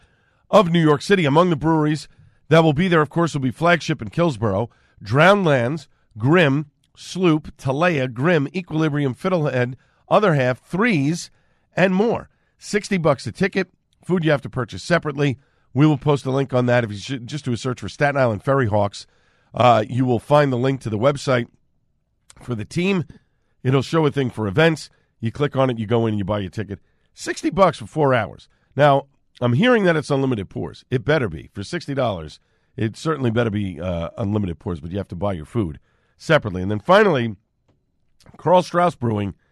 of 0.53 0.71
New 0.71 0.81
York 0.81 1.03
City. 1.03 1.25
Among 1.25 1.51
the 1.51 1.57
breweries 1.57 2.07
that 2.49 2.63
will 2.63 2.73
be 2.73 2.87
there, 2.87 3.01
of 3.01 3.11
course, 3.11 3.35
will 3.35 3.41
be 3.41 3.51
Flagship 3.51 4.01
in 4.01 4.09
Kills 4.09 4.37
Boro, 4.37 4.71
Drowned 5.03 5.45
Lands, 5.45 5.89
Grimm, 6.17 6.71
Sloop, 6.95 7.57
Talea, 7.57 8.15
Grimm, 8.15 8.47
Equilibrium, 8.55 9.17
Fiddlehead, 9.17 9.75
Other 10.09 10.35
Half, 10.35 10.61
Threes, 10.61 11.33
and 11.75 11.93
more. 11.93 12.29
60 12.59 12.99
bucks 12.99 13.27
a 13.27 13.33
ticket. 13.33 13.69
Food 14.05 14.25
you 14.25 14.31
have 14.31 14.43
to 14.43 14.49
purchase 14.49 14.85
separately. 14.85 15.41
We 15.73 15.87
will 15.87 15.99
post 15.99 16.27
a 16.27 16.31
link 16.31 16.53
on 16.53 16.67
that. 16.67 16.85
If 16.85 16.91
you 16.91 17.19
just 17.19 17.45
do 17.45 17.53
a 17.53 17.57
search 17.57 17.81
for 17.81 17.89
Staten 17.89 18.21
Island 18.21 18.43
Ferry 18.43 18.67
Hawks, 18.67 19.07
uh, 19.55 19.85
you 19.89 20.05
will 20.05 20.19
find 20.19 20.53
the 20.53 20.57
link 20.57 20.81
to 20.83 20.91
the 20.91 20.99
website 20.99 21.47
for 22.43 22.55
the 22.55 22.65
team. 22.65 23.05
It'll 23.63 23.83
show 23.83 24.05
a 24.07 24.11
thing 24.11 24.31
for 24.31 24.47
events. 24.47 24.91
You 25.21 25.31
click 25.31 25.57
on 25.57 25.71
it, 25.71 25.79
you 25.79 25.87
go 25.87 26.07
in, 26.07 26.15
and 26.15 26.19
you 26.19 26.25
buy 26.25 26.41
your 26.41 26.51
ticket. 26.51 26.81
60 27.15 27.51
bucks 27.51 27.79
for 27.79 27.87
four 27.87 28.15
hours. 28.15 28.49
Now, 28.75 29.07
I'm 29.41 29.53
hearing 29.53 29.85
that 29.85 29.97
it's 29.97 30.11
unlimited 30.11 30.49
pours. 30.49 30.85
It 30.91 31.05
better 31.05 31.29
be. 31.29 31.51
For 31.53 31.63
$60, 31.63 32.39
it 32.77 32.97
certainly 32.97 33.31
better 33.31 33.51
be 33.51 33.81
uh, 33.81 34.11
unlimited 34.17 34.59
pours, 34.59 34.81
but 34.81 34.91
you 34.91 34.99
have 34.99 35.09
to 35.09 35.17
buy 35.17 35.35
your 35.35 35.45
food 35.45 35.79
separately. 36.17 36.63
And 36.63 36.71
then 36.71 36.81
finally, 36.81 37.37
Karl 38.37 38.63
Strauss 38.63 38.95
Brewing– 38.95 39.35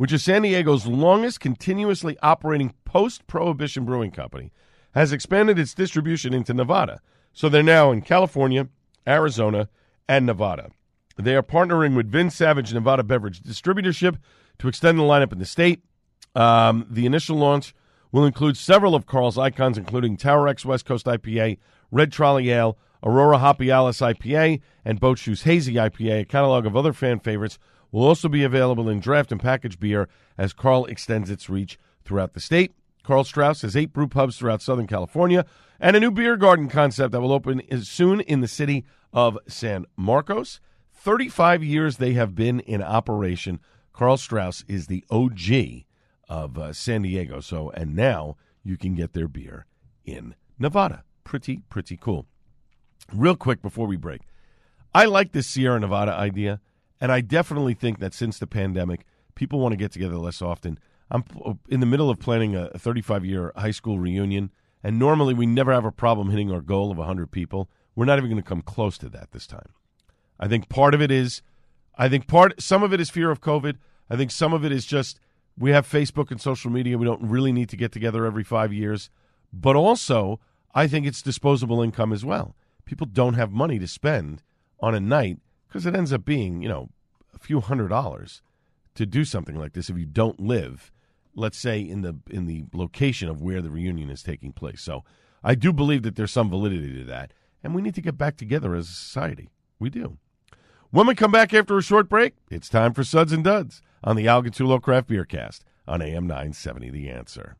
which 0.00 0.14
is 0.14 0.24
San 0.24 0.40
Diego's 0.40 0.86
longest 0.86 1.40
continuously 1.40 2.16
operating 2.22 2.72
post 2.86 3.26
prohibition 3.26 3.84
brewing 3.84 4.10
company, 4.10 4.50
has 4.94 5.12
expanded 5.12 5.58
its 5.58 5.74
distribution 5.74 6.34
into 6.34 6.54
Nevada. 6.54 7.00
So 7.32 7.48
they're 7.48 7.62
now 7.62 7.92
in 7.92 8.02
California, 8.02 8.68
Arizona, 9.06 9.68
and 10.08 10.26
Nevada. 10.26 10.70
They 11.16 11.36
are 11.36 11.42
partnering 11.42 11.94
with 11.96 12.10
Vin 12.10 12.30
Savage 12.30 12.72
Nevada 12.72 13.02
Beverage 13.02 13.42
Distributorship 13.42 14.16
to 14.58 14.68
extend 14.68 14.98
the 14.98 15.02
lineup 15.02 15.32
in 15.32 15.38
the 15.38 15.44
state. 15.44 15.82
Um, 16.34 16.86
the 16.88 17.06
initial 17.06 17.36
launch 17.36 17.74
will 18.12 18.24
include 18.24 18.56
several 18.56 18.94
of 18.94 19.06
Karl's 19.06 19.38
icons, 19.38 19.78
including 19.78 20.16
Tower 20.16 20.48
X 20.48 20.64
West 20.64 20.84
Coast 20.84 21.06
IPA, 21.06 21.58
Red 21.90 22.12
Trolley 22.12 22.50
Ale, 22.50 22.76
Aurora 23.02 23.38
Hoppyalis 23.38 24.00
IPA, 24.00 24.60
and 24.84 25.00
Boat 25.00 25.18
Shoes 25.18 25.42
Hazy 25.42 25.74
IPA, 25.74 26.20
a 26.22 26.24
catalog 26.24 26.66
of 26.66 26.76
other 26.76 26.92
fan 26.92 27.20
favorites 27.20 27.58
will 27.92 28.04
also 28.04 28.28
be 28.28 28.44
available 28.44 28.88
in 28.88 29.00
draft 29.00 29.32
and 29.32 29.40
packaged 29.40 29.80
beer 29.80 30.08
as 30.38 30.52
Karl 30.52 30.84
extends 30.86 31.30
its 31.30 31.48
reach 31.48 31.78
throughout 32.04 32.34
the 32.34 32.40
state. 32.40 32.72
Karl 33.02 33.24
Strauss 33.24 33.62
has 33.62 33.76
eight 33.76 33.92
brew 33.92 34.08
pubs 34.08 34.38
throughout 34.38 34.62
Southern 34.62 34.86
California 34.86 35.44
and 35.80 35.96
a 35.96 36.00
new 36.00 36.10
beer 36.10 36.36
garden 36.36 36.68
concept 36.68 37.12
that 37.12 37.20
will 37.20 37.32
open 37.32 37.62
soon 37.82 38.20
in 38.20 38.40
the 38.40 38.48
city 38.48 38.84
of 39.12 39.38
San 39.48 39.86
Marcos. 39.96 40.60
35 40.92 41.64
years 41.64 41.96
they 41.96 42.12
have 42.12 42.34
been 42.34 42.60
in 42.60 42.82
operation. 42.82 43.58
Karl 43.92 44.16
Strauss 44.16 44.64
is 44.68 44.86
the 44.86 45.04
OG 45.10 45.84
of 46.28 46.58
uh, 46.58 46.72
San 46.72 47.02
Diego. 47.02 47.40
So, 47.40 47.70
and 47.70 47.96
now 47.96 48.36
you 48.62 48.76
can 48.76 48.94
get 48.94 49.14
their 49.14 49.28
beer 49.28 49.66
in 50.04 50.34
Nevada. 50.58 51.04
Pretty, 51.24 51.62
pretty 51.70 51.96
cool. 51.96 52.26
Real 53.12 53.34
quick 53.34 53.62
before 53.62 53.86
we 53.86 53.96
break, 53.96 54.22
I 54.94 55.06
like 55.06 55.32
this 55.32 55.46
Sierra 55.46 55.80
Nevada 55.80 56.12
idea. 56.12 56.60
And 57.00 57.10
I 57.10 57.22
definitely 57.22 57.74
think 57.74 57.98
that 58.00 58.12
since 58.12 58.38
the 58.38 58.46
pandemic, 58.46 59.06
people 59.34 59.58
want 59.58 59.72
to 59.72 59.76
get 59.76 59.90
together 59.90 60.16
less 60.16 60.42
often. 60.42 60.78
I'm 61.10 61.24
uh, 61.44 61.54
in 61.68 61.80
the 61.80 61.86
middle 61.86 62.10
of 62.10 62.18
planning 62.18 62.54
a 62.54 62.70
35 62.78 63.24
year 63.24 63.52
high 63.56 63.70
school 63.70 63.98
reunion, 63.98 64.50
and 64.82 64.98
normally 64.98 65.34
we 65.34 65.46
never 65.46 65.72
have 65.72 65.84
a 65.84 65.92
problem 65.92 66.30
hitting 66.30 66.52
our 66.52 66.60
goal 66.60 66.90
of 66.90 66.98
100 66.98 67.30
people. 67.30 67.68
We're 67.94 68.04
not 68.04 68.18
even 68.18 68.30
going 68.30 68.42
to 68.42 68.48
come 68.48 68.62
close 68.62 68.96
to 68.98 69.08
that 69.10 69.32
this 69.32 69.46
time. 69.46 69.74
I 70.38 70.48
think 70.48 70.68
part 70.68 70.94
of 70.94 71.02
it 71.02 71.10
is, 71.10 71.42
I 71.96 72.08
think 72.08 72.26
part, 72.26 72.62
some 72.62 72.82
of 72.82 72.92
it 72.92 73.00
is 73.00 73.10
fear 73.10 73.30
of 73.30 73.40
COVID. 73.40 73.76
I 74.08 74.16
think 74.16 74.30
some 74.30 74.52
of 74.52 74.64
it 74.64 74.72
is 74.72 74.86
just 74.86 75.20
we 75.58 75.72
have 75.72 75.86
Facebook 75.86 76.30
and 76.30 76.40
social 76.40 76.70
media. 76.70 76.96
We 76.96 77.04
don't 77.04 77.22
really 77.22 77.52
need 77.52 77.68
to 77.70 77.76
get 77.76 77.92
together 77.92 78.24
every 78.24 78.44
five 78.44 78.72
years. 78.72 79.10
But 79.52 79.76
also, 79.76 80.40
I 80.74 80.86
think 80.86 81.06
it's 81.06 81.22
disposable 81.22 81.82
income 81.82 82.12
as 82.12 82.24
well. 82.24 82.54
People 82.84 83.06
don't 83.06 83.34
have 83.34 83.52
money 83.52 83.78
to 83.78 83.86
spend 83.86 84.42
on 84.80 84.94
a 84.94 85.00
night 85.00 85.38
because 85.68 85.86
it 85.86 85.94
ends 85.94 86.12
up 86.12 86.24
being, 86.24 86.62
you 86.62 86.68
know, 86.68 86.88
a 87.34 87.38
few 87.38 87.60
hundred 87.60 87.88
dollars 87.88 88.42
to 88.94 89.06
do 89.06 89.24
something 89.24 89.56
like 89.56 89.72
this 89.72 89.90
if 89.90 89.98
you 89.98 90.06
don't 90.06 90.40
live, 90.40 90.90
let's 91.34 91.58
say, 91.58 91.80
in 91.80 92.02
the 92.02 92.16
in 92.30 92.46
the 92.46 92.64
location 92.72 93.28
of 93.28 93.40
where 93.40 93.62
the 93.62 93.70
reunion 93.70 94.10
is 94.10 94.22
taking 94.22 94.52
place. 94.52 94.80
So 94.80 95.04
I 95.42 95.54
do 95.54 95.72
believe 95.72 96.02
that 96.02 96.16
there's 96.16 96.32
some 96.32 96.50
validity 96.50 96.92
to 96.98 97.04
that, 97.04 97.32
and 97.62 97.74
we 97.74 97.82
need 97.82 97.94
to 97.94 98.02
get 98.02 98.18
back 98.18 98.36
together 98.36 98.74
as 98.74 98.88
a 98.88 98.92
society. 98.92 99.48
We 99.78 99.90
do. 99.90 100.18
When 100.90 101.06
we 101.06 101.14
come 101.14 101.30
back 101.30 101.54
after 101.54 101.78
a 101.78 101.82
short 101.82 102.08
break, 102.08 102.34
it's 102.50 102.68
time 102.68 102.92
for 102.94 103.04
Suds 103.04 103.32
and 103.32 103.44
Duds 103.44 103.80
on 104.02 104.16
the 104.16 104.26
Al 104.26 104.42
Gattullo 104.42 104.82
Craft 104.82 105.06
Beer 105.08 105.24
Cast 105.24 105.64
on 105.86 106.02
AM 106.02 106.26
970 106.26 106.90
The 106.90 107.08
Answer. 107.10 107.56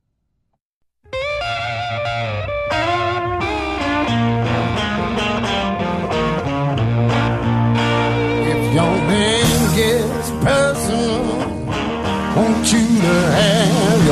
If 8.42 8.74
your 8.74 8.96
man 9.06 9.39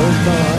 have 0.01 0.25
your 0.25 0.33
fun. 0.33 0.58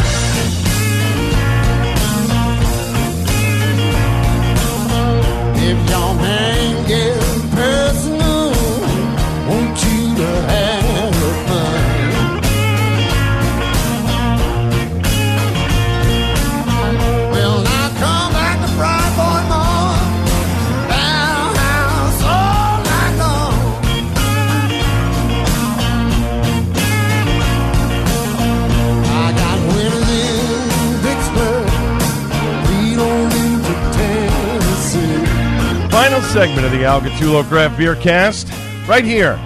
Final 36.00 36.22
segment 36.22 36.64
of 36.64 36.72
the 36.72 36.82
Al 36.82 37.02
Gattullo 37.02 37.46
Craft 37.46 37.76
Beer 37.76 37.94
Cast, 37.94 38.50
right 38.88 39.04
here 39.04 39.38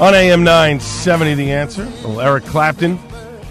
on 0.00 0.14
AM 0.14 0.42
970 0.42 1.34
The 1.34 1.52
Answer. 1.52 1.86
Eric 2.18 2.44
Clapton, 2.46 2.98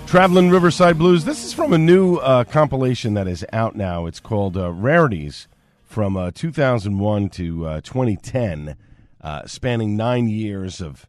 Traveling 0.07 0.49
Riverside 0.49 0.97
Blues. 0.97 1.25
This 1.25 1.45
is 1.45 1.53
from 1.53 1.73
a 1.73 1.77
new 1.77 2.15
uh, 2.15 2.45
compilation 2.45 3.13
that 3.13 3.27
is 3.27 3.45
out 3.53 3.75
now. 3.75 4.07
It's 4.07 4.19
called 4.19 4.57
uh, 4.57 4.71
Rarities 4.71 5.47
from 5.83 6.17
uh, 6.17 6.31
2001 6.33 7.29
to 7.29 7.67
uh, 7.67 7.81
2010, 7.81 8.75
uh, 9.21 9.45
spanning 9.45 9.95
nine 9.95 10.27
years 10.27 10.81
of 10.81 11.05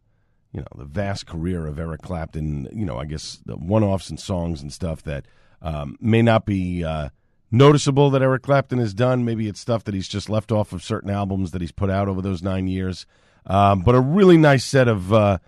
you 0.53 0.59
know 0.59 0.67
the 0.77 0.85
vast 0.85 1.25
career 1.25 1.65
of 1.65 1.79
Eric 1.79 2.03
Clapton. 2.03 2.69
You 2.71 2.85
know, 2.85 2.99
I 2.99 3.05
guess 3.05 3.41
the 3.47 3.55
one-offs 3.55 4.11
and 4.11 4.19
songs 4.19 4.61
and 4.61 4.71
stuff 4.71 5.01
that 5.03 5.25
um, 5.63 5.97
may 5.99 6.21
not 6.21 6.45
be 6.45 6.83
uh, 6.83 7.09
noticeable 7.51 8.09
that 8.09 8.21
Eric 8.21 8.43
Clapton 8.43 8.79
has 8.79 8.93
done. 8.93 9.25
Maybe 9.25 9.47
it's 9.47 9.59
stuff 9.59 9.83
that 9.83 9.93
he's 9.93 10.07
just 10.07 10.29
left 10.29 10.51
off 10.51 10.73
of 10.73 10.83
certain 10.83 11.09
albums 11.09 11.51
that 11.51 11.61
he's 11.61 11.71
put 11.71 11.89
out 11.89 12.07
over 12.07 12.21
those 12.21 12.41
nine 12.41 12.67
years. 12.67 13.05
Um, 13.45 13.81
but 13.81 13.95
a 13.95 13.99
really 13.99 14.37
nice 14.37 14.63
set 14.63 14.87
of 14.87 15.11
uh, 15.11 15.39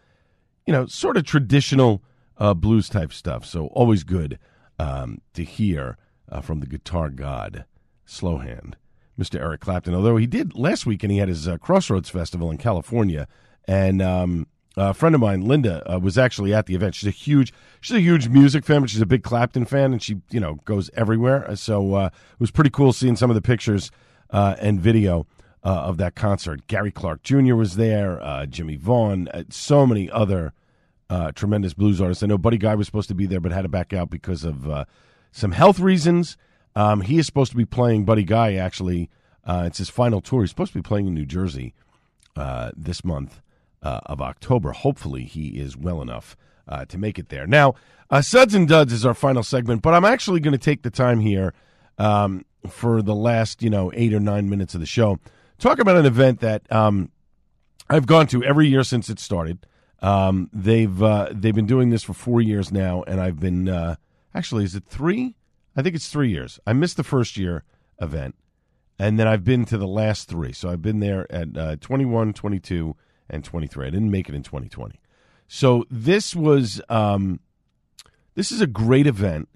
you 0.65 0.73
know 0.73 0.85
sort 0.85 1.17
of 1.17 1.25
traditional 1.25 2.03
uh, 2.37 2.53
blues 2.53 2.89
type 2.89 3.13
stuff. 3.13 3.45
So 3.45 3.67
always 3.67 4.03
good 4.03 4.39
um, 4.79 5.21
to 5.33 5.43
hear 5.43 5.97
uh, 6.29 6.41
from 6.41 6.59
the 6.59 6.67
guitar 6.67 7.09
god 7.09 7.65
Slowhand. 8.07 8.73
Mr. 9.19 9.39
Eric 9.39 9.61
Clapton, 9.61 9.93
although 9.93 10.17
he 10.17 10.25
did 10.25 10.55
last 10.55 10.87
week 10.87 11.03
and 11.03 11.11
he 11.11 11.19
had 11.19 11.29
his 11.29 11.47
uh, 11.47 11.57
Crossroads 11.59 12.09
Festival 12.09 12.49
in 12.49 12.57
California, 12.57 13.27
and 13.67 14.01
um, 14.01 14.47
a 14.75 14.93
friend 14.93 15.13
of 15.13 15.21
mine, 15.21 15.41
Linda, 15.41 15.83
uh, 15.91 15.99
was 15.99 16.17
actually 16.17 16.53
at 16.53 16.65
the 16.65 16.75
event. 16.75 16.95
She's 16.95 17.07
a 17.07 17.11
huge, 17.11 17.53
she's 17.79 17.95
a 17.95 18.01
huge 18.01 18.27
music 18.27 18.65
fan, 18.65 18.81
but 18.81 18.89
she's 18.89 19.01
a 19.01 19.05
big 19.05 19.23
Clapton 19.23 19.65
fan, 19.65 19.93
and 19.93 20.01
she, 20.01 20.21
you 20.31 20.39
know, 20.39 20.55
goes 20.65 20.89
everywhere. 20.95 21.55
So 21.55 21.93
uh, 21.93 22.05
it 22.07 22.39
was 22.39 22.51
pretty 22.51 22.71
cool 22.71 22.93
seeing 22.93 23.15
some 23.15 23.29
of 23.29 23.35
the 23.35 23.41
pictures 23.41 23.91
uh, 24.31 24.55
and 24.59 24.79
video 24.79 25.27
uh, 25.63 25.69
of 25.69 25.97
that 25.97 26.15
concert. 26.15 26.65
Gary 26.67 26.91
Clark 26.91 27.23
Jr. 27.23 27.55
was 27.55 27.75
there, 27.75 28.21
uh, 28.21 28.45
Jimmie 28.47 28.75
Vaughan, 28.75 29.27
uh, 29.29 29.43
so 29.49 29.85
many 29.85 30.09
other 30.09 30.53
tremendous 31.35 31.75
blues 31.75 32.01
artists. 32.01 32.23
I 32.23 32.25
know 32.25 32.39
Buddy 32.39 32.57
Guy 32.57 32.73
was 32.73 32.87
supposed 32.87 33.09
to 33.09 33.13
be 33.13 33.27
there, 33.27 33.39
but 33.39 33.51
had 33.51 33.61
to 33.61 33.69
back 33.69 33.93
out 33.93 34.09
because 34.09 34.43
of 34.43 34.87
some 35.31 35.51
health 35.51 35.79
reasons. 35.79 36.37
Um, 36.75 37.01
he 37.01 37.19
is 37.19 37.27
supposed 37.27 37.51
to 37.51 37.57
be 37.57 37.65
playing 37.65 38.05
Buddy 38.05 38.23
Guy. 38.23 38.55
Actually, 38.55 39.11
it's 39.47 39.77
his 39.77 39.91
final 39.91 40.21
tour. 40.21 40.41
He's 40.41 40.49
supposed 40.49 40.73
to 40.73 40.79
be 40.79 40.81
playing 40.81 41.05
in 41.05 41.13
New 41.13 41.27
Jersey 41.27 41.75
this 42.75 43.05
month 43.05 43.43
uh, 43.83 43.99
of 44.05 44.21
October. 44.21 44.71
Hopefully, 44.71 45.23
he 45.23 45.59
is 45.59 45.77
well 45.77 46.01
enough 46.01 46.35
uh, 46.67 46.85
to 46.85 46.97
make 46.97 47.19
it 47.19 47.29
there. 47.29 47.45
Now, 47.45 47.75
uh, 48.09 48.21
Suds 48.21 48.55
and 48.55 48.67
Duds 48.67 48.93
is 48.93 49.05
our 49.05 49.13
final 49.13 49.43
segment, 49.43 49.81
but 49.81 49.93
I'm 49.93 50.05
actually 50.05 50.39
going 50.39 50.53
to 50.53 50.57
take 50.57 50.83
the 50.83 50.89
time 50.89 51.19
here 51.19 51.53
um, 51.97 52.45
for 52.69 53.01
the 53.01 53.15
last, 53.15 53.61
you 53.61 53.69
know, 53.69 53.91
eight 53.93 54.13
or 54.13 54.19
nine 54.19 54.49
minutes 54.49 54.73
of 54.73 54.79
the 54.79 54.85
show. 54.85 55.19
Talk 55.59 55.79
about 55.79 55.97
an 55.97 56.05
event 56.05 56.39
that 56.39 56.69
um, 56.71 57.11
I've 57.89 58.07
gone 58.07 58.27
to 58.27 58.43
every 58.43 58.67
year 58.67 58.83
since 58.83 59.09
it 59.09 59.19
started. 59.19 59.65
Um, 60.01 60.49
they've 60.51 61.01
uh, 61.01 61.29
they've 61.31 61.55
been 61.55 61.65
doing 61.65 61.89
this 61.89 62.03
for 62.03 62.13
four 62.13 62.41
years 62.41 62.71
now, 62.71 63.03
and 63.03 63.21
I've 63.21 63.39
been 63.39 63.69
uh, 63.69 63.95
actually 64.33 64.65
is 64.65 64.75
it 64.75 64.83
three? 64.85 65.35
I 65.75 65.81
think 65.81 65.95
it's 65.95 66.09
three 66.09 66.29
years. 66.29 66.59
I 66.67 66.73
missed 66.73 66.97
the 66.97 67.03
first 67.03 67.37
year 67.37 67.63
event, 68.01 68.35
and 68.99 69.17
then 69.17 69.27
I've 69.27 69.43
been 69.43 69.65
to 69.65 69.77
the 69.77 69.87
last 69.87 70.27
three. 70.27 70.51
So 70.51 70.69
I've 70.69 70.81
been 70.81 70.99
there 70.99 71.31
at 71.31 71.57
uh, 71.57 71.75
21, 71.77 72.33
22, 72.33 72.95
and 73.29 73.43
23. 73.43 73.87
I 73.87 73.89
didn't 73.89 74.11
make 74.11 74.29
it 74.29 74.35
in 74.35 74.43
2020. 74.43 74.99
So 75.47 75.85
this 75.89 76.35
was 76.35 76.81
um, 76.89 77.39
this 78.35 78.51
is 78.51 78.61
a 78.61 78.67
great 78.67 79.07
event 79.07 79.49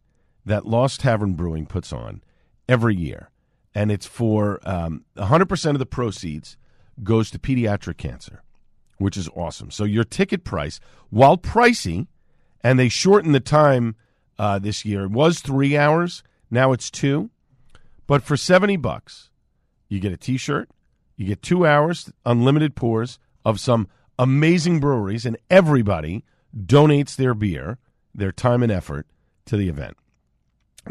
that 0.46 0.66
Lost 0.66 1.02
Tavern 1.02 1.34
Brewing 1.34 1.66
puts 1.66 1.92
on 1.92 2.24
every 2.70 2.96
year, 2.96 3.30
and 3.74 3.92
it's 3.92 4.06
for 4.06 4.60
um, 4.64 5.06
100% 5.18 5.72
of 5.72 5.80
the 5.80 5.86
proceeds 5.86 6.58
goes 7.04 7.30
to 7.32 7.40
pediatric 7.40 7.98
cancer, 7.98 8.44
which 8.98 9.18
is 9.18 9.30
awesome. 9.36 9.72
So 9.72 9.84
your 9.84 10.04
ticket 10.04 10.44
price, 10.44 10.80
while 11.10 11.38
pricey, 11.38 12.08
and 12.62 12.80
they 12.80 12.90
shortened 12.90 13.36
the 13.36 13.40
time 13.40 13.96
uh, 14.40 14.60
this 14.60 14.86
year. 14.86 15.06
It 15.06 15.12
was 15.12 15.40
three 15.40 15.78
hours, 15.78 16.24
now 16.50 16.72
it's 16.72 16.90
two, 16.90 17.30
but 18.06 18.24
for 18.24 18.38
70 18.38 18.78
bucks, 18.78 19.30
you 19.90 20.00
get 20.00 20.12
a 20.12 20.18
T-shirt, 20.18 20.70
you 21.16 21.26
get 21.26 21.42
two 21.42 21.66
hours, 21.66 22.12
unlimited 22.26 22.76
pours, 22.76 23.20
of 23.48 23.62
some 23.62 23.88
amazing 24.20 24.82
breweries, 24.82 25.26
and 25.26 25.38
everybody 25.50 26.26
donates 26.54 27.16
their 27.16 27.34
beer, 27.34 27.78
their 28.14 28.34
time 28.34 28.62
and 28.62 28.72
effort 28.72 29.08
to 29.46 29.56
the 29.56 29.70
event, 29.70 29.96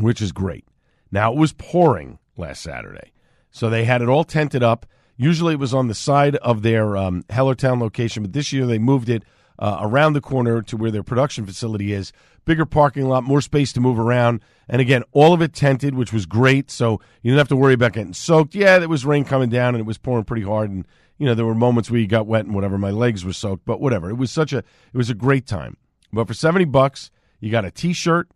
which 0.00 0.22
is 0.22 0.32
great. 0.32 0.64
Now, 1.12 1.32
it 1.32 1.38
was 1.38 1.52
pouring 1.52 2.18
last 2.34 2.62
Saturday, 2.62 3.12
so 3.50 3.68
they 3.68 3.84
had 3.84 4.00
it 4.00 4.08
all 4.08 4.24
tented 4.24 4.62
up. 4.62 4.86
Usually 5.18 5.52
it 5.52 5.60
was 5.60 5.74
on 5.74 5.88
the 5.88 5.94
side 5.94 6.36
of 6.36 6.62
their 6.62 6.96
um, 6.96 7.24
Hellertown 7.24 7.78
location, 7.78 8.22
but 8.22 8.32
this 8.32 8.54
year 8.54 8.64
they 8.64 8.78
moved 8.78 9.10
it 9.10 9.22
uh, 9.58 9.78
around 9.82 10.14
the 10.14 10.22
corner 10.22 10.62
to 10.62 10.76
where 10.78 10.90
their 10.90 11.02
production 11.02 11.44
facility 11.44 11.92
is. 11.92 12.12
Bigger 12.46 12.64
parking 12.64 13.06
lot, 13.06 13.24
more 13.24 13.40
space 13.42 13.72
to 13.74 13.80
move 13.80 13.98
around. 13.98 14.40
And 14.68 14.80
again, 14.80 15.02
all 15.12 15.32
of 15.32 15.42
it 15.42 15.52
tented, 15.52 15.94
which 15.94 16.12
was 16.12 16.26
great. 16.26 16.70
So 16.70 17.00
you 17.22 17.30
didn't 17.32 17.38
have 17.38 17.48
to 17.48 17.56
worry 17.56 17.74
about 17.74 17.92
getting 17.92 18.14
soaked. 18.14 18.54
Yeah, 18.54 18.78
there 18.78 18.88
was 18.88 19.04
rain 19.04 19.24
coming 19.24 19.50
down 19.50 19.74
and 19.74 19.80
it 19.80 19.86
was 19.86 19.98
pouring 19.98 20.24
pretty 20.24 20.44
hard. 20.44 20.70
And 20.70 20.86
you 21.18 21.26
know, 21.26 21.34
there 21.34 21.46
were 21.46 21.54
moments 21.54 21.90
where 21.90 22.00
you 22.00 22.06
got 22.06 22.26
wet 22.26 22.44
and 22.44 22.54
whatever. 22.54 22.78
My 22.78 22.90
legs 22.90 23.24
were 23.24 23.32
soaked, 23.32 23.64
but 23.64 23.80
whatever. 23.80 24.10
It 24.10 24.16
was 24.16 24.30
such 24.30 24.52
a 24.52 24.58
it 24.58 24.94
was 24.94 25.10
a 25.10 25.14
great 25.14 25.46
time. 25.46 25.76
But 26.12 26.28
for 26.28 26.34
seventy 26.34 26.64
bucks, 26.64 27.10
you 27.40 27.50
got 27.50 27.64
a 27.64 27.70
T-shirt, 27.70 28.28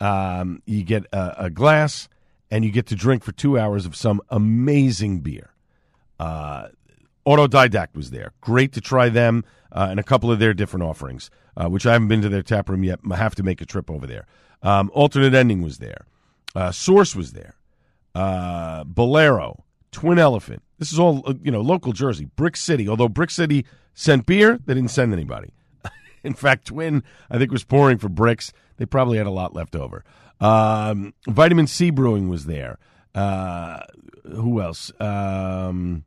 um, 0.00 0.62
you 0.66 0.82
get 0.82 1.04
a, 1.12 1.44
a, 1.44 1.50
glass, 1.50 2.08
and 2.50 2.64
you 2.64 2.70
get 2.70 2.86
to 2.86 2.94
drink 2.94 3.24
for 3.24 3.32
two 3.32 3.58
hours 3.58 3.86
of 3.86 3.96
some 3.96 4.20
amazing 4.30 5.20
beer. 5.20 5.50
Uh, 6.18 6.68
Autodidact 7.26 7.94
was 7.94 8.10
there. 8.10 8.32
Great 8.40 8.72
to 8.72 8.80
try 8.80 9.08
them 9.08 9.44
uh, 9.72 9.88
and 9.90 9.98
a 9.98 10.02
couple 10.02 10.30
of 10.30 10.38
their 10.38 10.54
different 10.54 10.84
offerings, 10.84 11.30
uh, 11.56 11.68
which 11.68 11.86
I 11.86 11.92
haven't 11.92 12.08
been 12.08 12.22
to 12.22 12.28
their 12.28 12.42
tap 12.42 12.68
room 12.68 12.84
yet. 12.84 13.00
I 13.10 13.16
have 13.16 13.34
to 13.36 13.42
make 13.42 13.60
a 13.60 13.66
trip 13.66 13.90
over 13.90 14.06
there. 14.06 14.26
Um, 14.62 14.90
Alternate 14.94 15.34
Ending 15.34 15.62
was 15.62 15.78
there. 15.78 16.06
Uh, 16.54 16.70
Source 16.70 17.16
was 17.16 17.32
there. 17.32 17.56
Uh, 18.14 18.84
Bolero, 18.84 19.63
Twin 19.94 20.18
Elephant, 20.18 20.60
this 20.78 20.92
is 20.92 20.98
all 20.98 21.22
uh, 21.24 21.34
you 21.40 21.52
know, 21.52 21.60
local 21.60 21.92
Jersey, 21.92 22.24
Brick 22.36 22.56
City. 22.56 22.88
Although 22.88 23.08
Brick 23.08 23.30
City 23.30 23.64
sent 23.94 24.26
beer, 24.26 24.58
they 24.66 24.74
didn't 24.74 24.90
send 24.90 25.12
anybody. 25.12 25.54
In 26.24 26.34
fact, 26.34 26.66
Twin, 26.66 27.04
I 27.30 27.38
think, 27.38 27.52
was 27.52 27.62
pouring 27.62 27.98
for 27.98 28.08
bricks. 28.08 28.52
They 28.76 28.86
probably 28.86 29.18
had 29.18 29.28
a 29.28 29.30
lot 29.30 29.54
left 29.54 29.76
over. 29.76 30.04
Um, 30.40 31.14
Vitamin 31.28 31.68
Sea 31.68 31.90
Brewing 31.90 32.28
was 32.28 32.46
there. 32.46 32.78
Uh, 33.14 33.80
who 34.24 34.60
else? 34.60 34.90
Um, 35.00 36.04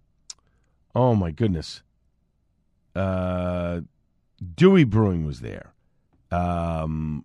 oh 0.93 1.15
my 1.15 1.31
goodness. 1.31 1.81
Uh, 2.93 3.81
Dewey 4.55 4.83
Brewing 4.83 5.25
was 5.25 5.39
there. 5.39 5.73
Um, 6.29 7.23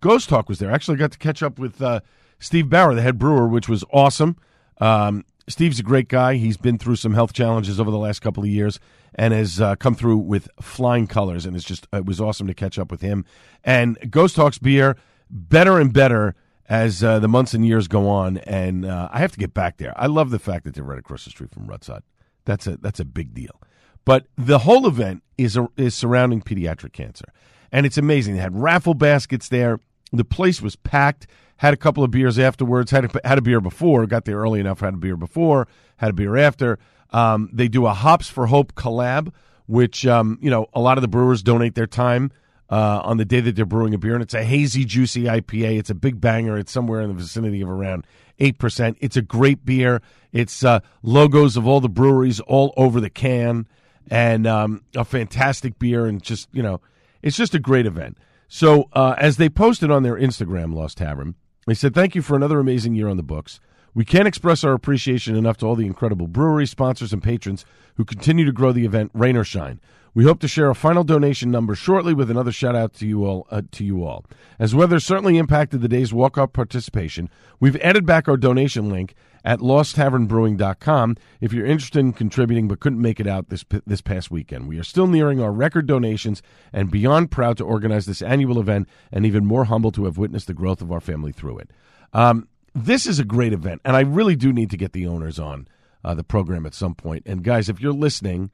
Ghost 0.00 0.30
Talk 0.30 0.48
was 0.48 0.60
there. 0.60 0.70
Actually, 0.70 0.96
got 0.96 1.12
to 1.12 1.18
catch 1.18 1.42
up 1.42 1.58
with 1.58 1.82
uh, 1.82 2.00
Steve 2.38 2.70
Bauer, 2.70 2.94
the 2.94 3.02
head 3.02 3.18
brewer, 3.18 3.46
which 3.46 3.68
was 3.68 3.84
awesome. 3.92 4.36
Um, 4.80 5.26
Steve's 5.48 5.80
a 5.80 5.82
great 5.82 6.08
guy. 6.08 6.34
He's 6.34 6.56
been 6.56 6.78
through 6.78 6.96
some 6.96 7.14
health 7.14 7.32
challenges 7.32 7.80
over 7.80 7.90
the 7.90 7.98
last 7.98 8.20
couple 8.20 8.42
of 8.42 8.48
years 8.48 8.78
and 9.14 9.34
has 9.34 9.60
uh, 9.60 9.76
come 9.76 9.94
through 9.94 10.18
with 10.18 10.48
flying 10.60 11.06
colors. 11.06 11.46
And 11.46 11.56
it's 11.56 11.64
just 11.64 11.86
it 11.92 12.04
was 12.04 12.20
awesome 12.20 12.46
to 12.46 12.54
catch 12.54 12.78
up 12.78 12.90
with 12.90 13.00
him. 13.00 13.24
And 13.64 13.98
Ghost 14.10 14.36
Talks 14.36 14.58
beer 14.58 14.96
better 15.30 15.78
and 15.78 15.92
better 15.92 16.34
as 16.68 17.02
uh, 17.02 17.18
the 17.18 17.28
months 17.28 17.54
and 17.54 17.66
years 17.66 17.88
go 17.88 18.08
on. 18.08 18.38
And 18.38 18.84
uh, 18.84 19.08
I 19.10 19.18
have 19.20 19.32
to 19.32 19.38
get 19.38 19.54
back 19.54 19.78
there. 19.78 19.92
I 19.96 20.06
love 20.06 20.30
the 20.30 20.38
fact 20.38 20.64
that 20.64 20.74
they're 20.74 20.84
right 20.84 20.98
across 20.98 21.24
the 21.24 21.30
street 21.30 21.50
from 21.50 21.66
Rutt's 21.66 21.88
Hut. 21.88 22.04
That's 22.44 22.66
a 22.66 22.76
that's 22.76 23.00
a 23.00 23.04
big 23.04 23.34
deal. 23.34 23.60
But 24.04 24.26
the 24.36 24.60
whole 24.60 24.86
event 24.86 25.22
is 25.36 25.56
a, 25.56 25.68
is 25.76 25.94
surrounding 25.94 26.40
pediatric 26.40 26.92
cancer, 26.92 27.26
and 27.70 27.84
it's 27.84 27.98
amazing. 27.98 28.36
They 28.36 28.40
had 28.40 28.58
raffle 28.58 28.94
baskets 28.94 29.48
there. 29.48 29.80
The 30.12 30.24
place 30.24 30.62
was 30.62 30.76
packed 30.76 31.26
had 31.58 31.74
a 31.74 31.76
couple 31.76 32.02
of 32.02 32.10
beers 32.10 32.38
afterwards, 32.38 32.90
had 32.90 33.04
a, 33.04 33.28
had 33.28 33.38
a 33.38 33.42
beer 33.42 33.60
before, 33.60 34.06
got 34.06 34.24
there 34.24 34.38
early 34.38 34.60
enough, 34.60 34.80
had 34.80 34.94
a 34.94 34.96
beer 34.96 35.16
before, 35.16 35.68
had 35.96 36.10
a 36.10 36.12
beer 36.12 36.36
after. 36.36 36.78
Um, 37.10 37.50
they 37.52 37.68
do 37.68 37.86
a 37.86 37.92
Hops 37.92 38.28
for 38.28 38.46
Hope 38.46 38.74
collab, 38.74 39.32
which, 39.66 40.06
um, 40.06 40.38
you 40.40 40.50
know, 40.50 40.66
a 40.72 40.80
lot 40.80 40.98
of 40.98 41.02
the 41.02 41.08
brewers 41.08 41.42
donate 41.42 41.74
their 41.74 41.86
time 41.86 42.30
uh, 42.70 43.00
on 43.02 43.16
the 43.16 43.24
day 43.24 43.40
that 43.40 43.56
they're 43.56 43.66
brewing 43.66 43.94
a 43.94 43.98
beer, 43.98 44.14
and 44.14 44.22
it's 44.22 44.34
a 44.34 44.44
hazy, 44.44 44.84
juicy 44.84 45.24
IPA. 45.24 45.78
It's 45.78 45.90
a 45.90 45.94
big 45.94 46.20
banger. 46.20 46.58
It's 46.58 46.70
somewhere 46.70 47.00
in 47.00 47.08
the 47.08 47.14
vicinity 47.14 47.60
of 47.60 47.68
around 47.68 48.06
8%. 48.38 48.96
It's 49.00 49.16
a 49.16 49.22
great 49.22 49.64
beer. 49.64 50.00
It's 50.32 50.62
uh, 50.62 50.80
logos 51.02 51.56
of 51.56 51.66
all 51.66 51.80
the 51.80 51.88
breweries 51.88 52.40
all 52.40 52.72
over 52.76 53.00
the 53.00 53.10
can, 53.10 53.66
and 54.10 54.46
um, 54.46 54.84
a 54.94 55.04
fantastic 55.04 55.78
beer, 55.78 56.06
and 56.06 56.22
just, 56.22 56.48
you 56.52 56.62
know, 56.62 56.80
it's 57.22 57.36
just 57.36 57.54
a 57.54 57.58
great 57.58 57.86
event. 57.86 58.16
So, 58.48 58.88
uh, 58.92 59.14
as 59.18 59.36
they 59.36 59.48
posted 59.48 59.90
on 59.90 60.02
their 60.02 60.16
Instagram, 60.16 60.74
Lost 60.74 60.98
Tavern, 60.98 61.34
they 61.68 61.74
said, 61.74 61.94
Thank 61.94 62.14
you 62.14 62.22
for 62.22 62.36
another 62.36 62.60
amazing 62.60 62.94
year 62.94 63.08
on 63.08 63.16
the 63.16 63.22
books. 63.22 63.60
We 63.94 64.04
can't 64.04 64.28
express 64.28 64.64
our 64.64 64.74
appreciation 64.74 65.34
enough 65.34 65.56
to 65.58 65.66
all 65.66 65.74
the 65.74 65.86
incredible 65.86 66.28
brewery 66.28 66.66
sponsors 66.66 67.12
and 67.12 67.22
patrons 67.22 67.64
who 67.96 68.04
continue 68.04 68.44
to 68.44 68.52
grow 68.52 68.72
the 68.72 68.84
event, 68.84 69.10
rain 69.14 69.36
or 69.36 69.44
shine. 69.44 69.80
We 70.18 70.24
hope 70.24 70.40
to 70.40 70.48
share 70.48 70.68
a 70.68 70.74
final 70.74 71.04
donation 71.04 71.48
number 71.52 71.76
shortly 71.76 72.12
with 72.12 72.28
another 72.28 72.50
shout 72.50 72.74
out 72.74 72.92
to 72.94 73.06
you 73.06 73.24
all. 73.24 73.46
Uh, 73.52 73.62
to 73.70 73.84
you 73.84 74.04
all, 74.04 74.24
as 74.58 74.74
weather 74.74 74.98
certainly 74.98 75.38
impacted 75.38 75.80
the 75.80 75.86
day's 75.86 76.12
walk 76.12 76.36
up 76.36 76.52
participation. 76.52 77.30
We've 77.60 77.76
added 77.76 78.04
back 78.04 78.26
our 78.26 78.36
donation 78.36 78.90
link 78.90 79.14
at 79.44 79.60
losttavernbrewing.com 79.60 81.18
if 81.40 81.52
you're 81.52 81.66
interested 81.66 82.00
in 82.00 82.14
contributing 82.14 82.66
but 82.66 82.80
couldn't 82.80 83.00
make 83.00 83.20
it 83.20 83.28
out 83.28 83.48
this 83.48 83.64
this 83.86 84.00
past 84.00 84.28
weekend. 84.28 84.66
We 84.66 84.76
are 84.80 84.82
still 84.82 85.06
nearing 85.06 85.40
our 85.40 85.52
record 85.52 85.86
donations 85.86 86.42
and 86.72 86.90
beyond 86.90 87.30
proud 87.30 87.56
to 87.58 87.64
organize 87.64 88.06
this 88.06 88.20
annual 88.20 88.58
event 88.58 88.88
and 89.12 89.24
even 89.24 89.46
more 89.46 89.66
humble 89.66 89.92
to 89.92 90.06
have 90.06 90.18
witnessed 90.18 90.48
the 90.48 90.52
growth 90.52 90.82
of 90.82 90.90
our 90.90 91.00
family 91.00 91.30
through 91.30 91.58
it. 91.58 91.70
Um, 92.12 92.48
this 92.74 93.06
is 93.06 93.20
a 93.20 93.24
great 93.24 93.52
event, 93.52 93.82
and 93.84 93.94
I 93.94 94.00
really 94.00 94.34
do 94.34 94.52
need 94.52 94.70
to 94.70 94.76
get 94.76 94.94
the 94.94 95.06
owners 95.06 95.38
on 95.38 95.68
uh, 96.02 96.14
the 96.14 96.24
program 96.24 96.66
at 96.66 96.74
some 96.74 96.96
point. 96.96 97.22
And 97.24 97.44
guys, 97.44 97.68
if 97.68 97.80
you're 97.80 97.92
listening, 97.92 98.50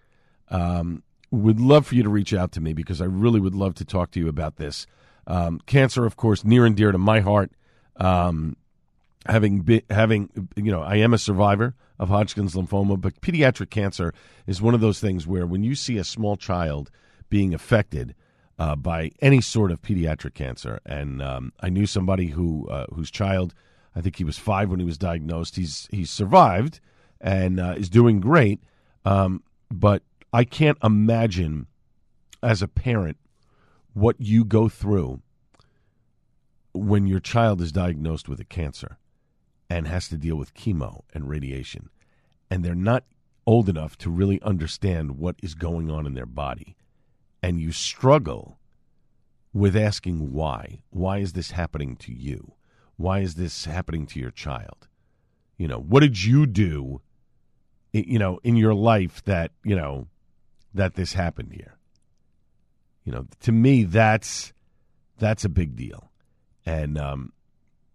um, 0.50 1.02
would 1.34 1.60
love 1.60 1.86
for 1.86 1.94
you 1.94 2.02
to 2.02 2.08
reach 2.08 2.32
out 2.32 2.52
to 2.52 2.60
me 2.60 2.72
because 2.72 3.00
I 3.00 3.06
really 3.06 3.40
would 3.40 3.54
love 3.54 3.74
to 3.76 3.84
talk 3.84 4.10
to 4.12 4.20
you 4.20 4.28
about 4.28 4.56
this. 4.56 4.86
Um, 5.26 5.60
cancer, 5.66 6.04
of 6.06 6.16
course, 6.16 6.44
near 6.44 6.66
and 6.66 6.76
dear 6.76 6.92
to 6.92 6.98
my 6.98 7.20
heart. 7.20 7.52
Um, 7.96 8.56
having 9.26 9.60
been, 9.60 9.82
having 9.90 10.48
you 10.56 10.70
know, 10.70 10.82
I 10.82 10.96
am 10.96 11.14
a 11.14 11.18
survivor 11.18 11.74
of 11.98 12.08
Hodgkin's 12.08 12.54
lymphoma, 12.54 13.00
but 13.00 13.20
pediatric 13.20 13.70
cancer 13.70 14.12
is 14.46 14.60
one 14.60 14.74
of 14.74 14.80
those 14.80 15.00
things 15.00 15.26
where 15.26 15.46
when 15.46 15.62
you 15.62 15.74
see 15.74 15.96
a 15.96 16.04
small 16.04 16.36
child 16.36 16.90
being 17.30 17.54
affected 17.54 18.14
uh, 18.58 18.76
by 18.76 19.10
any 19.20 19.40
sort 19.40 19.70
of 19.70 19.82
pediatric 19.82 20.34
cancer, 20.34 20.80
and 20.86 21.22
um, 21.22 21.52
I 21.60 21.70
knew 21.70 21.86
somebody 21.86 22.26
who 22.26 22.68
uh, 22.68 22.86
whose 22.94 23.10
child, 23.10 23.54
I 23.96 24.00
think 24.00 24.16
he 24.16 24.24
was 24.24 24.38
five 24.38 24.70
when 24.70 24.80
he 24.80 24.86
was 24.86 24.98
diagnosed. 24.98 25.56
He's 25.56 25.88
he's 25.90 26.10
survived 26.10 26.80
and 27.20 27.58
uh, 27.58 27.74
is 27.76 27.88
doing 27.88 28.20
great, 28.20 28.60
um, 29.04 29.42
but 29.70 30.02
I 30.34 30.42
can't 30.42 30.78
imagine 30.82 31.68
as 32.42 32.60
a 32.60 32.66
parent 32.66 33.18
what 33.92 34.16
you 34.18 34.44
go 34.44 34.68
through 34.68 35.22
when 36.72 37.06
your 37.06 37.20
child 37.20 37.60
is 37.60 37.70
diagnosed 37.70 38.28
with 38.28 38.40
a 38.40 38.44
cancer 38.44 38.98
and 39.70 39.86
has 39.86 40.08
to 40.08 40.16
deal 40.16 40.34
with 40.34 40.52
chemo 40.52 41.02
and 41.14 41.28
radiation 41.28 41.88
and 42.50 42.64
they're 42.64 42.74
not 42.74 43.04
old 43.46 43.68
enough 43.68 43.96
to 43.98 44.10
really 44.10 44.42
understand 44.42 45.18
what 45.18 45.36
is 45.40 45.54
going 45.54 45.88
on 45.88 46.04
in 46.04 46.14
their 46.14 46.26
body 46.26 46.74
and 47.40 47.60
you 47.60 47.70
struggle 47.70 48.58
with 49.52 49.76
asking 49.76 50.32
why. 50.32 50.82
Why 50.90 51.18
is 51.18 51.34
this 51.34 51.52
happening 51.52 51.94
to 51.98 52.12
you? 52.12 52.54
Why 52.96 53.20
is 53.20 53.36
this 53.36 53.66
happening 53.66 54.04
to 54.08 54.18
your 54.18 54.32
child? 54.32 54.88
You 55.58 55.68
know 55.68 55.78
what 55.78 56.00
did 56.00 56.24
you 56.24 56.44
do 56.44 57.02
you 57.92 58.18
know 58.18 58.40
in 58.42 58.56
your 58.56 58.74
life 58.74 59.22
that 59.22 59.52
you 59.62 59.76
know 59.76 60.08
that 60.74 60.94
this 60.94 61.12
happened 61.14 61.52
here. 61.52 61.76
You 63.04 63.12
know, 63.12 63.26
to 63.40 63.52
me, 63.52 63.84
that's 63.84 64.52
that's 65.18 65.44
a 65.44 65.48
big 65.48 65.76
deal. 65.76 66.10
And 66.66 66.98
um, 66.98 67.32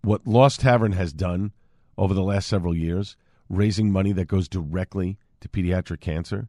what 0.01 0.25
Lost 0.25 0.61
Tavern 0.61 0.93
has 0.93 1.11
done 1.11 1.51
over 1.97 2.13
the 2.13 2.23
last 2.23 2.47
several 2.47 2.75
years, 2.75 3.17
raising 3.49 3.91
money 3.91 4.13
that 4.13 4.27
goes 4.27 4.47
directly 4.47 5.17
to 5.41 5.49
pediatric 5.49 5.99
cancer, 5.99 6.47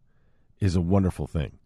is 0.61 0.77
a 0.77 0.81
wonderful 0.81 1.27
thing. 1.27 1.59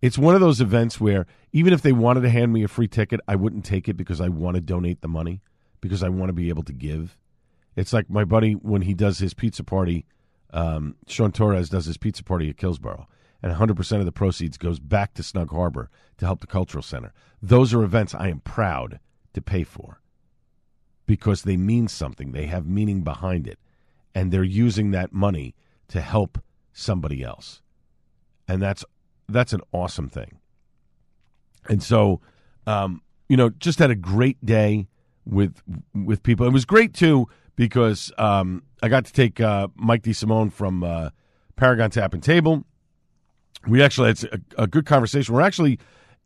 It's 0.00 0.18
one 0.18 0.34
of 0.34 0.40
those 0.40 0.60
events 0.60 1.00
where 1.00 1.26
even 1.52 1.72
if 1.72 1.82
they 1.82 1.92
wanted 1.92 2.22
to 2.22 2.30
hand 2.30 2.52
me 2.52 2.62
a 2.64 2.68
free 2.68 2.88
ticket, 2.88 3.20
I 3.26 3.36
wouldn't 3.36 3.64
take 3.64 3.88
it 3.88 3.96
because 3.96 4.20
I 4.20 4.28
want 4.28 4.56
to 4.56 4.60
donate 4.60 5.00
the 5.00 5.08
money 5.08 5.40
because 5.80 6.02
I 6.02 6.08
want 6.08 6.28
to 6.28 6.34
be 6.34 6.48
able 6.48 6.64
to 6.64 6.72
give. 6.72 7.16
It's 7.76 7.92
like 7.92 8.10
my 8.10 8.24
buddy 8.24 8.52
when 8.52 8.82
he 8.82 8.94
does 8.94 9.18
his 9.18 9.32
pizza 9.32 9.64
party. 9.64 10.04
Um, 10.52 10.96
Sean 11.06 11.32
Torres 11.32 11.70
does 11.70 11.86
his 11.86 11.96
pizza 11.96 12.22
party 12.22 12.50
at 12.50 12.58
Kills 12.58 12.78
Boro 12.78 13.08
and 13.42 13.52
100% 13.52 13.98
of 13.98 14.04
the 14.04 14.12
proceeds 14.12 14.56
goes 14.56 14.78
back 14.78 15.14
to 15.14 15.22
Snug 15.22 15.50
Harbor 15.50 15.90
to 16.18 16.26
help 16.26 16.40
the 16.40 16.46
Cultural 16.46 16.82
Center. 16.82 17.12
Those 17.42 17.74
are 17.74 17.82
events 17.82 18.14
I 18.14 18.28
am 18.28 18.40
proud 18.40 19.00
to 19.34 19.42
pay 19.42 19.64
for 19.64 20.00
because 21.06 21.42
they 21.42 21.56
mean 21.56 21.88
something. 21.88 22.32
They 22.32 22.46
have 22.46 22.66
meaning 22.66 23.02
behind 23.02 23.46
it. 23.46 23.58
And 24.14 24.30
they're 24.30 24.44
using 24.44 24.90
that 24.90 25.12
money 25.12 25.54
to 25.88 26.00
help 26.00 26.38
somebody 26.72 27.22
else. 27.22 27.62
And 28.46 28.60
that's 28.60 28.84
that's 29.28 29.52
an 29.52 29.62
awesome 29.72 30.08
thing. 30.08 30.38
And 31.68 31.82
so 31.82 32.20
um, 32.66 33.02
you 33.28 33.36
know, 33.36 33.50
just 33.50 33.78
had 33.78 33.90
a 33.90 33.96
great 33.96 34.44
day 34.44 34.88
with 35.24 35.62
with 35.94 36.22
people. 36.22 36.46
It 36.46 36.52
was 36.52 36.64
great 36.64 36.94
too 36.94 37.28
because 37.56 38.12
um, 38.18 38.62
I 38.82 38.88
got 38.88 39.04
to 39.06 39.12
take 39.12 39.40
uh, 39.40 39.68
Mike 39.74 40.02
DeSimone 40.02 40.52
from 40.52 40.84
uh, 40.84 41.10
Paragon 41.56 41.90
Tap 41.90 42.14
and 42.14 42.22
Table 42.22 42.64
we 43.66 43.82
actually 43.82 44.08
had 44.08 44.24
a, 44.24 44.62
a, 44.62 44.66
good 44.66 44.86
conversation. 44.86 45.34
We're 45.34 45.40
actually 45.40 45.78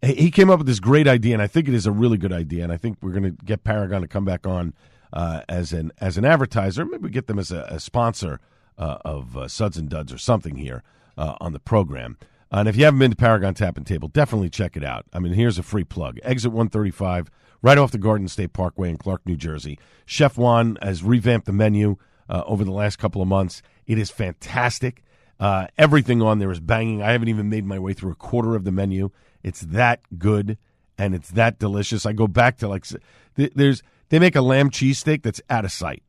he 0.02 0.30
came 0.30 0.50
up 0.50 0.58
with 0.58 0.66
this 0.66 0.80
great 0.80 1.08
idea, 1.08 1.34
and 1.34 1.42
I 1.42 1.46
think 1.46 1.68
it 1.68 1.74
is 1.74 1.86
a 1.86 1.92
really 1.92 2.18
good 2.18 2.32
idea. 2.32 2.64
And 2.64 2.72
I 2.72 2.76
think 2.76 2.98
we're 3.00 3.12
going 3.12 3.24
to 3.24 3.44
get 3.44 3.64
Paragon 3.64 4.02
to 4.02 4.08
come 4.08 4.24
back 4.24 4.46
on 4.46 4.74
uh, 5.12 5.42
as 5.48 5.72
an 5.72 5.92
as 6.00 6.18
an 6.18 6.24
advertiser. 6.24 6.84
Maybe 6.84 7.08
get 7.08 7.26
them 7.26 7.38
as 7.38 7.50
a, 7.50 7.66
a 7.70 7.80
sponsor 7.80 8.40
uh, 8.78 8.98
of 9.04 9.36
uh, 9.36 9.48
Suds 9.48 9.76
and 9.76 9.88
Duds 9.88 10.12
or 10.12 10.18
something 10.18 10.56
here 10.56 10.82
uh, 11.16 11.36
on 11.40 11.52
the 11.52 11.60
program. 11.60 12.18
and 12.50 12.68
if 12.68 12.76
you 12.76 12.84
haven't 12.84 13.00
been 13.00 13.10
to 13.10 13.16
Paragon 13.16 13.54
Tap 13.54 13.76
and 13.76 13.86
Table, 13.86 14.08
definitely 14.08 14.50
check 14.50 14.76
it 14.76 14.84
out. 14.84 15.06
I 15.12 15.18
mean, 15.18 15.32
here's 15.32 15.58
a 15.58 15.62
free 15.62 15.84
plug: 15.84 16.18
Exit 16.22 16.52
135, 16.52 17.30
right 17.62 17.78
off 17.78 17.90
the 17.90 17.98
Garden 17.98 18.28
State 18.28 18.52
Parkway 18.52 18.90
in 18.90 18.98
Clark, 18.98 19.22
New 19.26 19.36
Jersey. 19.36 19.78
Chef 20.04 20.36
Juan 20.36 20.76
has 20.82 21.02
revamped 21.02 21.46
the 21.46 21.52
menu 21.52 21.96
uh, 22.28 22.42
over 22.46 22.64
the 22.64 22.72
last 22.72 22.98
couple 22.98 23.22
of 23.22 23.28
months. 23.28 23.62
It 23.86 23.98
is 23.98 24.10
fantastic. 24.10 25.02
Uh, 25.38 25.66
everything 25.76 26.22
on 26.22 26.38
there 26.38 26.50
is 26.50 26.60
banging. 26.60 27.02
I 27.02 27.12
haven't 27.12 27.28
even 27.28 27.48
made 27.48 27.64
my 27.64 27.78
way 27.78 27.92
through 27.92 28.12
a 28.12 28.16
quarter 28.16 28.54
of 28.54 28.64
the 28.64 28.72
menu. 28.72 29.10
It's 29.42 29.60
that 29.60 30.00
good 30.18 30.58
and 30.98 31.14
it's 31.14 31.30
that 31.30 31.58
delicious. 31.58 32.06
I 32.06 32.12
go 32.12 32.26
back 32.26 32.58
to 32.58 32.68
like 32.68 32.86
there's 33.34 33.82
they 34.08 34.18
make 34.18 34.36
a 34.36 34.40
lamb 34.40 34.70
cheesesteak 34.70 35.22
that's 35.22 35.40
out 35.50 35.64
of 35.64 35.72
sight. 35.72 36.02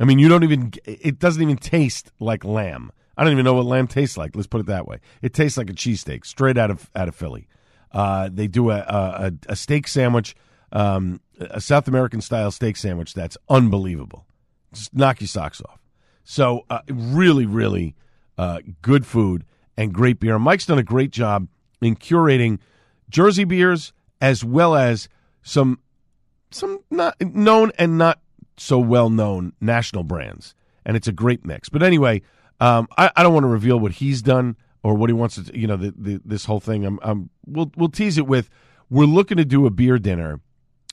I 0.00 0.04
mean, 0.04 0.18
you 0.18 0.28
don't 0.28 0.44
even 0.44 0.72
it 0.84 1.18
doesn't 1.18 1.42
even 1.42 1.56
taste 1.56 2.12
like 2.20 2.44
lamb. 2.44 2.92
I 3.16 3.24
don't 3.24 3.32
even 3.32 3.44
know 3.44 3.54
what 3.54 3.66
lamb 3.66 3.88
tastes 3.88 4.16
like. 4.16 4.36
Let's 4.36 4.46
put 4.46 4.60
it 4.60 4.66
that 4.66 4.86
way. 4.86 5.00
It 5.22 5.34
tastes 5.34 5.58
like 5.58 5.70
a 5.70 5.74
cheesesteak 5.74 6.24
straight 6.24 6.56
out 6.56 6.70
of 6.70 6.88
out 6.94 7.08
of 7.08 7.16
Philly. 7.16 7.48
Uh, 7.90 8.28
they 8.32 8.46
do 8.46 8.70
a, 8.70 8.78
a, 8.78 9.32
a 9.48 9.56
steak 9.56 9.88
sandwich, 9.88 10.36
um, 10.72 11.20
a 11.40 11.60
South 11.60 11.88
American 11.88 12.20
style 12.20 12.50
steak 12.50 12.76
sandwich 12.76 13.14
that's 13.14 13.36
unbelievable. 13.48 14.26
Just 14.72 14.94
knock 14.94 15.20
your 15.20 15.28
socks 15.28 15.62
off. 15.62 15.80
So 16.22 16.66
uh, 16.68 16.80
really, 16.88 17.46
really 17.46 17.96
uh, 18.38 18.60
good 18.80 19.04
food, 19.04 19.44
and 19.76 19.92
great 19.92 20.20
beer. 20.20 20.38
Mike's 20.38 20.66
done 20.66 20.78
a 20.78 20.82
great 20.84 21.10
job 21.10 21.48
in 21.80 21.96
curating 21.96 22.58
Jersey 23.10 23.44
beers 23.44 23.92
as 24.20 24.44
well 24.44 24.74
as 24.74 25.08
some 25.42 25.80
some 26.50 26.80
not 26.90 27.20
known 27.20 27.72
and 27.78 27.98
not 27.98 28.20
so 28.56 28.78
well 28.78 29.10
known 29.10 29.52
national 29.60 30.02
brands, 30.02 30.54
and 30.84 30.96
it's 30.96 31.08
a 31.08 31.12
great 31.12 31.44
mix. 31.44 31.68
But 31.68 31.82
anyway, 31.82 32.22
um, 32.60 32.88
I, 32.96 33.10
I, 33.16 33.22
don't 33.22 33.34
want 33.34 33.44
to 33.44 33.48
reveal 33.48 33.78
what 33.78 33.92
he's 33.92 34.22
done 34.22 34.56
or 34.82 34.94
what 34.94 35.10
he 35.10 35.14
wants 35.14 35.36
to. 35.36 35.58
You 35.58 35.66
know, 35.66 35.76
the, 35.76 35.94
the, 35.96 36.20
this 36.24 36.46
whole 36.46 36.60
thing. 36.60 36.84
I'm, 36.84 36.98
I'm, 37.02 37.30
we'll 37.46 37.70
we'll 37.76 37.90
tease 37.90 38.18
it 38.18 38.26
with. 38.26 38.48
We're 38.90 39.04
looking 39.04 39.36
to 39.36 39.44
do 39.44 39.66
a 39.66 39.70
beer 39.70 39.98
dinner 39.98 40.40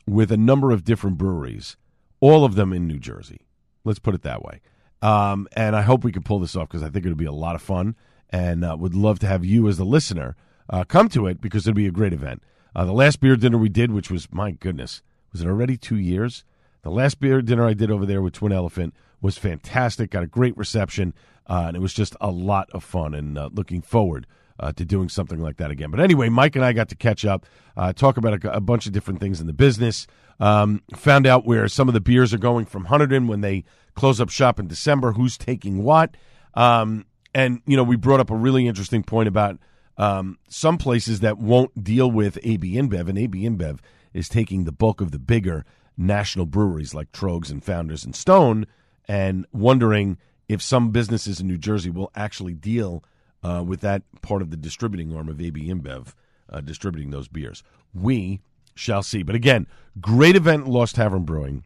with 0.06 0.32
a 0.32 0.38
number 0.38 0.72
of 0.72 0.84
different 0.84 1.18
breweries, 1.18 1.78
all 2.20 2.46
of 2.46 2.56
them 2.56 2.74
in 2.74 2.88
New 2.88 3.00
Jersey. 3.00 3.42
Let's 3.84 4.00
put 4.00 4.14
it 4.14 4.22
that 4.24 4.44
way. 4.44 4.62
Um, 5.06 5.48
and 5.56 5.76
I 5.76 5.84
hope 5.84 6.04
we 6.04 6.12
can 6.12 6.24
pull 6.24 6.40
this 6.40 6.56
off 6.56 6.68
because 6.68 6.82
I 6.82 6.90
think 6.90 7.06
it'll 7.06 7.16
be 7.16 7.26
a 7.26 7.32
lot 7.32 7.54
of 7.54 7.62
fun 7.62 7.96
and 8.32 8.66
uh, 8.66 8.76
would 8.80 8.96
love 8.96 9.20
to 9.20 9.28
have 9.28 9.46
you 9.46 9.68
as 9.68 9.78
the 9.78 9.86
listener 9.86 10.36
uh, 10.68 10.84
come 10.84 11.10
to 11.10 11.28
it 11.28 11.40
because 11.40 11.68
it'll 11.68 11.76
be 11.76 11.86
a 11.86 11.92
great 11.92 12.12
event. 12.12 12.42
Uh, 12.76 12.86
the 12.86 12.92
last 12.92 13.20
beer 13.20 13.36
dinner 13.36 13.60
we 13.60 13.70
did, 13.70 13.92
which 13.92 14.10
was, 14.10 14.28
my 14.32 14.50
goodness, 14.50 15.04
was 15.32 15.42
it 15.42 15.48
already 15.48 15.78
two 15.78 15.98
years? 15.98 16.44
The 16.82 16.90
last 16.90 17.20
beer 17.20 17.44
dinner 17.44 17.68
I 17.68 17.76
did 17.76 17.92
over 17.92 18.04
there 18.04 18.20
with 18.20 18.34
Twin 18.34 18.52
Elephant 18.52 18.96
was 19.22 19.38
fantastic, 19.38 20.10
got 20.10 20.24
a 20.24 20.28
great 20.28 20.58
reception, 20.58 21.14
uh, 21.46 21.66
and 21.68 21.78
it 21.78 21.82
was 21.82 21.94
just 21.94 22.16
a 22.20 22.32
lot 22.32 22.68
of 22.72 22.84
fun 22.84 23.14
and 23.14 23.38
uh, 23.38 23.50
looking 23.54 23.84
forward 23.84 24.26
uh, 24.60 24.72
to 24.74 24.86
doing 24.86 25.10
something 25.10 25.40
like 25.40 25.58
that 25.58 25.72
again. 25.72 25.92
But 25.92 26.00
anyway, 26.00 26.30
Mike 26.30 26.56
and 26.56 26.64
I 26.64 26.74
got 26.74 26.90
to 26.90 26.96
catch 26.96 27.26
up, 27.26 27.46
uh, 27.76 27.94
talk 27.94 28.18
about 28.18 28.44
a, 28.44 28.56
a, 28.56 28.62
bunch 28.62 28.86
of 28.86 28.94
different 28.94 29.20
things 29.20 29.42
in 29.42 29.48
the 29.48 29.54
business. 29.54 30.08
Um, 30.40 30.82
found 30.96 31.28
out 31.28 31.46
where 31.46 31.68
some 31.68 31.88
of 31.88 31.94
the 31.94 32.02
beers 32.02 32.34
are 32.34 32.38
going 32.38 32.66
from 32.66 32.86
Hunterdon 32.86 33.28
when 33.28 33.42
they 33.42 33.64
close 33.96 34.20
up 34.20 34.30
shop 34.30 34.60
in 34.60 34.68
December. 34.68 35.14
Who's 35.14 35.38
taking 35.38 35.84
what? 35.84 36.16
Um, 36.54 37.06
and 37.34 37.62
you 37.66 37.76
know, 37.78 37.84
we 37.84 37.96
brought 37.96 38.20
up 38.20 38.30
a 38.30 38.36
really 38.36 38.68
interesting 38.68 39.04
point 39.04 39.28
about 39.28 39.58
um, 39.98 40.38
some 40.50 40.78
places 40.78 41.22
that 41.22 41.38
won't 41.38 41.84
deal 41.84 42.10
with 42.10 42.38
AB 42.44 42.74
InBev, 42.74 43.08
and 43.08 43.18
AB 43.18 43.44
InBev 43.44 43.80
is 44.14 44.30
taking 44.30 44.64
the 44.64 44.72
bulk 44.72 45.02
of 45.02 45.12
the 45.12 45.20
bigger 45.20 45.66
national 45.98 46.46
breweries 46.46 46.94
like 46.94 47.12
Tröegs 47.12 47.50
and 47.50 47.64
Founders 47.64 48.04
and 48.04 48.16
Stone, 48.16 48.68
and 49.08 49.46
wondering 49.54 50.18
if 50.48 50.62
some 50.62 50.92
businesses 50.92 51.40
in 51.40 51.48
New 51.48 51.58
Jersey 51.58 51.90
will 51.90 52.12
actually 52.16 52.54
deal 52.54 53.04
uh, 53.46 53.62
with 53.62 53.82
that 53.82 54.02
part 54.22 54.42
of 54.42 54.50
the 54.50 54.58
distributing 54.58 55.16
arm 55.16 55.30
of 55.30 55.40
AB 55.40 55.70
InBev 55.70 56.14
uh, 56.50 56.62
distributing 56.62 57.12
those 57.12 57.28
beers. 57.28 57.64
We 57.94 58.42
shall 58.74 59.04
see. 59.04 59.22
But 59.22 59.36
again, 59.36 59.68
great 60.02 60.36
event, 60.36 60.68
Lost 60.68 60.96
Tavern 60.96 61.24
Brewing. 61.24 61.64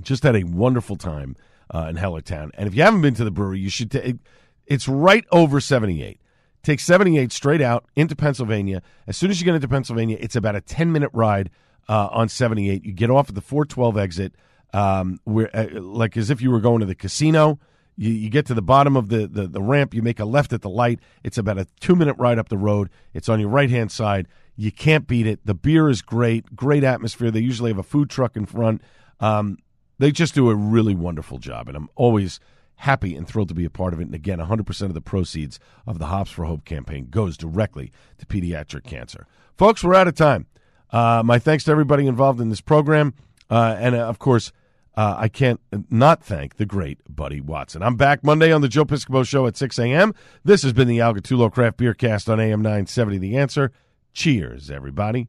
Just 0.00 0.22
had 0.22 0.36
a 0.36 0.44
wonderful 0.44 0.96
time 0.96 1.36
uh, 1.74 1.86
in 1.90 1.96
Hellertown. 1.96 2.50
And 2.54 2.68
if 2.68 2.74
you 2.74 2.82
haven't 2.82 3.02
been 3.02 3.14
to 3.14 3.24
the 3.24 3.30
brewery, 3.30 3.58
you 3.58 3.68
should. 3.68 3.90
T- 3.90 4.18
it's 4.66 4.86
right 4.86 5.24
over 5.32 5.60
78. 5.60 6.20
Take 6.62 6.78
78 6.78 7.32
straight 7.32 7.60
out 7.60 7.84
into 7.96 8.14
Pennsylvania. 8.14 8.80
As 9.08 9.16
soon 9.16 9.30
as 9.30 9.40
you 9.40 9.44
get 9.44 9.56
into 9.56 9.66
Pennsylvania, 9.66 10.16
it's 10.20 10.36
about 10.36 10.54
a 10.54 10.60
10 10.60 10.92
minute 10.92 11.10
ride 11.12 11.50
uh, 11.88 12.08
on 12.12 12.28
78. 12.28 12.84
You 12.84 12.92
get 12.92 13.10
off 13.10 13.28
at 13.28 13.34
the 13.34 13.40
412 13.40 13.98
exit, 13.98 14.34
um, 14.72 15.18
where, 15.24 15.54
uh, 15.54 15.80
like 15.80 16.16
as 16.16 16.30
if 16.30 16.40
you 16.40 16.52
were 16.52 16.60
going 16.60 16.78
to 16.78 16.86
the 16.86 16.94
casino. 16.94 17.58
You, 17.96 18.10
you 18.10 18.30
get 18.30 18.46
to 18.46 18.54
the 18.54 18.62
bottom 18.62 18.96
of 18.96 19.08
the, 19.08 19.26
the, 19.26 19.46
the 19.46 19.62
ramp, 19.62 19.94
you 19.94 20.02
make 20.02 20.18
a 20.18 20.24
left 20.24 20.52
at 20.52 20.62
the 20.62 20.70
light. 20.70 21.00
It's 21.22 21.38
about 21.38 21.58
a 21.58 21.66
two 21.80 21.94
minute 21.94 22.16
ride 22.18 22.38
up 22.38 22.48
the 22.48 22.58
road. 22.58 22.90
It's 23.12 23.28
on 23.28 23.40
your 23.40 23.48
right 23.48 23.70
hand 23.70 23.92
side. 23.92 24.28
You 24.56 24.72
can't 24.72 25.06
beat 25.06 25.26
it. 25.26 25.40
The 25.44 25.54
beer 25.54 25.88
is 25.88 26.02
great, 26.02 26.56
great 26.56 26.84
atmosphere. 26.84 27.30
They 27.30 27.40
usually 27.40 27.70
have 27.70 27.78
a 27.78 27.82
food 27.82 28.10
truck 28.10 28.36
in 28.36 28.46
front. 28.46 28.82
Um, 29.20 29.58
they 29.98 30.10
just 30.10 30.34
do 30.34 30.50
a 30.50 30.54
really 30.54 30.94
wonderful 30.94 31.38
job, 31.38 31.68
and 31.68 31.76
I'm 31.76 31.88
always 31.94 32.40
happy 32.76 33.14
and 33.14 33.28
thrilled 33.28 33.48
to 33.48 33.54
be 33.54 33.64
a 33.64 33.70
part 33.70 33.94
of 33.94 34.00
it. 34.00 34.06
And 34.06 34.14
again, 34.14 34.38
100% 34.38 34.82
of 34.82 34.94
the 34.94 35.00
proceeds 35.00 35.60
of 35.86 35.98
the 35.98 36.06
Hops 36.06 36.30
for 36.30 36.44
Hope 36.44 36.64
campaign 36.64 37.06
goes 37.08 37.36
directly 37.36 37.92
to 38.18 38.26
pediatric 38.26 38.84
cancer. 38.84 39.26
Folks, 39.56 39.84
we're 39.84 39.94
out 39.94 40.08
of 40.08 40.16
time. 40.16 40.46
Uh, 40.90 41.22
my 41.24 41.38
thanks 41.38 41.64
to 41.64 41.70
everybody 41.70 42.06
involved 42.06 42.40
in 42.40 42.48
this 42.48 42.60
program. 42.60 43.14
Uh, 43.48 43.76
and 43.78 43.94
uh, 43.94 44.00
of 44.00 44.18
course, 44.18 44.50
uh, 44.96 45.16
I 45.18 45.28
can't 45.28 45.60
not 45.90 46.22
thank 46.22 46.56
the 46.56 46.66
great 46.66 46.98
Buddy 47.08 47.40
Watson. 47.40 47.82
I'm 47.82 47.96
back 47.96 48.22
Monday 48.22 48.52
on 48.52 48.60
the 48.60 48.68
Joe 48.68 48.84
Piscopo 48.84 49.26
Show 49.26 49.46
at 49.46 49.56
6 49.56 49.78
a.m. 49.78 50.14
This 50.44 50.62
has 50.62 50.72
been 50.72 50.88
the 50.88 51.00
Al 51.00 51.14
Gattullo 51.14 51.50
Craft 51.50 51.78
Beer 51.78 51.94
Cast 51.94 52.28
on 52.28 52.38
AM 52.40 52.60
970 52.62 53.18
The 53.18 53.36
Answer. 53.36 53.72
Cheers, 54.12 54.70
everybody. 54.70 55.28